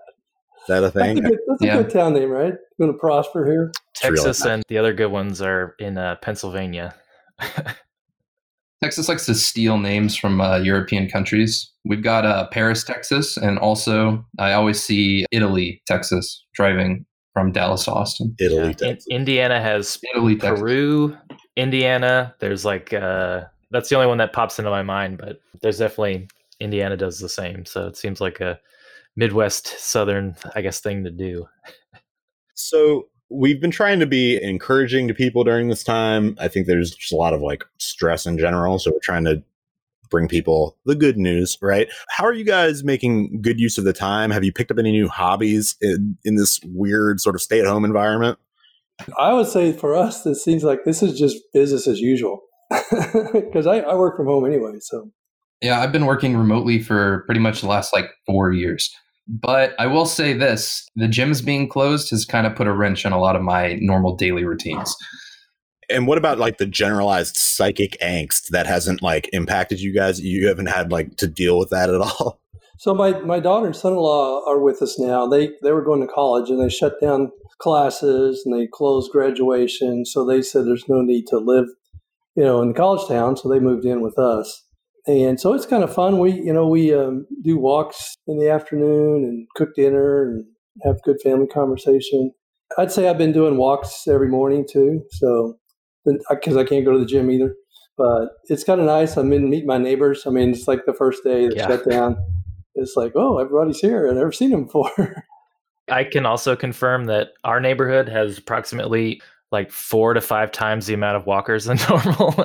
Is 0.61 0.67
that 0.67 0.83
a 0.83 0.91
thing? 0.91 1.15
That's 1.15 1.27
a 1.27 1.29
good, 1.29 1.39
that's 1.47 1.63
yeah. 1.63 1.77
a 1.77 1.83
good 1.83 1.93
town 1.93 2.13
name, 2.13 2.29
right? 2.29 2.53
Going 2.77 2.91
to 2.91 2.97
prosper 2.97 3.45
here. 3.45 3.71
Texas 3.95 4.41
really 4.41 4.55
and 4.55 4.63
the 4.67 4.77
other 4.77 4.93
good 4.93 5.07
ones 5.07 5.41
are 5.41 5.75
in 5.79 5.97
uh, 5.97 6.17
Pennsylvania. 6.21 6.93
Texas 8.83 9.09
likes 9.09 9.25
to 9.25 9.33
steal 9.33 9.77
names 9.77 10.15
from 10.15 10.39
uh, 10.39 10.57
European 10.57 11.09
countries. 11.09 11.71
We've 11.83 12.03
got 12.03 12.25
uh, 12.25 12.47
Paris, 12.49 12.83
Texas, 12.83 13.35
and 13.37 13.57
also 13.57 14.25
I 14.37 14.53
always 14.53 14.81
see 14.81 15.25
Italy, 15.31 15.81
Texas, 15.87 16.45
driving 16.53 17.05
from 17.33 17.51
Dallas 17.51 17.85
to 17.85 17.91
Austin. 17.91 18.35
Italy, 18.39 18.67
yeah. 18.79 18.89
Texas. 18.89 19.07
Indiana 19.09 19.61
has 19.61 19.99
Italy, 20.13 20.35
Peru, 20.35 21.09
Texas. 21.09 21.47
Indiana. 21.55 22.35
There's 22.39 22.65
like 22.65 22.93
uh, 22.93 23.45
that's 23.71 23.89
the 23.89 23.95
only 23.95 24.07
one 24.07 24.19
that 24.19 24.33
pops 24.33 24.59
into 24.59 24.71
my 24.71 24.83
mind, 24.83 25.17
but 25.17 25.39
there's 25.61 25.79
definitely 25.79 26.27
Indiana 26.59 26.97
does 26.97 27.19
the 27.19 27.29
same. 27.29 27.65
So 27.65 27.87
it 27.87 27.97
seems 27.97 28.21
like 28.21 28.39
a 28.39 28.59
Midwest 29.15 29.67
Southern, 29.79 30.35
I 30.55 30.61
guess, 30.61 30.79
thing 30.79 31.03
to 31.03 31.11
do. 31.11 31.47
so 32.53 33.07
we've 33.29 33.59
been 33.59 33.71
trying 33.71 33.99
to 33.99 34.05
be 34.05 34.41
encouraging 34.41 35.07
to 35.07 35.13
people 35.13 35.43
during 35.43 35.67
this 35.67 35.83
time. 35.83 36.37
I 36.39 36.47
think 36.47 36.67
there's 36.67 36.91
just 36.91 37.11
a 37.11 37.17
lot 37.17 37.33
of 37.33 37.41
like 37.41 37.63
stress 37.77 38.25
in 38.25 38.37
general. 38.37 38.79
So 38.79 38.91
we're 38.91 38.99
trying 39.01 39.25
to 39.25 39.43
bring 40.09 40.27
people 40.27 40.77
the 40.85 40.95
good 40.95 41.17
news, 41.17 41.57
right? 41.61 41.89
How 42.09 42.25
are 42.25 42.33
you 42.33 42.45
guys 42.45 42.83
making 42.83 43.41
good 43.41 43.59
use 43.59 43.77
of 43.77 43.83
the 43.83 43.93
time? 43.93 44.31
Have 44.31 44.43
you 44.43 44.53
picked 44.53 44.71
up 44.71 44.79
any 44.79 44.91
new 44.91 45.07
hobbies 45.07 45.75
in, 45.81 46.17
in 46.23 46.35
this 46.35 46.59
weird 46.63 47.19
sort 47.19 47.35
of 47.35 47.41
stay 47.41 47.59
at 47.59 47.67
home 47.67 47.83
environment? 47.83 48.39
I 49.17 49.33
would 49.33 49.47
say 49.47 49.73
for 49.73 49.95
us, 49.95 50.25
it 50.25 50.35
seems 50.35 50.63
like 50.63 50.83
this 50.85 51.03
is 51.03 51.19
just 51.19 51.37
business 51.53 51.87
as 51.87 51.99
usual 51.99 52.41
because 52.69 53.67
I, 53.67 53.79
I 53.79 53.95
work 53.95 54.17
from 54.17 54.27
home 54.27 54.45
anyway. 54.45 54.79
So, 54.79 55.11
yeah, 55.61 55.81
I've 55.81 55.91
been 55.91 56.05
working 56.05 56.35
remotely 56.35 56.81
for 56.81 57.23
pretty 57.25 57.41
much 57.41 57.61
the 57.61 57.67
last 57.67 57.93
like 57.93 58.09
four 58.25 58.51
years. 58.51 58.89
But 59.27 59.75
I 59.77 59.87
will 59.87 60.05
say 60.05 60.33
this 60.33 60.87
the 60.95 61.07
gyms 61.07 61.43
being 61.43 61.67
closed 61.67 62.09
has 62.11 62.25
kind 62.25 62.47
of 62.47 62.55
put 62.55 62.67
a 62.67 62.73
wrench 62.73 63.05
in 63.05 63.11
a 63.11 63.19
lot 63.19 63.35
of 63.35 63.41
my 63.41 63.77
normal 63.81 64.15
daily 64.15 64.45
routines. 64.45 64.95
And 65.89 66.07
what 66.07 66.17
about 66.17 66.37
like 66.37 66.57
the 66.57 66.65
generalized 66.65 67.37
psychic 67.37 67.97
angst 68.01 68.49
that 68.51 68.67
hasn't 68.67 69.01
like 69.01 69.29
impacted 69.33 69.79
you 69.79 69.93
guys? 69.93 70.19
You 70.19 70.47
haven't 70.47 70.67
had 70.67 70.91
like 70.91 71.17
to 71.17 71.27
deal 71.27 71.59
with 71.59 71.69
that 71.69 71.89
at 71.89 72.01
all? 72.01 72.41
So 72.79 72.93
my, 72.93 73.19
my 73.21 73.39
daughter 73.39 73.65
and 73.65 73.75
son-in-law 73.75 74.47
are 74.47 74.59
with 74.59 74.83
us 74.83 74.99
now. 74.99 75.25
They 75.25 75.49
they 75.63 75.71
were 75.71 75.83
going 75.83 76.01
to 76.01 76.13
college 76.13 76.51
and 76.51 76.61
they 76.61 76.69
shut 76.69 77.01
down 77.01 77.31
classes 77.57 78.43
and 78.45 78.53
they 78.53 78.67
closed 78.67 79.11
graduation. 79.11 80.05
So 80.05 80.23
they 80.23 80.43
said 80.43 80.65
there's 80.67 80.87
no 80.87 81.01
need 81.01 81.25
to 81.29 81.39
live, 81.39 81.65
you 82.35 82.43
know, 82.43 82.61
in 82.61 82.67
the 82.67 82.73
college 82.75 83.07
town. 83.07 83.35
So 83.35 83.49
they 83.49 83.59
moved 83.59 83.83
in 83.83 84.01
with 84.01 84.19
us 84.19 84.66
and 85.07 85.39
so 85.39 85.53
it's 85.53 85.65
kind 85.65 85.83
of 85.83 85.93
fun. 85.93 86.19
We, 86.19 86.33
you 86.33 86.53
know, 86.53 86.67
we 86.67 86.93
um, 86.93 87.25
do 87.41 87.57
walks 87.57 88.15
in 88.27 88.39
the 88.39 88.49
afternoon 88.49 89.23
and 89.23 89.47
cook 89.55 89.69
dinner 89.75 90.23
and 90.23 90.45
have 90.83 91.01
good 91.03 91.17
family 91.23 91.47
conversation. 91.47 92.31
I'd 92.77 92.91
say 92.91 93.07
I've 93.07 93.17
been 93.17 93.31
doing 93.31 93.57
walks 93.57 94.07
every 94.07 94.27
morning 94.27 94.65
too. 94.69 95.01
So, 95.11 95.57
because 96.29 96.57
I 96.57 96.65
can't 96.65 96.85
go 96.85 96.91
to 96.91 96.99
the 96.99 97.05
gym 97.05 97.31
either, 97.31 97.55
but 97.97 98.29
it's 98.45 98.63
kind 98.63 98.81
of 98.81 98.85
nice. 98.85 99.15
I'm 99.17 99.31
in 99.31 99.49
meet 99.49 99.65
my 99.65 99.77
neighbors. 99.77 100.25
I 100.27 100.29
mean, 100.29 100.51
it's 100.51 100.67
like 100.67 100.85
the 100.85 100.93
first 100.93 101.23
day 101.23 101.47
that 101.47 101.55
yeah. 101.55 101.67
shut 101.67 101.89
down. 101.89 102.17
It's 102.75 102.95
like, 102.95 103.13
oh, 103.15 103.39
everybody's 103.39 103.79
here. 103.79 104.07
I've 104.07 104.15
never 104.15 104.31
seen 104.31 104.51
them 104.51 104.65
before. 104.65 105.23
I 105.89 106.03
can 106.03 106.25
also 106.25 106.55
confirm 106.55 107.05
that 107.05 107.29
our 107.43 107.59
neighborhood 107.59 108.09
has 108.09 108.37
approximately 108.37 109.21
like 109.51 109.71
four 109.71 110.13
to 110.13 110.21
five 110.21 110.51
times 110.51 110.85
the 110.85 110.93
amount 110.93 111.17
of 111.17 111.25
walkers 111.25 111.65
than 111.65 111.79
normal. 111.89 112.35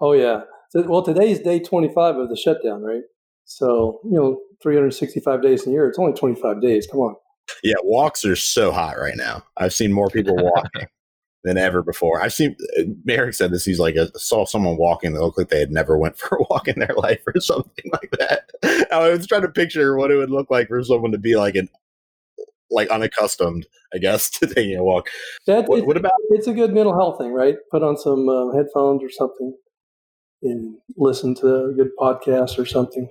oh 0.00 0.12
yeah, 0.12 0.40
so, 0.68 0.82
well, 0.82 1.02
today 1.02 1.30
is 1.30 1.40
day 1.40 1.60
25 1.60 2.16
of 2.16 2.28
the 2.28 2.36
shutdown, 2.36 2.82
right? 2.82 3.02
So, 3.44 4.00
you 4.04 4.12
know, 4.12 4.40
365 4.62 5.42
days 5.42 5.64
in 5.64 5.70
a 5.70 5.72
year, 5.72 5.88
it's 5.88 5.98
only 5.98 6.12
25 6.12 6.60
days. 6.60 6.86
Come 6.86 7.00
on. 7.00 7.16
Yeah, 7.62 7.76
walks 7.82 8.24
are 8.24 8.36
so 8.36 8.70
hot 8.70 8.98
right 8.98 9.16
now. 9.16 9.42
I've 9.56 9.72
seen 9.72 9.92
more 9.92 10.08
people 10.10 10.36
walking 10.38 10.86
than 11.44 11.56
ever 11.56 11.82
before. 11.82 12.20
I've 12.20 12.34
seen, 12.34 12.56
Merrick 13.04 13.34
said 13.34 13.50
this, 13.50 13.64
he's 13.64 13.78
like, 13.78 13.96
I 13.96 14.06
saw 14.16 14.44
someone 14.44 14.76
walking 14.76 15.14
that 15.14 15.22
looked 15.22 15.38
like 15.38 15.48
they 15.48 15.60
had 15.60 15.70
never 15.70 15.96
went 15.96 16.18
for 16.18 16.36
a 16.36 16.44
walk 16.50 16.68
in 16.68 16.78
their 16.78 16.94
life 16.96 17.22
or 17.26 17.40
something 17.40 17.90
like 17.92 18.10
that. 18.18 18.88
I 18.92 19.08
was 19.08 19.26
trying 19.26 19.42
to 19.42 19.48
picture 19.48 19.96
what 19.96 20.10
it 20.10 20.16
would 20.16 20.30
look 20.30 20.50
like 20.50 20.68
for 20.68 20.82
someone 20.84 21.12
to 21.12 21.18
be 21.18 21.36
like 21.36 21.54
an 21.54 21.68
like 22.70 22.90
unaccustomed, 22.90 23.66
I 23.94 23.98
guess, 23.98 24.28
to 24.30 24.46
taking 24.46 24.76
a 24.76 24.84
walk. 24.84 25.08
That, 25.46 25.66
what, 25.68 25.86
what, 25.86 25.96
about? 25.96 26.12
It's 26.28 26.46
a 26.46 26.52
good 26.52 26.74
mental 26.74 26.92
health 26.92 27.18
thing, 27.18 27.32
right? 27.32 27.56
Put 27.70 27.82
on 27.82 27.96
some 27.96 28.28
uh, 28.28 28.52
headphones 28.52 29.02
or 29.02 29.08
something, 29.08 29.56
and 30.42 30.76
listen 30.96 31.34
to 31.36 31.66
a 31.66 31.72
good 31.72 31.90
podcast 31.98 32.58
or 32.58 32.66
something 32.66 33.08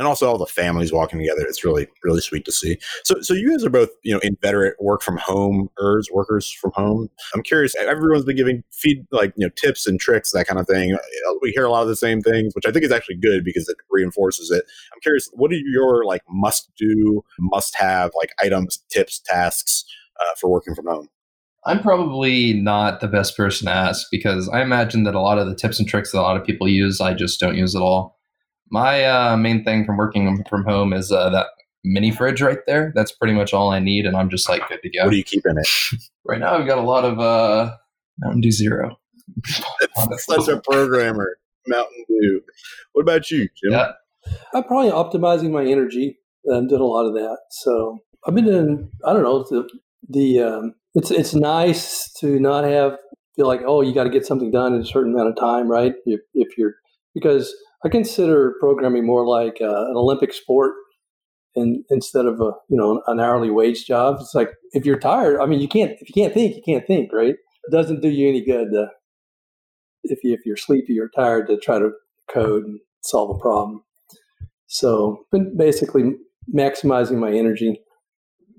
and 0.00 0.06
also 0.06 0.26
all 0.26 0.38
the 0.38 0.46
families 0.46 0.94
walking 0.94 1.18
together. 1.18 1.42
It's 1.42 1.62
really, 1.62 1.86
really 2.02 2.22
sweet 2.22 2.46
to 2.46 2.52
see. 2.52 2.78
So, 3.04 3.20
so 3.20 3.34
you 3.34 3.50
guys 3.50 3.62
are 3.66 3.70
both, 3.70 3.90
you 4.02 4.14
know, 4.14 4.20
inveterate 4.20 4.74
work 4.80 5.02
from 5.02 5.18
home 5.18 5.68
workers 6.10 6.50
from 6.50 6.72
home. 6.74 7.10
I'm 7.34 7.42
curious. 7.42 7.74
Everyone's 7.76 8.24
been 8.24 8.36
giving 8.36 8.64
feed 8.72 9.06
like 9.12 9.34
you 9.36 9.46
know 9.46 9.50
tips 9.56 9.86
and 9.86 10.00
tricks 10.00 10.32
that 10.32 10.46
kind 10.46 10.58
of 10.58 10.66
thing. 10.66 10.96
We 11.42 11.50
hear 11.50 11.66
a 11.66 11.70
lot 11.70 11.82
of 11.82 11.88
the 11.88 11.96
same 11.96 12.22
things, 12.22 12.54
which 12.54 12.64
I 12.64 12.72
think 12.72 12.82
is 12.82 12.92
actually 12.92 13.16
good 13.16 13.44
because 13.44 13.68
it 13.68 13.76
reinforces 13.90 14.50
it. 14.50 14.64
I'm 14.94 15.00
curious. 15.02 15.28
What 15.34 15.52
are 15.52 15.56
your 15.56 16.06
like 16.06 16.22
must 16.30 16.70
do, 16.78 17.22
must 17.38 17.76
have 17.76 18.10
like 18.16 18.30
items, 18.42 18.82
tips, 18.90 19.20
tasks 19.20 19.84
uh, 20.18 20.34
for 20.40 20.50
working 20.50 20.74
from 20.74 20.86
home? 20.86 21.08
I'm 21.66 21.80
probably 21.82 22.54
not 22.54 23.00
the 23.00 23.08
best 23.08 23.36
person 23.36 23.66
to 23.66 23.72
ask 23.72 24.06
because 24.10 24.48
I 24.48 24.62
imagine 24.62 25.04
that 25.04 25.14
a 25.14 25.20
lot 25.20 25.38
of 25.38 25.46
the 25.46 25.54
tips 25.54 25.78
and 25.78 25.86
tricks 25.86 26.12
that 26.12 26.20
a 26.20 26.22
lot 26.22 26.36
of 26.36 26.44
people 26.44 26.68
use, 26.68 27.00
I 27.00 27.12
just 27.12 27.38
don't 27.38 27.56
use 27.56 27.76
at 27.76 27.82
all. 27.82 28.18
My 28.70 29.04
uh, 29.04 29.36
main 29.36 29.64
thing 29.64 29.84
from 29.84 29.96
working 29.96 30.42
from 30.48 30.64
home 30.64 30.92
is 30.92 31.12
uh, 31.12 31.28
that 31.30 31.48
mini 31.84 32.10
fridge 32.10 32.40
right 32.40 32.60
there. 32.66 32.92
That's 32.94 33.12
pretty 33.12 33.34
much 33.34 33.52
all 33.52 33.70
I 33.70 33.78
need, 33.80 34.06
and 34.06 34.16
I'm 34.16 34.30
just 34.30 34.48
like 34.48 34.66
good 34.68 34.80
to 34.82 34.90
go. 34.90 35.04
What 35.04 35.10
do 35.10 35.16
you 35.16 35.24
keep 35.24 35.44
in 35.44 35.58
it? 35.58 35.68
right 36.24 36.40
now, 36.40 36.54
I've 36.54 36.66
got 36.66 36.78
a 36.78 36.82
lot 36.82 37.04
of 37.04 37.18
uh, 37.18 37.74
Mountain 38.18 38.42
Dew 38.42 38.52
Zero. 38.52 38.98
That's 40.08 40.24
such 40.24 40.48
a 40.48 40.60
programmer, 40.60 41.36
Mountain 41.66 42.04
Dew. 42.08 42.42
What 42.92 43.02
about 43.02 43.30
you, 43.30 43.48
Jim? 43.62 43.72
Yeah. 43.72 43.92
I'm 44.54 44.64
probably 44.64 44.90
optimizing 44.90 45.50
my 45.50 45.64
energy. 45.64 46.18
I'm 46.50 46.68
doing 46.68 46.80
a 46.80 46.84
lot 46.84 47.06
of 47.06 47.14
that. 47.14 47.38
So 47.50 47.98
I've 48.26 48.34
been 48.34 48.48
in. 48.48 48.90
I 49.04 49.12
don't 49.12 49.22
know. 49.22 49.44
The 50.08 50.40
um, 50.40 50.74
it's 50.94 51.10
it's 51.10 51.34
nice 51.34 52.12
to 52.20 52.40
not 52.40 52.64
have 52.64 52.96
feel 53.36 53.46
like 53.46 53.60
oh 53.66 53.80
you 53.80 53.94
got 53.94 54.04
to 54.04 54.10
get 54.10 54.26
something 54.26 54.50
done 54.50 54.74
in 54.74 54.80
a 54.80 54.86
certain 54.86 55.14
amount 55.14 55.28
of 55.28 55.36
time, 55.36 55.68
right? 55.68 55.94
If 56.06 56.20
if 56.34 56.58
you're 56.58 56.74
because 57.14 57.54
I 57.84 57.88
consider 57.88 58.54
programming 58.60 59.06
more 59.06 59.26
like 59.26 59.58
uh, 59.60 59.86
an 59.86 59.96
Olympic 59.96 60.32
sport, 60.32 60.74
and 61.56 61.84
instead 61.90 62.26
of 62.26 62.40
a 62.40 62.52
you 62.68 62.76
know 62.76 63.02
an 63.06 63.20
hourly 63.20 63.50
wage 63.50 63.86
job. 63.86 64.18
It's 64.20 64.34
like 64.34 64.50
if 64.72 64.84
you're 64.84 64.98
tired, 64.98 65.40
I 65.40 65.46
mean, 65.46 65.60
you 65.60 65.68
can't 65.68 65.92
if 66.00 66.08
you 66.08 66.14
can't 66.14 66.34
think, 66.34 66.56
you 66.56 66.62
can't 66.64 66.86
think, 66.86 67.12
right? 67.12 67.34
It 67.34 67.72
doesn't 67.72 68.00
do 68.00 68.08
you 68.08 68.28
any 68.28 68.44
good 68.44 68.70
to, 68.72 68.88
if 70.04 70.20
you 70.22 70.32
if 70.32 70.40
you're 70.44 70.56
sleepy 70.56 70.98
or 70.98 71.08
tired 71.14 71.46
to 71.48 71.58
try 71.58 71.78
to 71.78 71.90
code 72.32 72.64
and 72.64 72.80
solve 73.02 73.36
a 73.36 73.38
problem. 73.38 73.82
So, 74.66 75.26
been 75.32 75.56
basically 75.56 76.14
maximizing 76.54 77.18
my 77.18 77.32
energy. 77.32 77.80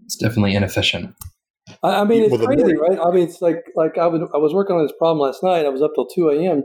It's 0.06 0.18
definitely 0.18 0.56
inefficient. 0.56 1.16
I, 1.84 2.02
I 2.02 2.04
mean, 2.04 2.24
it's 2.24 2.44
crazy, 2.44 2.76
right? 2.76 3.00
I 3.00 3.12
mean, 3.12 3.24
it's 3.24 3.42
like 3.42 3.66
like 3.76 3.98
I 3.98 4.08
was 4.08 4.30
I 4.34 4.38
was 4.38 4.54
working 4.54 4.76
on 4.76 4.84
this 4.84 4.94
problem 4.98 5.20
last 5.20 5.44
night. 5.44 5.66
I 5.66 5.70
was 5.70 5.82
up 5.82 5.92
till 5.96 6.06
two 6.06 6.30
a.m. 6.30 6.64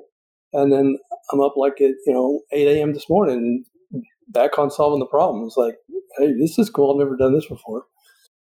and 0.52 0.72
then 0.72 0.98
I'm 1.32 1.40
up 1.40 1.56
like 1.56 1.80
at 1.80 1.94
you 2.06 2.12
know 2.12 2.40
8 2.52 2.78
a.m. 2.78 2.92
this 2.92 3.08
morning, 3.08 3.64
back 4.28 4.58
on 4.58 4.70
solving 4.70 5.00
the 5.00 5.06
problem. 5.06 5.46
It's 5.46 5.56
like, 5.56 5.76
hey, 6.18 6.32
this 6.38 6.58
is 6.58 6.70
cool. 6.70 6.92
I've 6.92 6.98
never 6.98 7.16
done 7.16 7.34
this 7.34 7.46
before. 7.46 7.84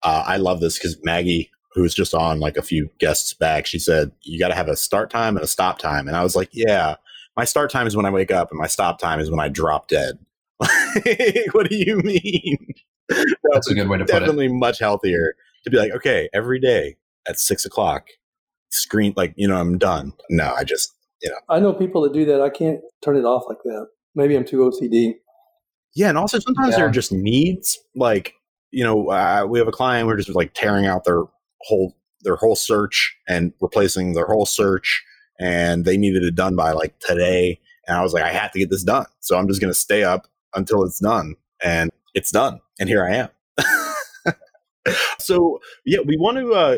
Uh, 0.04 0.24
I 0.26 0.38
love 0.38 0.62
this 0.62 0.78
because 0.78 0.98
Maggie, 1.04 1.52
who 1.74 1.82
was 1.82 1.94
just 1.94 2.14
on 2.14 2.40
like 2.40 2.58
a 2.58 2.64
few 2.64 2.90
guests 3.00 3.34
back, 3.34 3.66
she 3.66 3.78
said 3.78 4.12
you 4.22 4.40
got 4.40 4.48
to 4.48 4.56
have 4.56 4.68
a 4.68 4.76
start 4.76 5.10
time 5.10 5.36
and 5.36 5.44
a 5.44 5.48
stop 5.48 5.78
time, 5.78 6.08
and 6.08 6.16
I 6.16 6.24
was 6.24 6.36
like, 6.36 6.50
yeah, 6.54 6.96
my 7.36 7.44
start 7.44 7.70
time 7.70 7.86
is 7.86 7.96
when 7.96 8.06
I 8.06 8.12
wake 8.12 8.32
up, 8.32 8.50
and 8.50 8.60
my 8.60 8.68
stop 8.68 9.00
time 9.00 9.20
is 9.20 9.30
when 9.30 9.40
I 9.40 9.50
drop 9.50 9.88
dead. 9.88 10.20
what 10.60 11.70
do 11.70 11.76
you 11.76 11.98
mean? 11.98 12.74
That's 13.52 13.70
a 13.70 13.74
good 13.74 13.90
way 13.90 13.98
to 13.98 14.06
put 14.06 14.16
it. 14.16 14.20
Definitely 14.20 14.48
much 14.48 14.80
healthier 14.80 15.36
to 15.64 15.70
be 15.70 15.78
like, 15.78 15.92
okay, 15.92 16.30
every 16.34 16.60
day 16.60 16.98
at 17.28 17.40
six 17.40 17.66
o'clock, 17.66 18.08
screen 18.70 19.14
like 19.16 19.34
you 19.36 19.48
know 19.48 19.58
I'm 19.58 19.78
done. 19.78 20.14
No, 20.30 20.54
I 20.54 20.64
just 20.64 20.94
you 21.22 21.30
know. 21.30 21.38
I 21.50 21.60
know 21.60 21.74
people 21.74 22.02
that 22.02 22.14
do 22.14 22.26
that. 22.26 22.42
I 22.42 22.50
can't 22.50 22.82
turn 23.02 23.16
it 23.16 23.26
off 23.26 23.44
like 23.48 23.62
that. 23.64 23.88
Maybe 24.16 24.36
I'm 24.36 24.46
too 24.46 24.58
OCD. 24.58 25.16
Yeah, 25.96 26.10
and 26.10 26.18
also 26.18 26.40
sometimes 26.40 26.72
yeah. 26.72 26.78
there 26.78 26.88
are 26.88 26.92
just 26.92 27.12
needs. 27.12 27.78
Like 27.96 28.34
you 28.72 28.84
know, 28.84 29.10
uh, 29.10 29.46
we 29.48 29.60
have 29.60 29.68
a 29.68 29.74
client 29.74 30.08
we're 30.08 30.18
just 30.18 30.34
like 30.34 30.54
tearing 30.54 30.86
out 30.86 31.04
their 31.04 31.24
whole 31.62 31.96
their 32.22 32.36
whole 32.36 32.56
search 32.56 33.16
and 33.28 33.54
replacing 33.62 34.14
their 34.14 34.26
whole 34.26 34.46
search, 34.46 35.04
and 35.40 35.86
they 35.86 35.98
needed 35.98 36.24
it 36.24 36.36
done 36.36 36.56
by 36.56 36.72
like 36.72 36.98
today. 37.00 37.60
And 37.88 37.98
I 37.98 38.04
was 38.04 38.14
like, 38.14 38.24
I 38.24 38.32
have 38.32 38.52
to 38.52 38.60
get 38.60 38.70
this 38.70 38.84
done, 38.84 39.06
so 39.20 39.38
I'm 39.38 39.48
just 39.48 39.60
going 39.60 39.74
to 39.74 39.80
stay 39.80 40.04
up 40.04 40.28
until 40.56 40.84
it's 40.84 41.00
done, 41.00 41.36
and 41.64 41.92
it's 42.14 42.32
done, 42.32 42.60
and 42.80 42.88
here 42.88 43.06
I 43.06 43.16
am. 43.16 43.30
So 45.20 45.60
yeah, 45.86 46.00
we 46.06 46.18
want 46.18 46.38
to 46.38 46.54
uh, 46.54 46.78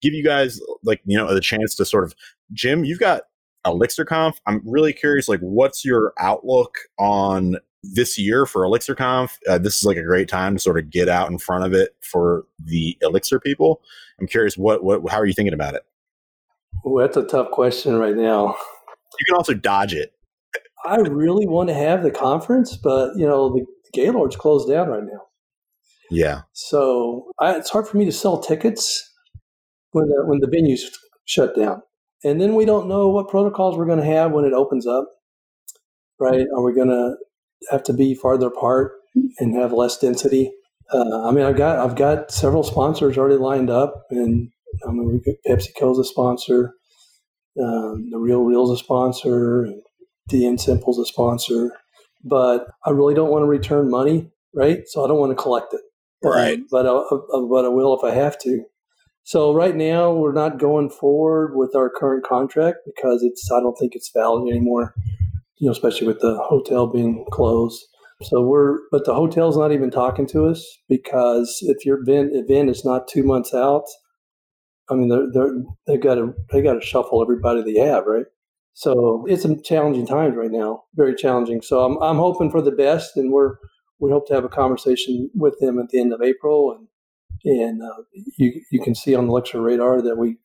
give 0.00 0.14
you 0.14 0.24
guys 0.24 0.60
like 0.82 1.00
you 1.04 1.16
know 1.16 1.32
the 1.32 1.40
chance 1.40 1.74
to 1.76 1.84
sort 1.84 2.04
of 2.04 2.14
Jim, 2.52 2.84
you've 2.84 3.00
got 3.00 3.22
ElixirConf. 3.66 4.34
I'm 4.46 4.60
really 4.64 4.92
curious, 4.92 5.28
like, 5.28 5.40
what's 5.40 5.84
your 5.84 6.12
outlook 6.18 6.78
on 6.98 7.56
this 7.82 8.18
year 8.18 8.46
for 8.46 8.62
ElixirConf? 8.62 9.38
Uh, 9.48 9.58
this 9.58 9.76
is 9.78 9.84
like 9.84 9.96
a 9.96 10.02
great 10.02 10.28
time 10.28 10.54
to 10.54 10.60
sort 10.60 10.78
of 10.78 10.90
get 10.90 11.08
out 11.08 11.30
in 11.30 11.38
front 11.38 11.64
of 11.64 11.72
it 11.72 11.96
for 12.00 12.44
the 12.62 12.96
Elixir 13.02 13.40
people. 13.40 13.80
I'm 14.20 14.26
curious, 14.26 14.56
what, 14.56 14.84
what, 14.84 15.08
how 15.10 15.18
are 15.18 15.26
you 15.26 15.32
thinking 15.32 15.54
about 15.54 15.74
it? 15.74 15.82
Well, 16.84 17.04
that's 17.04 17.16
a 17.16 17.24
tough 17.24 17.50
question 17.50 17.96
right 17.96 18.16
now. 18.16 18.56
You 19.18 19.26
can 19.26 19.36
also 19.36 19.54
dodge 19.54 19.94
it. 19.94 20.12
I 20.84 20.96
really 20.96 21.46
want 21.46 21.68
to 21.68 21.74
have 21.74 22.02
the 22.02 22.10
conference, 22.10 22.76
but 22.76 23.12
you 23.16 23.24
know 23.24 23.50
the 23.50 23.64
Gaylord's 23.92 24.34
closed 24.34 24.68
down 24.68 24.88
right 24.88 25.04
now. 25.04 25.20
Yeah. 26.12 26.42
So 26.52 27.30
I, 27.40 27.56
it's 27.56 27.70
hard 27.70 27.88
for 27.88 27.96
me 27.96 28.04
to 28.04 28.12
sell 28.12 28.38
tickets 28.40 29.10
when 29.92 30.08
the, 30.08 30.24
when 30.26 30.40
the 30.40 30.48
venue's 30.48 30.90
shut 31.24 31.56
down. 31.56 31.82
And 32.24 32.40
then 32.40 32.54
we 32.54 32.64
don't 32.64 32.88
know 32.88 33.08
what 33.08 33.28
protocols 33.28 33.76
we're 33.76 33.86
going 33.86 33.98
to 33.98 34.04
have 34.04 34.32
when 34.32 34.44
it 34.44 34.52
opens 34.52 34.86
up, 34.86 35.08
right? 36.20 36.46
Are 36.54 36.62
we 36.62 36.72
going 36.72 36.88
to 36.88 37.16
have 37.70 37.82
to 37.84 37.92
be 37.92 38.14
farther 38.14 38.46
apart 38.46 38.92
and 39.38 39.56
have 39.56 39.72
less 39.72 39.98
density? 39.98 40.52
Uh, 40.92 41.26
I 41.26 41.32
mean, 41.32 41.44
I've 41.44 41.56
got 41.56 41.78
I've 41.78 41.96
got 41.96 42.30
several 42.30 42.62
sponsors 42.62 43.16
already 43.16 43.36
lined 43.36 43.70
up, 43.70 44.04
and 44.10 44.50
I 44.86 44.90
mean, 44.92 45.20
we 45.24 45.52
a 45.52 46.04
sponsor, 46.04 46.74
um, 47.60 48.10
the 48.10 48.18
RealReal's 48.18 48.70
a 48.70 48.76
sponsor, 48.76 49.64
and 49.64 49.82
DNSimple's 50.30 50.98
a 50.98 51.06
sponsor, 51.06 51.72
but 52.24 52.66
I 52.84 52.90
really 52.90 53.14
don't 53.14 53.30
want 53.30 53.42
to 53.42 53.46
return 53.46 53.90
money, 53.90 54.30
right? 54.54 54.80
So 54.86 55.04
I 55.04 55.08
don't 55.08 55.18
want 55.18 55.30
to 55.30 55.42
collect 55.42 55.72
it, 55.72 55.80
right? 56.30 56.60
But 56.70 56.86
I, 56.86 57.02
but 57.10 57.64
I 57.64 57.68
will 57.68 57.98
if 57.98 58.04
I 58.04 58.14
have 58.14 58.38
to. 58.40 58.64
So 59.24 59.54
right 59.54 59.76
now 59.76 60.12
we're 60.12 60.32
not 60.32 60.58
going 60.58 60.90
forward 60.90 61.54
with 61.56 61.76
our 61.76 61.88
current 61.90 62.24
contract 62.24 62.78
because 62.84 63.22
it's 63.22 63.50
I 63.52 63.60
don't 63.60 63.76
think 63.76 63.94
it's 63.94 64.10
valid 64.12 64.50
anymore. 64.50 64.94
You 65.58 65.66
know, 65.66 65.72
especially 65.72 66.08
with 66.08 66.20
the 66.20 66.36
hotel 66.42 66.86
being 66.86 67.24
closed. 67.30 67.84
So 68.22 68.42
we're 68.42 68.78
but 68.90 69.04
the 69.04 69.14
hotel's 69.14 69.56
not 69.56 69.72
even 69.72 69.90
talking 69.90 70.26
to 70.28 70.46
us 70.46 70.64
because 70.88 71.58
if 71.62 71.84
your 71.84 72.00
event 72.02 72.30
event 72.34 72.70
is 72.70 72.84
not 72.84 73.08
two 73.08 73.22
months 73.22 73.54
out, 73.54 73.84
I 74.90 74.94
mean 74.94 75.08
they're 75.08 75.30
they're 75.32 75.54
they 75.86 75.96
got 75.96 76.16
to 76.16 76.34
they 76.50 76.62
got 76.62 76.74
to 76.74 76.80
shuffle 76.80 77.22
everybody 77.22 77.62
they 77.62 77.80
have 77.80 78.06
right. 78.06 78.26
So 78.74 79.24
it's 79.28 79.42
some 79.42 79.62
challenging 79.62 80.06
times 80.06 80.34
right 80.36 80.50
now, 80.50 80.84
very 80.94 81.14
challenging. 81.14 81.62
So 81.62 81.80
I'm 81.80 81.96
I'm 82.02 82.16
hoping 82.16 82.50
for 82.50 82.62
the 82.62 82.72
best, 82.72 83.16
and 83.16 83.32
we're 83.32 83.56
we 84.02 84.10
hope 84.10 84.26
to 84.26 84.34
have 84.34 84.44
a 84.44 84.48
conversation 84.48 85.30
with 85.32 85.58
them 85.60 85.78
at 85.78 85.88
the 85.90 86.00
end 86.00 86.12
of 86.12 86.20
April 86.20 86.76
and 86.76 86.88
and 87.44 87.82
uh, 87.82 88.02
you 88.36 88.60
you 88.70 88.80
can 88.80 88.94
see 88.94 89.14
on 89.14 89.26
the 89.26 89.32
Elixir 89.32 89.60
radar 89.60 90.02
that 90.02 90.16
we 90.16 90.36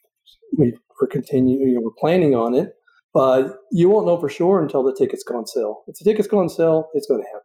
we 0.57 0.73
are 1.01 1.07
continuing, 1.07 1.67
you 1.67 1.75
know, 1.75 1.81
we're 1.81 1.91
planning 1.99 2.33
on 2.33 2.55
it, 2.55 2.73
but 3.13 3.57
you 3.71 3.89
won't 3.89 4.07
know 4.07 4.19
for 4.19 4.29
sure 4.29 4.61
until 4.61 4.83
the 4.83 4.95
tickets 4.97 5.23
go 5.23 5.37
on 5.37 5.45
sale. 5.45 5.83
If 5.87 5.97
the 5.97 6.05
tickets 6.05 6.27
go 6.27 6.39
on 6.39 6.49
sale, 6.49 6.89
it's 6.93 7.07
going 7.07 7.21
to 7.21 7.27
happen. 7.27 7.41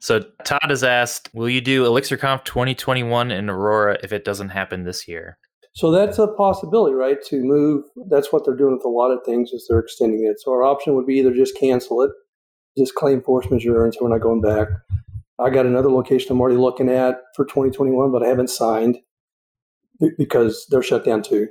So 0.00 0.20
Todd 0.44 0.70
has 0.70 0.82
asked, 0.82 1.28
will 1.34 1.48
you 1.48 1.60
do 1.60 1.84
ElixirConf 1.84 2.44
2021 2.44 3.30
in 3.30 3.50
Aurora 3.50 3.98
if 4.02 4.12
it 4.12 4.24
doesn't 4.24 4.48
happen 4.48 4.84
this 4.84 5.06
year? 5.06 5.38
So 5.74 5.90
that's 5.90 6.18
a 6.18 6.26
possibility, 6.26 6.94
right? 6.94 7.22
To 7.26 7.42
move, 7.42 7.84
that's 8.08 8.32
what 8.32 8.44
they're 8.44 8.56
doing 8.56 8.74
with 8.74 8.84
a 8.84 8.88
lot 8.88 9.10
of 9.10 9.20
things 9.24 9.50
is 9.50 9.66
they're 9.68 9.78
extending 9.78 10.24
it. 10.24 10.40
So 10.40 10.50
our 10.52 10.64
option 10.64 10.94
would 10.94 11.06
be 11.06 11.16
either 11.16 11.32
just 11.32 11.56
cancel 11.56 12.02
it, 12.02 12.10
just 12.78 12.94
claim 12.94 13.22
force 13.22 13.50
majeure, 13.50 13.84
and 13.84 13.94
so 13.94 14.00
we're 14.02 14.10
not 14.10 14.22
going 14.22 14.40
back, 14.40 14.68
I 15.40 15.50
got 15.50 15.66
another 15.66 15.90
location 15.90 16.32
I'm 16.32 16.40
already 16.40 16.58
looking 16.58 16.88
at 16.88 17.20
for 17.34 17.44
2021, 17.44 18.12
but 18.12 18.22
I 18.22 18.28
haven't 18.28 18.50
signed 18.50 18.98
because 20.16 20.66
they're 20.70 20.82
shut 20.82 21.04
down 21.04 21.22
too. 21.22 21.48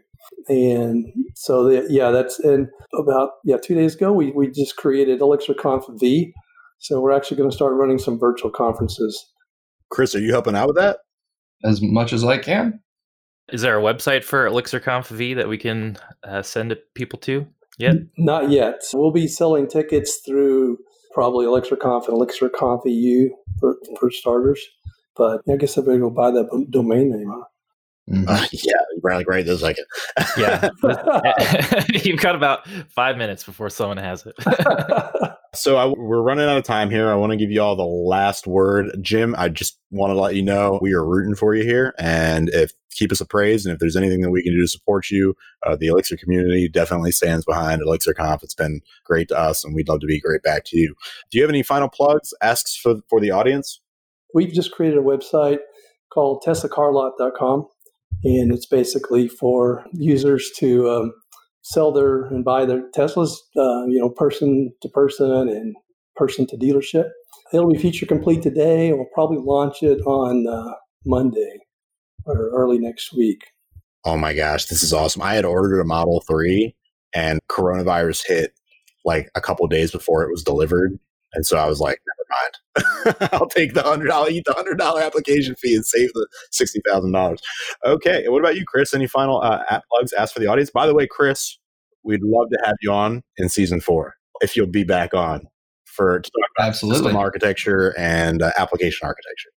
And 0.48 1.08
so, 1.36 1.64
the, 1.64 1.88
yeah, 1.90 2.12
that's 2.12 2.40
and 2.40 2.68
about 2.98 3.32
yeah 3.46 3.58
two 3.58 3.76
days 3.76 3.96
ago 3.96 4.12
we 4.12 4.32
we 4.32 4.50
just 4.50 4.76
created 4.76 5.22
ElixirConf 5.22 6.00
V. 6.00 6.34
So 6.80 7.02
we're 7.02 7.12
actually 7.12 7.38
going 7.38 7.50
to 7.50 7.56
start 7.56 7.74
running 7.74 8.00
some 8.00 8.20
virtual 8.20 8.52
conferences. 8.52 9.26
Chris, 9.90 10.16
are 10.16 10.20
you 10.20 10.32
helping 10.32 10.56
out 10.56 10.68
with 10.68 10.78
that? 10.78 11.00
As 11.66 11.82
much 11.82 12.14
as 12.14 12.24
I 12.24 12.38
can. 12.38 12.80
Is 13.52 13.62
there 13.62 13.78
a 13.78 13.82
website 13.82 14.24
for 14.24 14.48
ElixirConf 14.48 15.08
V 15.08 15.34
that 15.34 15.50
we 15.50 15.58
can 15.58 15.98
uh, 16.24 16.42
send 16.42 16.76
people 16.94 17.20
to 17.20 17.48
yet? 17.78 17.96
Not 18.18 18.50
yet. 18.50 18.82
We'll 18.94 19.12
be 19.12 19.28
selling 19.28 19.68
tickets 19.68 20.22
through 20.26 20.78
probably 21.12 21.46
ElixirConf 21.46 22.08
and 22.08 22.18
ElixirConf 22.18 22.82
EU 22.86 23.30
for, 23.60 23.78
for 24.00 24.12
starters. 24.12 24.62
But 25.16 25.42
I 25.52 25.58
guess 25.58 25.78
I 25.78 25.82
better 25.82 26.00
go 26.00 26.10
buy 26.10 26.32
that 26.32 26.68
domain 26.70 27.12
name. 27.12 27.30
Huh? 27.30 27.44
Mm-hmm. 28.10 28.28
Uh, 28.28 28.46
yeah, 28.52 28.74
right, 29.04 29.26
right 29.28 29.46
this 29.46 29.62
second. 29.62 29.86
yeah, 30.38 30.70
you've 32.04 32.20
got 32.20 32.36
about 32.36 32.68
five 32.90 33.18
minutes 33.18 33.44
before 33.44 33.70
someone 33.70 33.98
has 33.98 34.26
it. 34.26 34.36
so 35.54 35.78
I, 35.78 35.86
we're 35.88 36.22
running 36.22 36.48
out 36.48 36.58
of 36.58 36.64
time 36.64 36.90
here. 36.90 37.10
I 37.10 37.16
want 37.16 37.32
to 37.32 37.38
give 37.38 37.52
you 37.52 37.62
all 37.62 37.76
the 37.76 37.84
last 37.84 38.48
word, 38.48 38.98
Jim. 39.02 39.36
I 39.38 39.50
just 39.50 39.80
want 39.92 40.12
to 40.12 40.20
let 40.20 40.36
you 40.36 40.44
know 40.44 40.80
we 40.82 40.94
are 40.94 41.06
rooting 41.06 41.36
for 41.36 41.56
you 41.56 41.64
here, 41.64 41.94
and 41.98 42.50
if 42.50 42.72
keep 42.92 43.12
us 43.12 43.22
appraised, 43.22 43.66
and 43.66 43.74
if 43.74 43.80
there's 43.80 43.96
anything 43.96 44.22
that 44.22 44.32
we 44.32 44.44
can 44.44 44.54
do 44.54 44.62
to 44.62 44.68
support 44.68 45.10
you, 45.10 45.36
uh, 45.66 45.76
the 45.76 45.88
Elixir 45.88 46.18
community 46.18 46.68
definitely 46.68 47.12
stands 47.12 47.46
behind 47.46 47.82
ElixirConf. 47.82 48.44
It's 48.44 48.54
been 48.54 48.82
great 49.06 49.28
to 49.30 49.38
us, 49.38 49.64
and 49.64 49.74
we'd 49.74 49.90
love 49.90 50.02
to 50.02 50.08
be 50.08 50.20
great 50.20 50.44
back 50.44 50.66
to 50.66 50.78
you. 50.78 50.96
Do 51.32 51.38
you 51.38 51.44
have 51.44 51.52
any 51.52 51.64
final 51.64 51.90
plugs? 51.90 52.34
Asks 52.42 52.76
for 52.76 52.96
for 53.10 53.20
the 53.20 53.32
audience. 53.32 53.82
We've 54.34 54.54
just 54.54 54.72
created 54.72 55.00
a 55.00 55.02
website 55.02 55.60
called 56.14 56.44
teslacarlot.com 56.46 57.68
and 58.24 58.52
it's 58.52 58.66
basically 58.66 59.28
for 59.28 59.86
users 59.94 60.52
to 60.58 60.90
um, 60.90 61.14
sell 61.62 61.92
their 61.92 62.26
and 62.26 62.44
buy 62.44 62.66
their 62.66 62.90
Teslas, 62.92 63.32
uh, 63.58 63.86
you 63.86 64.00
know, 64.00 64.10
person 64.10 64.74
to 64.82 64.90
person 64.90 65.32
and 65.50 65.76
person 66.16 66.46
to 66.48 66.58
dealership. 66.58 67.10
It'll 67.54 67.72
be 67.72 67.78
feature 67.78 68.06
complete 68.06 68.42
today. 68.42 68.92
We'll 68.92 69.08
probably 69.14 69.38
launch 69.38 69.82
it 69.82 70.00
on 70.02 70.48
uh, 70.48 70.74
Monday 71.06 71.60
or 72.26 72.50
early 72.54 72.78
next 72.78 73.14
week. 73.14 73.42
Oh 74.06 74.18
my 74.18 74.34
gosh, 74.34 74.66
this 74.66 74.84
is 74.84 74.94
awesome! 74.94 75.22
I 75.22 75.34
had 75.36 75.46
ordered 75.46 75.82
a 75.82 75.86
Model 75.86 76.24
Three, 76.28 76.76
and 77.14 77.40
coronavirus 77.50 78.24
hit 78.26 78.54
like 79.04 79.30
a 79.36 79.42
couple 79.42 79.68
days 79.68 79.92
before 79.92 80.24
it 80.24 80.32
was 80.32 80.44
delivered, 80.44 80.98
and 81.34 81.46
so 81.46 81.58
I 81.58 81.66
was 81.68 81.80
like, 81.80 82.00
never 82.08 82.28
mind. 82.42 82.54
I'll 83.34 83.48
take 83.48 83.74
the 83.74 83.84
hundred. 83.84 84.12
I'll 84.12 84.30
eat 84.30 84.44
the 84.46 84.54
hundred 84.54 84.78
dollar 84.78 85.02
application 85.02 85.56
fee 85.56 85.76
and 85.76 85.86
save 85.86 86.12
the 86.14 86.28
sixty 86.52 86.82
thousand 86.88 87.12
dollars. 87.12 87.42
Okay. 87.86 88.28
What 88.28 88.40
about 88.40 88.56
you, 88.56 88.66
Chris? 88.66 88.94
Any 88.94 89.08
final 89.08 89.42
uh, 89.42 89.64
app 89.70 89.84
plugs? 89.92 90.14
Ask 90.14 90.34
for 90.34 90.40
the 90.40 90.48
audience. 90.48 90.70
By 90.70 90.88
the 90.88 90.94
way, 90.94 91.08
Chris, 91.08 91.58
we'd 92.04 92.24
love 92.24 92.50
to 92.52 92.60
have 92.66 92.76
you 92.82 92.92
on 92.92 93.24
in 93.38 93.50
season 93.50 93.82
four 93.82 94.16
if 94.42 94.56
you'll 94.56 94.68
be 94.68 94.84
back 94.84 95.14
on 95.14 95.48
for 95.86 96.20
to 96.20 96.30
talk 96.30 96.50
about 96.58 96.68
Absolutely. 96.68 97.00
system 97.00 97.18
architecture 97.18 97.98
and 97.98 98.42
uh, 98.42 98.52
application 98.58 99.06
architecture. 99.06 99.50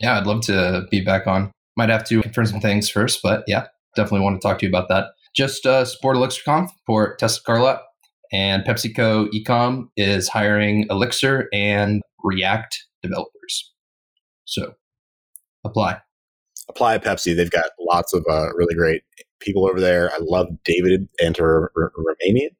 Yeah, 0.00 0.18
I'd 0.18 0.26
love 0.26 0.42
to 0.42 0.86
be 0.90 1.02
back 1.02 1.26
on. 1.26 1.52
Might 1.76 1.88
have 1.88 2.04
to 2.04 2.22
confirm 2.22 2.46
some 2.46 2.60
things 2.60 2.88
first, 2.88 3.20
but 3.22 3.44
yeah, 3.46 3.66
definitely 3.96 4.20
want 4.20 4.40
to 4.40 4.46
talk 4.46 4.58
to 4.58 4.66
you 4.66 4.70
about 4.70 4.88
that. 4.88 5.08
Just 5.34 5.64
uh, 5.66 5.84
support 5.84 6.16
ElixirConf 6.16 6.70
for 6.86 7.16
Tesla 7.16 7.42
Carlot 7.44 7.80
and 8.32 8.64
PepsiCo 8.64 9.28
Ecom 9.32 9.88
is 9.96 10.28
hiring 10.28 10.86
Elixir 10.90 11.48
and 11.52 12.02
React 12.22 12.86
developers. 13.02 13.72
So 14.44 14.74
apply. 15.64 15.98
Apply 16.68 16.94
at 16.94 17.04
Pepsi. 17.04 17.34
They've 17.34 17.50
got 17.50 17.70
lots 17.80 18.12
of 18.12 18.24
uh, 18.30 18.54
really 18.54 18.74
great 18.74 19.02
people 19.40 19.66
over 19.66 19.80
there. 19.80 20.10
I 20.12 20.18
love 20.20 20.48
David 20.64 21.08
Enter 21.20 21.72
Romanian. 21.76 22.50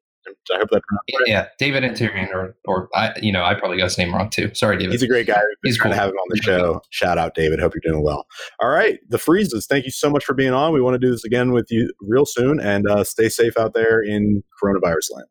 I 0.53 0.59
hope 0.59 0.69
that 0.69 0.81
yeah, 1.07 1.17
right. 1.17 1.27
yeah, 1.27 1.47
David 1.57 1.83
Interian, 1.83 2.29
or 2.33 2.55
or 2.65 2.89
I, 2.93 3.13
you 3.21 3.31
know, 3.31 3.43
I 3.43 3.55
probably 3.55 3.77
got 3.77 3.85
his 3.85 3.97
name 3.97 4.13
wrong 4.13 4.29
too. 4.29 4.51
Sorry, 4.53 4.77
David. 4.77 4.91
He's 4.91 5.03
a 5.03 5.07
great 5.07 5.27
guy. 5.27 5.41
He's 5.63 5.79
cool. 5.79 5.91
to 5.91 5.97
have 5.97 6.09
him 6.09 6.15
on 6.15 6.27
the 6.29 6.41
show. 6.43 6.81
Shout 6.89 7.17
out, 7.17 7.35
David. 7.35 7.59
Hope 7.59 7.73
you're 7.73 7.91
doing 7.91 8.03
well. 8.03 8.25
All 8.61 8.69
right, 8.69 8.99
the 9.09 9.17
freezes. 9.17 9.65
Thank 9.67 9.85
you 9.85 9.91
so 9.91 10.09
much 10.09 10.23
for 10.23 10.33
being 10.33 10.53
on. 10.53 10.73
We 10.73 10.81
want 10.81 10.93
to 10.95 10.99
do 10.99 11.11
this 11.11 11.23
again 11.23 11.51
with 11.51 11.67
you 11.69 11.91
real 12.01 12.25
soon, 12.25 12.59
and 12.59 12.87
uh, 12.87 13.03
stay 13.03 13.29
safe 13.29 13.57
out 13.57 13.73
there 13.73 14.01
in 14.01 14.43
coronavirus 14.61 15.15
land. 15.15 15.27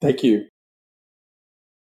Thank 0.00 0.22
you. 0.22 0.46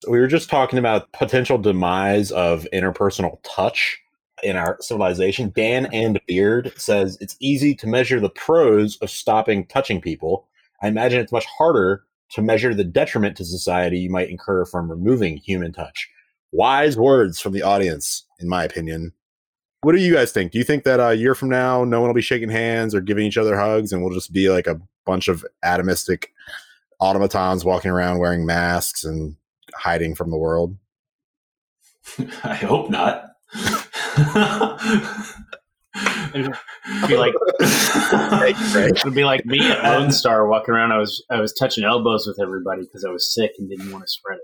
We 0.09 0.19
were 0.19 0.27
just 0.27 0.49
talking 0.49 0.79
about 0.79 1.13
potential 1.13 1.59
demise 1.59 2.31
of 2.33 2.67
interpersonal 2.73 3.39
touch 3.43 4.01
in 4.43 4.57
our 4.57 4.79
civilization. 4.81 5.53
Dan 5.55 5.87
and 5.87 6.21
Beard 6.27 6.73
says 6.77 7.19
it's 7.21 7.37
easy 7.41 7.75
to 7.77 7.87
measure 7.87 8.21
the 8.21 8.31
pros 8.31 8.97
of 8.99 9.11
stopping 9.11 9.67
touching 9.67 10.01
people. 10.01 10.47
I 10.83 10.89
imagine 10.89 11.21
it's 11.21 11.33
much 11.33 11.45
harder 11.47 12.05
to 12.31 12.43
measure 12.43 12.75
the 12.75 12.85
detriment 12.85 13.37
to 13.37 13.45
society 13.45 13.99
you 13.99 14.11
might 14.11 14.31
incur 14.31 14.65
from 14.65 14.91
removing 14.91 15.37
human 15.37 15.73
touch. 15.73 16.09
Wise 16.53 16.97
words 16.97 17.41
from 17.41 17.53
the 17.53 17.63
audience, 17.63 18.25
in 18.39 18.49
my 18.49 18.65
opinion. 18.65 19.13
What 19.83 19.93
do 19.93 20.01
you 20.01 20.15
guys 20.15 20.33
think? 20.33 20.53
Do 20.53 20.59
you 20.59 20.65
think 20.65 20.85
that 20.85 21.01
a 21.01 21.15
year 21.15 21.35
from 21.35 21.49
now, 21.49 21.85
no 21.85 22.01
one 22.01 22.09
will 22.09 22.15
be 22.15 22.23
shaking 22.23 22.51
hands 22.51 22.95
or 22.95 23.01
giving 23.01 23.27
each 23.27 23.39
other 23.39 23.59
hugs, 23.59 23.93
and 23.93 24.03
we'll 24.03 24.15
just 24.15 24.33
be 24.33 24.51
like 24.51 24.67
a 24.67 24.81
bunch 25.07 25.29
of 25.29 25.45
atomistic 25.65 26.27
automatons 27.01 27.65
walking 27.65 27.91
around 27.91 28.19
wearing 28.19 28.45
masks 28.45 29.05
and 29.05 29.37
hiding 29.75 30.15
from 30.15 30.31
the 30.31 30.39
world? 30.39 30.77
I 32.45 32.55
hope 32.55 32.91
not. 32.91 33.27
it'd 36.35 36.53
be 37.09 37.17
like 37.17 37.35
it'd 38.95 39.15
be 39.15 39.25
like 39.25 39.45
me 39.45 39.61
at 39.71 39.83
Lone 39.83 40.13
Star 40.13 40.47
walking 40.47 40.75
around. 40.75 40.93
I 40.93 40.99
was 40.99 41.25
I 41.31 41.41
was 41.41 41.53
touching 41.53 41.85
elbows 41.85 42.27
with 42.27 42.41
everybody 42.41 42.83
because 42.83 43.05
I 43.05 43.11
was 43.11 43.33
sick 43.33 43.53
and 43.59 43.69
didn't 43.69 43.91
want 43.91 44.05
to 44.05 44.09
spread 44.09 44.37
it. 44.37 44.43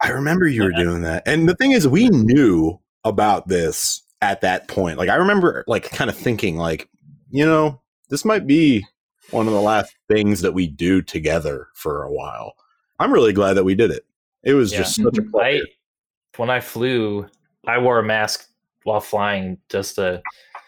I 0.00 0.08
remember 0.08 0.48
you 0.48 0.64
were 0.64 0.72
doing 0.72 1.02
that, 1.02 1.22
and 1.26 1.48
the 1.48 1.54
thing 1.54 1.72
is, 1.72 1.86
we 1.86 2.08
knew 2.08 2.80
about 3.04 3.48
this 3.48 4.02
at 4.20 4.40
that 4.40 4.68
point. 4.68 4.98
Like 4.98 5.08
I 5.08 5.14
remember, 5.16 5.64
like 5.66 5.90
kind 5.90 6.10
of 6.10 6.16
thinking, 6.16 6.56
like 6.56 6.88
you 7.30 7.46
know, 7.46 7.80
this 8.10 8.24
might 8.24 8.46
be 8.46 8.84
one 9.30 9.46
of 9.46 9.52
the 9.52 9.60
last 9.60 9.94
things 10.08 10.42
that 10.42 10.54
we 10.54 10.66
do 10.66 11.02
together 11.02 11.68
for 11.74 12.02
a 12.02 12.12
while. 12.12 12.54
I'm 13.02 13.12
really 13.12 13.32
glad 13.32 13.54
that 13.54 13.64
we 13.64 13.74
did 13.74 13.90
it. 13.90 14.04
It 14.44 14.54
was 14.54 14.72
yeah. 14.72 14.78
just 14.78 14.96
such 14.96 15.18
a 15.18 15.22
pleasure. 15.22 15.64
I, 15.64 16.36
when 16.36 16.50
I 16.50 16.60
flew, 16.60 17.26
I 17.66 17.78
wore 17.78 17.98
a 17.98 18.04
mask 18.04 18.48
while 18.84 19.00
flying 19.00 19.58
just 19.68 19.96
to 19.96 20.22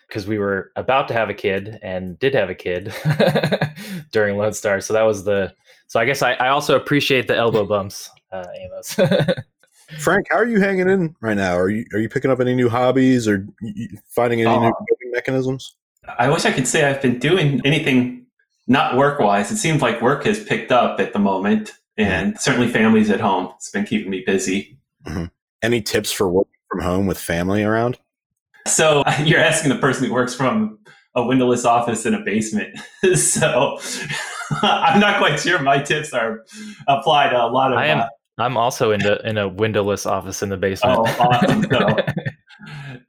because 0.09 0.27
we 0.27 0.39
were 0.39 0.73
about 0.77 1.09
to 1.09 1.15
have 1.15 1.29
a 1.31 1.35
kid 1.35 1.79
and 1.83 2.19
did 2.19 2.35
have 2.35 2.51
a 2.51 2.55
kid 2.55 2.93
during 4.13 4.37
Lone 4.37 4.53
Star. 4.53 4.81
So 4.81 4.93
that 4.95 5.03
was 5.03 5.25
the. 5.25 5.55
So 5.87 6.01
I 6.01 6.05
guess 6.05 6.23
I, 6.23 6.33
I 6.35 6.49
also 6.49 6.77
appreciate 6.77 7.29
the 7.29 7.37
elbow 7.37 7.65
bumps, 7.67 8.11
uh, 8.33 8.47
Amos. 8.59 8.95
Frank, 9.99 10.27
how 10.31 10.37
are 10.37 10.47
you 10.47 10.61
hanging 10.61 10.89
in 10.89 11.15
right 11.21 11.37
now? 11.37 11.57
Are 11.57 11.69
you 11.69 11.85
are 11.93 12.01
you 12.01 12.09
picking 12.09 12.31
up 12.31 12.41
any 12.41 12.55
new 12.55 12.69
hobbies 12.69 13.29
or 13.29 13.47
finding 14.09 14.41
any 14.41 14.51
uh, 14.51 14.59
new 14.59 14.73
coping 14.73 15.13
mechanisms? 15.13 15.77
I 16.19 16.29
wish 16.31 16.45
I 16.45 16.53
could 16.53 16.67
say 16.67 16.85
I've 16.85 17.01
been 17.01 17.19
doing 17.19 17.61
anything 17.65 18.27
not 18.67 18.97
work 18.97 19.21
wise. 19.21 19.51
It 19.53 19.59
seems 19.59 19.83
like 19.83 20.01
work 20.01 20.25
has 20.25 20.43
picked 20.43 20.73
up 20.73 20.99
at 20.99 21.13
the 21.13 21.19
moment, 21.19 21.73
and 21.97 22.39
certainly 22.39 22.69
families 22.69 23.11
at 23.11 23.21
home. 23.21 23.53
It's 23.57 23.71
been 23.71 23.85
keeping 23.85 24.11
me 24.11 24.23
busy. 24.25 24.79
Mm-hmm. 25.07 25.27
Any 25.63 25.81
tips 25.81 26.13
for 26.13 26.29
working 26.29 26.53
from 26.71 26.81
home 26.81 27.07
with 27.07 27.19
family 27.19 27.63
around? 27.63 27.99
So 28.67 29.03
you're 29.25 29.41
asking 29.41 29.71
the 29.71 29.79
person 29.79 30.07
who 30.07 30.13
works 30.13 30.35
from 30.35 30.79
a 31.15 31.25
windowless 31.25 31.65
office 31.65 32.07
in 32.07 32.15
a 32.15 32.21
basement. 32.21 32.77
so 33.17 33.79
I'm 34.63 35.01
not 35.01 35.19
quite 35.19 35.41
sure 35.41 35.61
my 35.61 35.81
tips 35.83 36.13
are 36.13 36.45
applied 36.89 37.31
to 37.31 37.43
a 37.43 37.47
lot 37.47 37.73
of. 37.73 37.79
I 37.79 37.87
am. 37.87 38.01
Uh, 38.01 38.09
I'm 38.37 38.57
also 38.57 38.91
in 38.91 39.01
the 39.01 39.25
in 39.27 39.39
a 39.39 39.49
windowless 39.49 40.07
office 40.07 40.43
in 40.43 40.49
the 40.49 40.57
basement. 40.57 40.99
Oh, 40.99 41.05
awesome! 41.05 41.67
So, 41.71 41.97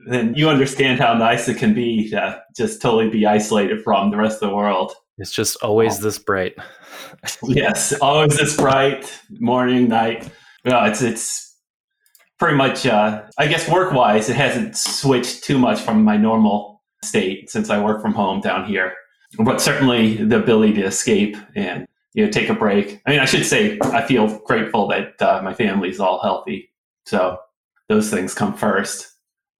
then 0.08 0.36
you 0.36 0.50
understand 0.50 1.00
how 1.00 1.16
nice 1.16 1.48
it 1.48 1.58
can 1.58 1.74
be 1.74 2.10
to 2.12 2.42
just 2.56 2.80
totally 2.80 3.10
be 3.10 3.26
isolated 3.26 3.84
from 3.84 4.12
the 4.12 4.18
rest 4.18 4.44
of 4.44 4.50
the 4.50 4.56
world. 4.56 4.94
It's 5.18 5.32
just 5.32 5.57
always 5.63 5.99
oh. 5.99 6.03
this 6.03 6.20
bright. 6.20 6.55
yes, 7.43 7.93
always 8.01 8.38
this 8.38 8.57
bright, 8.57 9.11
morning, 9.39 9.88
night. 9.88 10.30
No, 10.66 10.84
it's 10.86 11.01
it's 11.01 11.57
pretty 12.38 12.57
much. 12.57 12.86
Uh, 12.86 13.24
I 13.38 13.47
guess 13.47 13.70
work 13.70 13.93
wise, 13.93 14.30
it 14.30 14.36
hasn't 14.36 14.76
switched 14.76 15.43
too 15.43 15.57
much 15.57 15.80
from 15.80 16.03
my 16.03 16.18
normal 16.18 16.84
state 17.03 17.49
since 17.49 17.70
I 17.70 17.82
work 17.82 18.01
from 18.01 18.13
home 18.13 18.41
down 18.41 18.66
here. 18.66 18.93
But 19.38 19.61
certainly 19.61 20.18
the 20.18 20.38
ability 20.38 20.74
to 20.74 20.86
escape 20.86 21.38
and 21.55 21.88
you 22.13 22.26
know 22.26 22.32
take 22.32 22.49
a 22.49 22.53
break. 22.53 23.01
I 23.05 23.11
mean, 23.11 23.20
I 23.20 23.26
should 23.26 23.45
say 23.45 23.80
I 23.84 24.01
feel 24.05 24.39
grateful 24.39 24.88
that 24.89 25.22
uh, 25.22 25.41
my 25.43 25.53
family's 25.53 25.99
all 25.99 26.22
healthy. 26.22 26.72
So 27.05 27.38
those 27.88 28.09
things 28.09 28.34
come 28.34 28.53
first. 28.53 29.11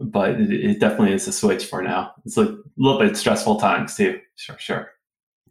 But 0.02 0.32
it, 0.32 0.52
it 0.52 0.80
definitely 0.82 1.14
is 1.14 1.26
a 1.26 1.32
switch 1.32 1.68
for 1.68 1.82
now. 1.82 2.12
It's 2.26 2.38
a 2.38 2.58
little 2.76 3.00
bit 3.00 3.16
stressful 3.16 3.62
times 3.62 3.96
too. 3.96 4.20
Sure, 4.36 4.58
sure 4.60 4.90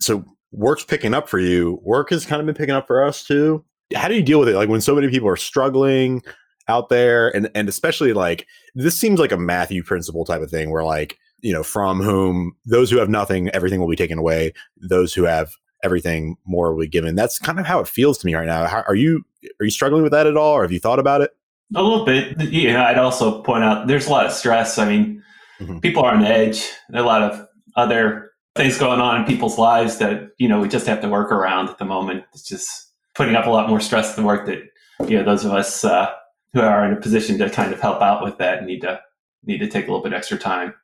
so 0.01 0.25
work's 0.53 0.85
picking 0.85 1.15
up 1.15 1.29
for 1.29 1.39
you. 1.39 1.81
Work 1.83 2.11
has 2.11 2.27
kind 2.27 2.41
of 2.41 2.47
been 2.47 2.55
picking 2.55 2.75
up 2.75 2.87
for 2.87 3.05
us 3.05 3.25
too. 3.25 3.65
How 3.95 4.09
do 4.09 4.15
you 4.15 4.23
deal 4.23 4.41
with 4.41 4.49
it? 4.49 4.57
Like 4.57 4.69
when 4.69 4.81
so 4.81 4.95
many 4.95 5.09
people 5.09 5.29
are 5.29 5.37
struggling 5.37 6.23
out 6.69 6.89
there, 6.89 7.35
and 7.35 7.51
and 7.55 7.69
especially 7.69 8.13
like 8.13 8.47
this 8.75 8.99
seems 8.99 9.21
like 9.21 9.33
a 9.33 9.37
Matthew 9.37 9.83
principle 9.83 10.25
type 10.25 10.43
of 10.43 10.51
thing, 10.51 10.71
where 10.71 10.85
like 10.85 11.19
you 11.43 11.53
know 11.53 11.63
from 11.63 12.01
whom 12.01 12.57
those 12.65 12.91
who 12.91 12.99
have 12.99 13.09
nothing, 13.09 13.49
everything 13.51 13.81
will 13.81 13.89
be 13.89 13.97
taken 13.97 14.19
away. 14.19 14.53
Those 14.77 15.13
who 15.13 15.25
have 15.25 15.53
everything, 15.83 16.37
more 16.47 16.73
will 16.73 16.81
be 16.81 16.89
given. 16.89 17.15
That's 17.15 17.39
kind 17.39 17.61
of 17.61 17.67
how 17.67 17.81
it 17.81 17.89
feels 17.89 18.19
to 18.19 18.27
me 18.27 18.35
right 18.35 18.47
now. 18.47 18.67
How, 18.67 18.83
are 18.89 18.95
you 18.95 19.25
are 19.61 19.65
you 19.65 19.71
struggling 19.71 20.03
with 20.03 20.13
that 20.13 20.27
at 20.27 20.37
all, 20.37 20.55
or 20.55 20.63
have 20.63 20.73
you 20.73 20.81
thought 20.81 20.99
about 20.99 21.21
it? 21.21 21.31
A 21.77 21.83
little 21.83 22.05
bit. 22.05 22.41
Yeah, 22.41 22.87
I'd 22.87 22.99
also 22.99 23.43
point 23.43 23.65
out 23.65 23.87
there's 23.87 24.07
a 24.07 24.11
lot 24.11 24.27
of 24.27 24.33
stress. 24.33 24.79
I 24.79 24.89
mean, 24.89 25.23
mm-hmm. 25.61 25.79
people 25.79 26.03
are 26.03 26.15
on 26.15 26.23
the 26.23 26.29
edge. 26.29 26.69
There 26.89 27.01
are 27.01 27.05
a 27.05 27.07
lot 27.07 27.23
of 27.23 27.47
other 27.77 28.31
things 28.57 28.79
going 28.79 29.01
on 29.01 29.21
in 29.21 29.27
people's 29.27 29.59
lives 29.59 29.99
that 29.99 30.31
you 30.39 30.49
know 30.49 30.61
we 30.61 30.69
just 30.69 30.87
have 30.87 31.01
to 31.01 31.09
work 31.09 31.33
around 31.33 31.69
at 31.69 31.79
the 31.79 31.85
moment. 31.85 32.25
It's 32.33 32.47
just 32.47 32.93
putting 33.15 33.37
up 33.37 33.47
a 33.47 33.51
lot 33.51 33.69
more 33.69 33.81
stress 33.81 34.15
than 34.15 34.25
work 34.25 34.47
that 34.47 34.63
you 35.09 35.17
know 35.17 35.25
those 35.25 35.45
of 35.45 35.53
us 35.53 35.85
uh, 35.85 36.11
who 36.53 36.61
are 36.61 36.85
in 36.87 36.93
a 36.93 37.01
position 37.01 37.39
to 37.39 37.51
kind 37.51 37.73
of 37.73 37.81
help 37.81 38.01
out 38.01 38.23
with 38.23 38.39
that 38.39 38.65
need 38.65 38.81
to 38.81 39.01
need 39.45 39.59
to 39.59 39.69
take 39.69 39.85
a 39.85 39.91
little 39.91 40.03
bit 40.03 40.13
extra 40.13 40.39
time. 40.39 40.75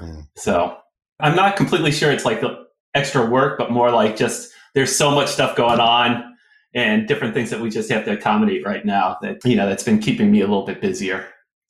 Mm. 0.00 0.26
So 0.36 0.76
I'm 1.20 1.36
not 1.36 1.56
completely 1.56 1.92
sure 1.92 2.10
it's 2.10 2.24
like 2.24 2.40
the 2.40 2.66
extra 2.94 3.26
work, 3.26 3.58
but 3.58 3.70
more 3.70 3.90
like 3.90 4.16
just 4.16 4.52
there's 4.74 4.94
so 4.94 5.10
much 5.10 5.28
stuff 5.28 5.56
going 5.56 5.80
on 5.80 6.36
and 6.74 7.08
different 7.08 7.34
things 7.34 7.50
that 7.50 7.60
we 7.60 7.70
just 7.70 7.90
have 7.90 8.04
to 8.04 8.12
accommodate 8.12 8.64
right 8.64 8.84
now 8.84 9.16
that 9.22 9.44
you 9.44 9.56
know 9.56 9.68
that's 9.68 9.82
been 9.82 9.98
keeping 9.98 10.30
me 10.30 10.40
a 10.40 10.46
little 10.46 10.66
bit 10.66 10.80
busier 10.80 11.26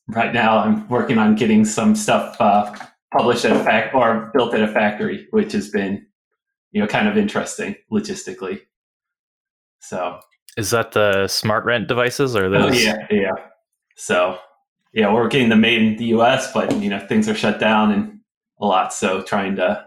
right 0.09 0.35
now 0.35 0.59
i'm 0.59 0.89
working 0.89 1.19
on 1.19 1.35
getting 1.35 1.65
some 1.65 1.95
stuff 1.95 2.37
uh, 2.41 2.75
published 3.17 3.45
at 3.45 3.57
a 3.57 3.65
fact 3.65 3.95
or 3.95 4.31
built 4.35 4.55
at 4.55 4.63
a 4.63 4.73
factory 4.73 5.27
which 5.31 5.53
has 5.53 5.71
been 5.71 6.07
you 6.73 6.81
know 6.81 6.87
kind 6.87 7.09
of 7.09 7.17
interesting 7.17 7.77
logistically. 7.91 8.61
So. 9.81 10.21
Is 10.57 10.71
that 10.71 10.91
the 10.91 11.25
SmartRent 11.27 11.87
devices 11.87 12.35
or 12.35 12.49
those? 12.49 12.73
Oh, 12.73 12.79
yeah 12.79 13.07
yeah. 13.11 13.33
So 13.97 14.39
yeah 14.93 15.13
we're 15.13 15.29
getting 15.29 15.49
them 15.51 15.61
made 15.61 15.83
in 15.83 15.97
the 15.97 16.07
us 16.07 16.53
but 16.53 16.75
you 16.77 16.91
know 16.91 16.99
things 17.07 17.29
are 17.29 17.35
shut 17.35 17.61
down 17.61 17.93
and 17.93 18.21
a 18.61 18.67
lot 18.67 18.93
so 18.93 19.23
trying 19.23 19.55
to 19.57 19.87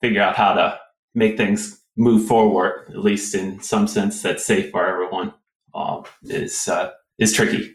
figure 0.00 0.22
out 0.22 0.34
how 0.34 0.54
to 0.54 0.78
make 1.14 1.36
things 1.36 1.78
move 1.98 2.26
forward, 2.26 2.86
at 2.90 3.00
least 3.00 3.34
in 3.34 3.60
some 3.60 3.86
sense 3.86 4.22
that's 4.22 4.46
safe 4.46 4.70
for 4.70 4.86
everyone, 4.86 5.34
uh, 5.74 6.02
is 6.22 6.68
uh, 6.68 6.90
is 7.18 7.32
tricky. 7.32 7.74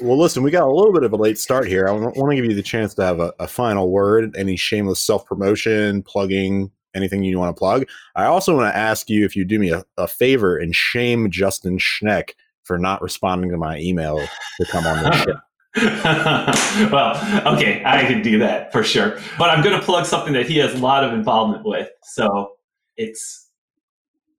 Well, 0.00 0.18
listen, 0.18 0.42
we 0.42 0.50
got 0.50 0.68
a 0.68 0.72
little 0.72 0.92
bit 0.92 1.04
of 1.04 1.12
a 1.12 1.16
late 1.16 1.38
start 1.38 1.66
here. 1.66 1.88
I 1.88 1.92
want 1.92 2.14
to 2.14 2.36
give 2.36 2.44
you 2.44 2.54
the 2.54 2.62
chance 2.62 2.92
to 2.94 3.04
have 3.04 3.18
a, 3.18 3.32
a 3.38 3.48
final 3.48 3.90
word, 3.90 4.36
any 4.36 4.56
shameless 4.56 5.00
self 5.00 5.24
promotion, 5.24 6.02
plugging, 6.02 6.70
anything 6.94 7.22
you 7.22 7.38
want 7.38 7.54
to 7.54 7.58
plug. 7.58 7.86
I 8.14 8.24
also 8.24 8.56
want 8.56 8.72
to 8.72 8.76
ask 8.76 9.08
you 9.08 9.24
if 9.24 9.34
you 9.34 9.44
do 9.44 9.58
me 9.58 9.70
a, 9.70 9.84
a 9.96 10.06
favor 10.06 10.58
and 10.58 10.74
shame 10.74 11.30
Justin 11.30 11.78
Schneck 11.78 12.30
for 12.62 12.78
not 12.78 13.00
responding 13.00 13.50
to 13.50 13.56
my 13.56 13.78
email 13.78 14.18
to 14.18 14.66
come 14.66 14.86
on 14.86 15.02
the 15.02 15.12
show. 15.24 15.36
well, 16.90 17.54
okay, 17.54 17.82
I 17.84 18.04
can 18.06 18.22
do 18.22 18.38
that 18.38 18.72
for 18.72 18.82
sure. 18.82 19.18
But 19.38 19.50
I'm 19.50 19.62
going 19.62 19.78
to 19.78 19.84
plug 19.84 20.06
something 20.06 20.32
that 20.32 20.46
he 20.46 20.56
has 20.58 20.74
a 20.74 20.78
lot 20.78 21.04
of 21.04 21.12
involvement 21.12 21.64
with. 21.64 21.88
So 22.02 22.52
it's 22.96 23.45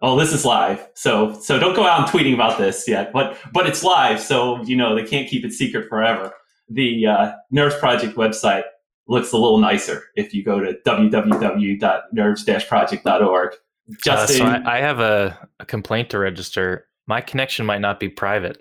Oh, 0.02 0.18
this 0.18 0.32
is 0.32 0.46
live. 0.46 0.88
So 0.94 1.38
so 1.40 1.60
don't 1.60 1.76
go 1.76 1.88
out 1.88 2.02
and 2.02 2.08
tweeting 2.08 2.34
about 2.34 2.58
this 2.58 2.88
yet. 2.88 3.12
But 3.12 3.38
but 3.52 3.68
it's 3.68 3.84
live, 3.84 4.20
so 4.20 4.64
you 4.64 4.76
know 4.76 4.96
they 4.96 5.04
can't 5.04 5.28
keep 5.28 5.44
it 5.44 5.54
secret 5.54 5.90
forever. 5.90 6.34
The 6.70 7.08
uh, 7.08 7.32
Nerves 7.50 7.76
Project 7.78 8.16
website 8.16 8.64
looks 9.08 9.32
a 9.32 9.38
little 9.38 9.58
nicer 9.58 10.04
if 10.16 10.34
you 10.34 10.44
go 10.44 10.60
to 10.60 10.74
www.nerves-project.org. 10.86 13.56
Justin, 14.04 14.46
uh, 14.46 14.64
so 14.64 14.70
I, 14.70 14.78
I, 14.78 14.82
have 14.82 15.00
a, 15.00 15.48
a 15.62 15.66
complaint 15.66 16.10
to 16.10 16.20
register. 16.20 16.90
My 17.08 17.22
connection 17.22 17.66
might 17.66 17.80
not 17.80 18.02
be 18.02 18.10
private. 18.10 18.58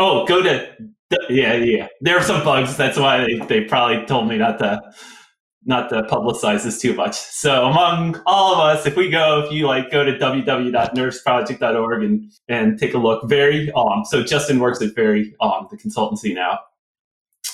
Oh, 0.00 0.26
go 0.26 0.42
to 0.42 0.68
yeah 1.30 1.54
yeah. 1.54 1.88
There 2.02 2.18
are 2.18 2.22
some 2.22 2.44
bugs. 2.44 2.76
That's 2.76 2.98
why 2.98 3.24
they, 3.24 3.38
they 3.46 3.62
probably 3.62 4.04
told 4.04 4.28
me 4.28 4.36
not 4.36 4.58
to 4.58 4.82
not 5.64 5.88
to 5.90 6.02
publicize 6.02 6.64
this 6.64 6.80
too 6.80 6.94
much. 6.94 7.14
So 7.14 7.66
among 7.66 8.20
all 8.26 8.54
of 8.54 8.60
us, 8.60 8.86
if 8.86 8.96
we 8.96 9.10
go, 9.10 9.44
if 9.44 9.52
you 9.52 9.66
like 9.66 9.90
go 9.90 10.04
to 10.04 10.12
www.nervesproject.org 10.12 12.02
and, 12.02 12.32
and 12.48 12.78
take 12.78 12.94
a 12.94 12.98
look, 12.98 13.28
very 13.28 13.70
um 13.72 14.04
so 14.04 14.22
Justin 14.22 14.60
works 14.60 14.80
at 14.80 14.94
very 14.94 15.34
um 15.40 15.66
the 15.70 15.76
consultancy 15.76 16.34
now. 16.34 16.60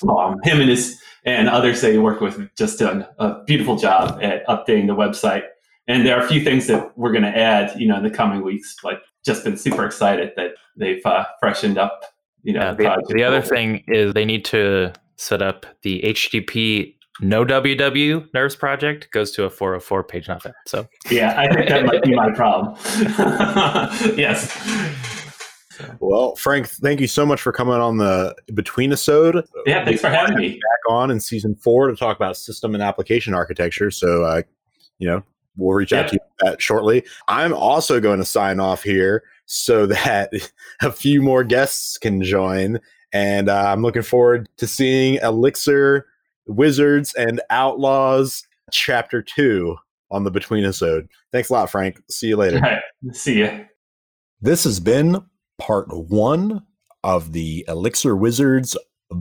Um 0.09 0.39
him 0.45 0.61
and 0.61 0.71
his 0.71 1.01
and 1.25 1.49
others 1.49 1.81
they 1.81 1.99
work 1.99 2.21
with 2.21 2.55
just 2.57 2.79
done 2.79 3.07
a 3.19 3.43
beautiful 3.45 3.77
job 3.77 4.19
at 4.23 4.47
updating 4.47 4.87
the 4.87 4.95
website. 4.95 5.45
And 5.87 6.07
there 6.07 6.19
are 6.19 6.25
a 6.25 6.29
few 6.29 6.43
things 6.43 6.67
that 6.69 6.97
we're 6.97 7.13
gonna 7.13 7.29
add, 7.29 7.79
you 7.79 7.89
know, 7.89 7.97
in 7.97 8.03
the 8.05 8.11
coming 8.11 8.43
weeks, 8.43 8.77
like 8.85 9.01
just 9.25 9.45
been 9.45 9.57
super 9.57 9.85
excited 9.85 10.33
that 10.37 10.53
they've 10.77 11.05
uh, 11.05 11.25
freshened 11.41 11.79
up, 11.79 12.05
you 12.43 12.53
know, 12.53 12.61
yeah, 12.79 12.97
the, 12.97 13.15
the 13.15 13.25
other 13.25 13.41
thing 13.41 13.83
is 13.89 14.13
they 14.13 14.25
need 14.25 14.45
to 14.47 14.93
set 15.17 15.41
up 15.41 15.67
the 15.83 16.01
HTTP 16.03 16.95
no 17.21 17.45
WW 17.45 18.33
Nerves 18.35 18.57
project 18.57 19.11
goes 19.13 19.31
to 19.33 19.45
a 19.45 19.51
404 19.51 20.05
page 20.05 20.29
not 20.29 20.43
that. 20.43 20.55
So 20.67 20.89
yeah, 21.11 21.35
I 21.39 21.53
think 21.53 21.69
that 21.69 21.87
might 21.87 22.03
be 22.03 22.15
my 22.15 22.33
problem. 22.33 22.77
yes. 24.17 24.51
Well, 26.01 26.37
Frank, 26.37 26.69
thank 26.69 27.01
you 27.01 27.07
so 27.07 27.27
much 27.27 27.41
for 27.41 27.53
coming 27.53 27.75
on 27.75 27.99
the 27.99 28.35
Between 28.55 28.91
Episode. 28.93 29.45
Yeah, 29.67 29.85
thanks 29.85 30.01
for 30.01 30.09
having 30.09 30.37
me 30.37 30.51
back 30.51 30.79
on 30.89 31.11
in 31.11 31.21
season 31.21 31.57
four 31.57 31.89
to 31.89 31.97
talk 31.97 32.17
about 32.17 32.37
system 32.37 32.75
and 32.75 32.83
application 32.83 33.35
architecture. 33.35 33.91
So, 33.91 34.25
uh, 34.25 34.43
you 34.99 35.09
know, 35.09 35.23
we'll 35.57 35.75
reach 35.75 35.93
out 35.93 36.09
to 36.09 36.15
you 36.15 36.21
that 36.41 36.63
shortly. 36.63 37.05
I'm 37.29 37.53
also 37.53 38.01
going 38.01 38.19
to 38.19 38.25
sign 38.25 38.61
off 38.61 38.83
here 38.83 39.25
so 39.47 39.87
that 39.87 40.33
a 40.83 40.93
few 40.93 41.23
more 41.23 41.45
guests 41.45 41.99
can 41.99 42.23
join, 42.23 42.81
and 43.13 43.49
uh, 43.49 43.67
I'm 43.69 43.83
looking 43.83 44.03
forward 44.03 44.49
to 44.59 44.67
seeing 44.67 45.17
Elixir 45.17 46.07
Wizards 46.47 47.15
and 47.15 47.41
Outlaws 47.51 48.43
Chapter 48.73 49.23
2 49.23 49.77
on 50.11 50.25
the 50.25 50.31
Between 50.31 50.65
episode. 50.65 51.09
Thanks 51.33 51.51
a 51.51 51.53
lot, 51.53 51.71
Frank. 51.71 52.01
See 52.11 52.29
you 52.29 52.37
later. 52.37 52.61
See 53.13 53.39
you. 53.39 53.67
This 54.41 54.65
has 54.65 54.81
been 54.81 55.25
part 55.59 55.87
one 55.91 56.63
of 57.03 57.33
the 57.33 57.65
Elixir 57.69 58.17
Wizards 58.17 58.77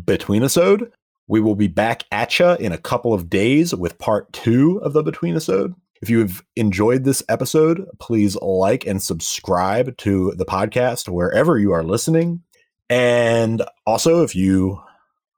Between 0.05 0.43
episode. 0.43 0.91
We 1.27 1.39
will 1.39 1.55
be 1.55 1.67
back 1.67 2.03
at 2.11 2.39
you 2.39 2.51
in 2.51 2.71
a 2.71 2.77
couple 2.77 3.13
of 3.13 3.29
days 3.29 3.73
with 3.73 3.97
part 3.97 4.31
two 4.33 4.79
of 4.83 4.93
the 4.93 5.03
Between 5.03 5.33
episode. 5.33 5.73
If 6.01 6.09
you've 6.09 6.43
enjoyed 6.57 7.05
this 7.05 7.23
episode, 7.29 7.85
please 7.99 8.35
like 8.41 8.85
and 8.85 9.01
subscribe 9.01 9.95
to 9.99 10.33
the 10.35 10.45
podcast 10.45 11.07
wherever 11.07 11.57
you 11.57 11.71
are 11.71 11.83
listening. 11.83 12.43
And 12.89 13.63
also, 13.87 14.21
if 14.21 14.35
you 14.35 14.81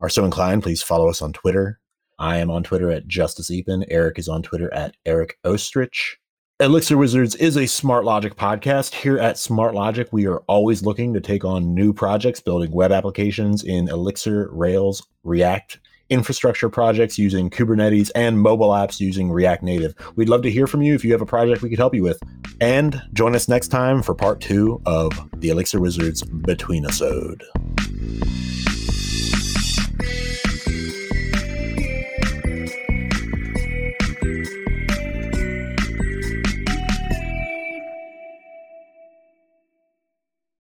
are 0.01 0.09
so 0.09 0.25
inclined, 0.25 0.63
please 0.63 0.81
follow 0.81 1.09
us 1.09 1.21
on 1.21 1.33
Twitter. 1.33 1.79
I 2.17 2.37
am 2.37 2.49
on 2.49 2.63
Twitter 2.63 2.91
at 2.91 3.07
Justus 3.07 3.51
Eapen. 3.51 3.85
Eric 3.89 4.19
is 4.19 4.27
on 4.27 4.41
Twitter 4.41 4.73
at 4.73 4.95
Eric 5.05 5.37
Oestrich. 5.45 6.17
Elixir 6.61 6.97
Wizards 6.97 7.35
is 7.35 7.57
a 7.57 7.63
SmartLogic 7.63 8.35
podcast. 8.35 8.93
Here 8.93 9.17
at 9.17 9.35
SmartLogic, 9.35 10.07
we 10.13 10.25
are 10.25 10.39
always 10.47 10.83
looking 10.83 11.13
to 11.13 11.19
take 11.19 11.43
on 11.43 11.73
new 11.73 11.91
projects, 11.91 12.39
building 12.39 12.71
web 12.71 12.93
applications 12.93 13.63
in 13.63 13.89
Elixir, 13.89 14.49
Rails, 14.53 15.05
React, 15.23 15.79
infrastructure 16.09 16.69
projects 16.69 17.17
using 17.17 17.49
Kubernetes, 17.49 18.09
and 18.15 18.39
mobile 18.39 18.69
apps 18.69 19.01
using 19.01 19.31
React 19.31 19.63
Native. 19.63 19.95
We'd 20.15 20.29
love 20.29 20.43
to 20.43 20.51
hear 20.51 20.65
from 20.65 20.81
you 20.81 20.95
if 20.95 21.03
you 21.03 21.11
have 21.11 21.21
a 21.21 21.25
project 21.25 21.61
we 21.61 21.69
could 21.69 21.79
help 21.79 21.93
you 21.93 22.03
with. 22.03 22.19
And 22.61 23.01
join 23.11 23.35
us 23.35 23.49
next 23.49 23.67
time 23.67 24.01
for 24.01 24.15
part 24.15 24.39
two 24.39 24.81
of 24.85 25.11
the 25.41 25.49
Elixir 25.49 25.81
Wizards 25.81 26.23
Between 26.23 26.85
Episode. 26.85 27.43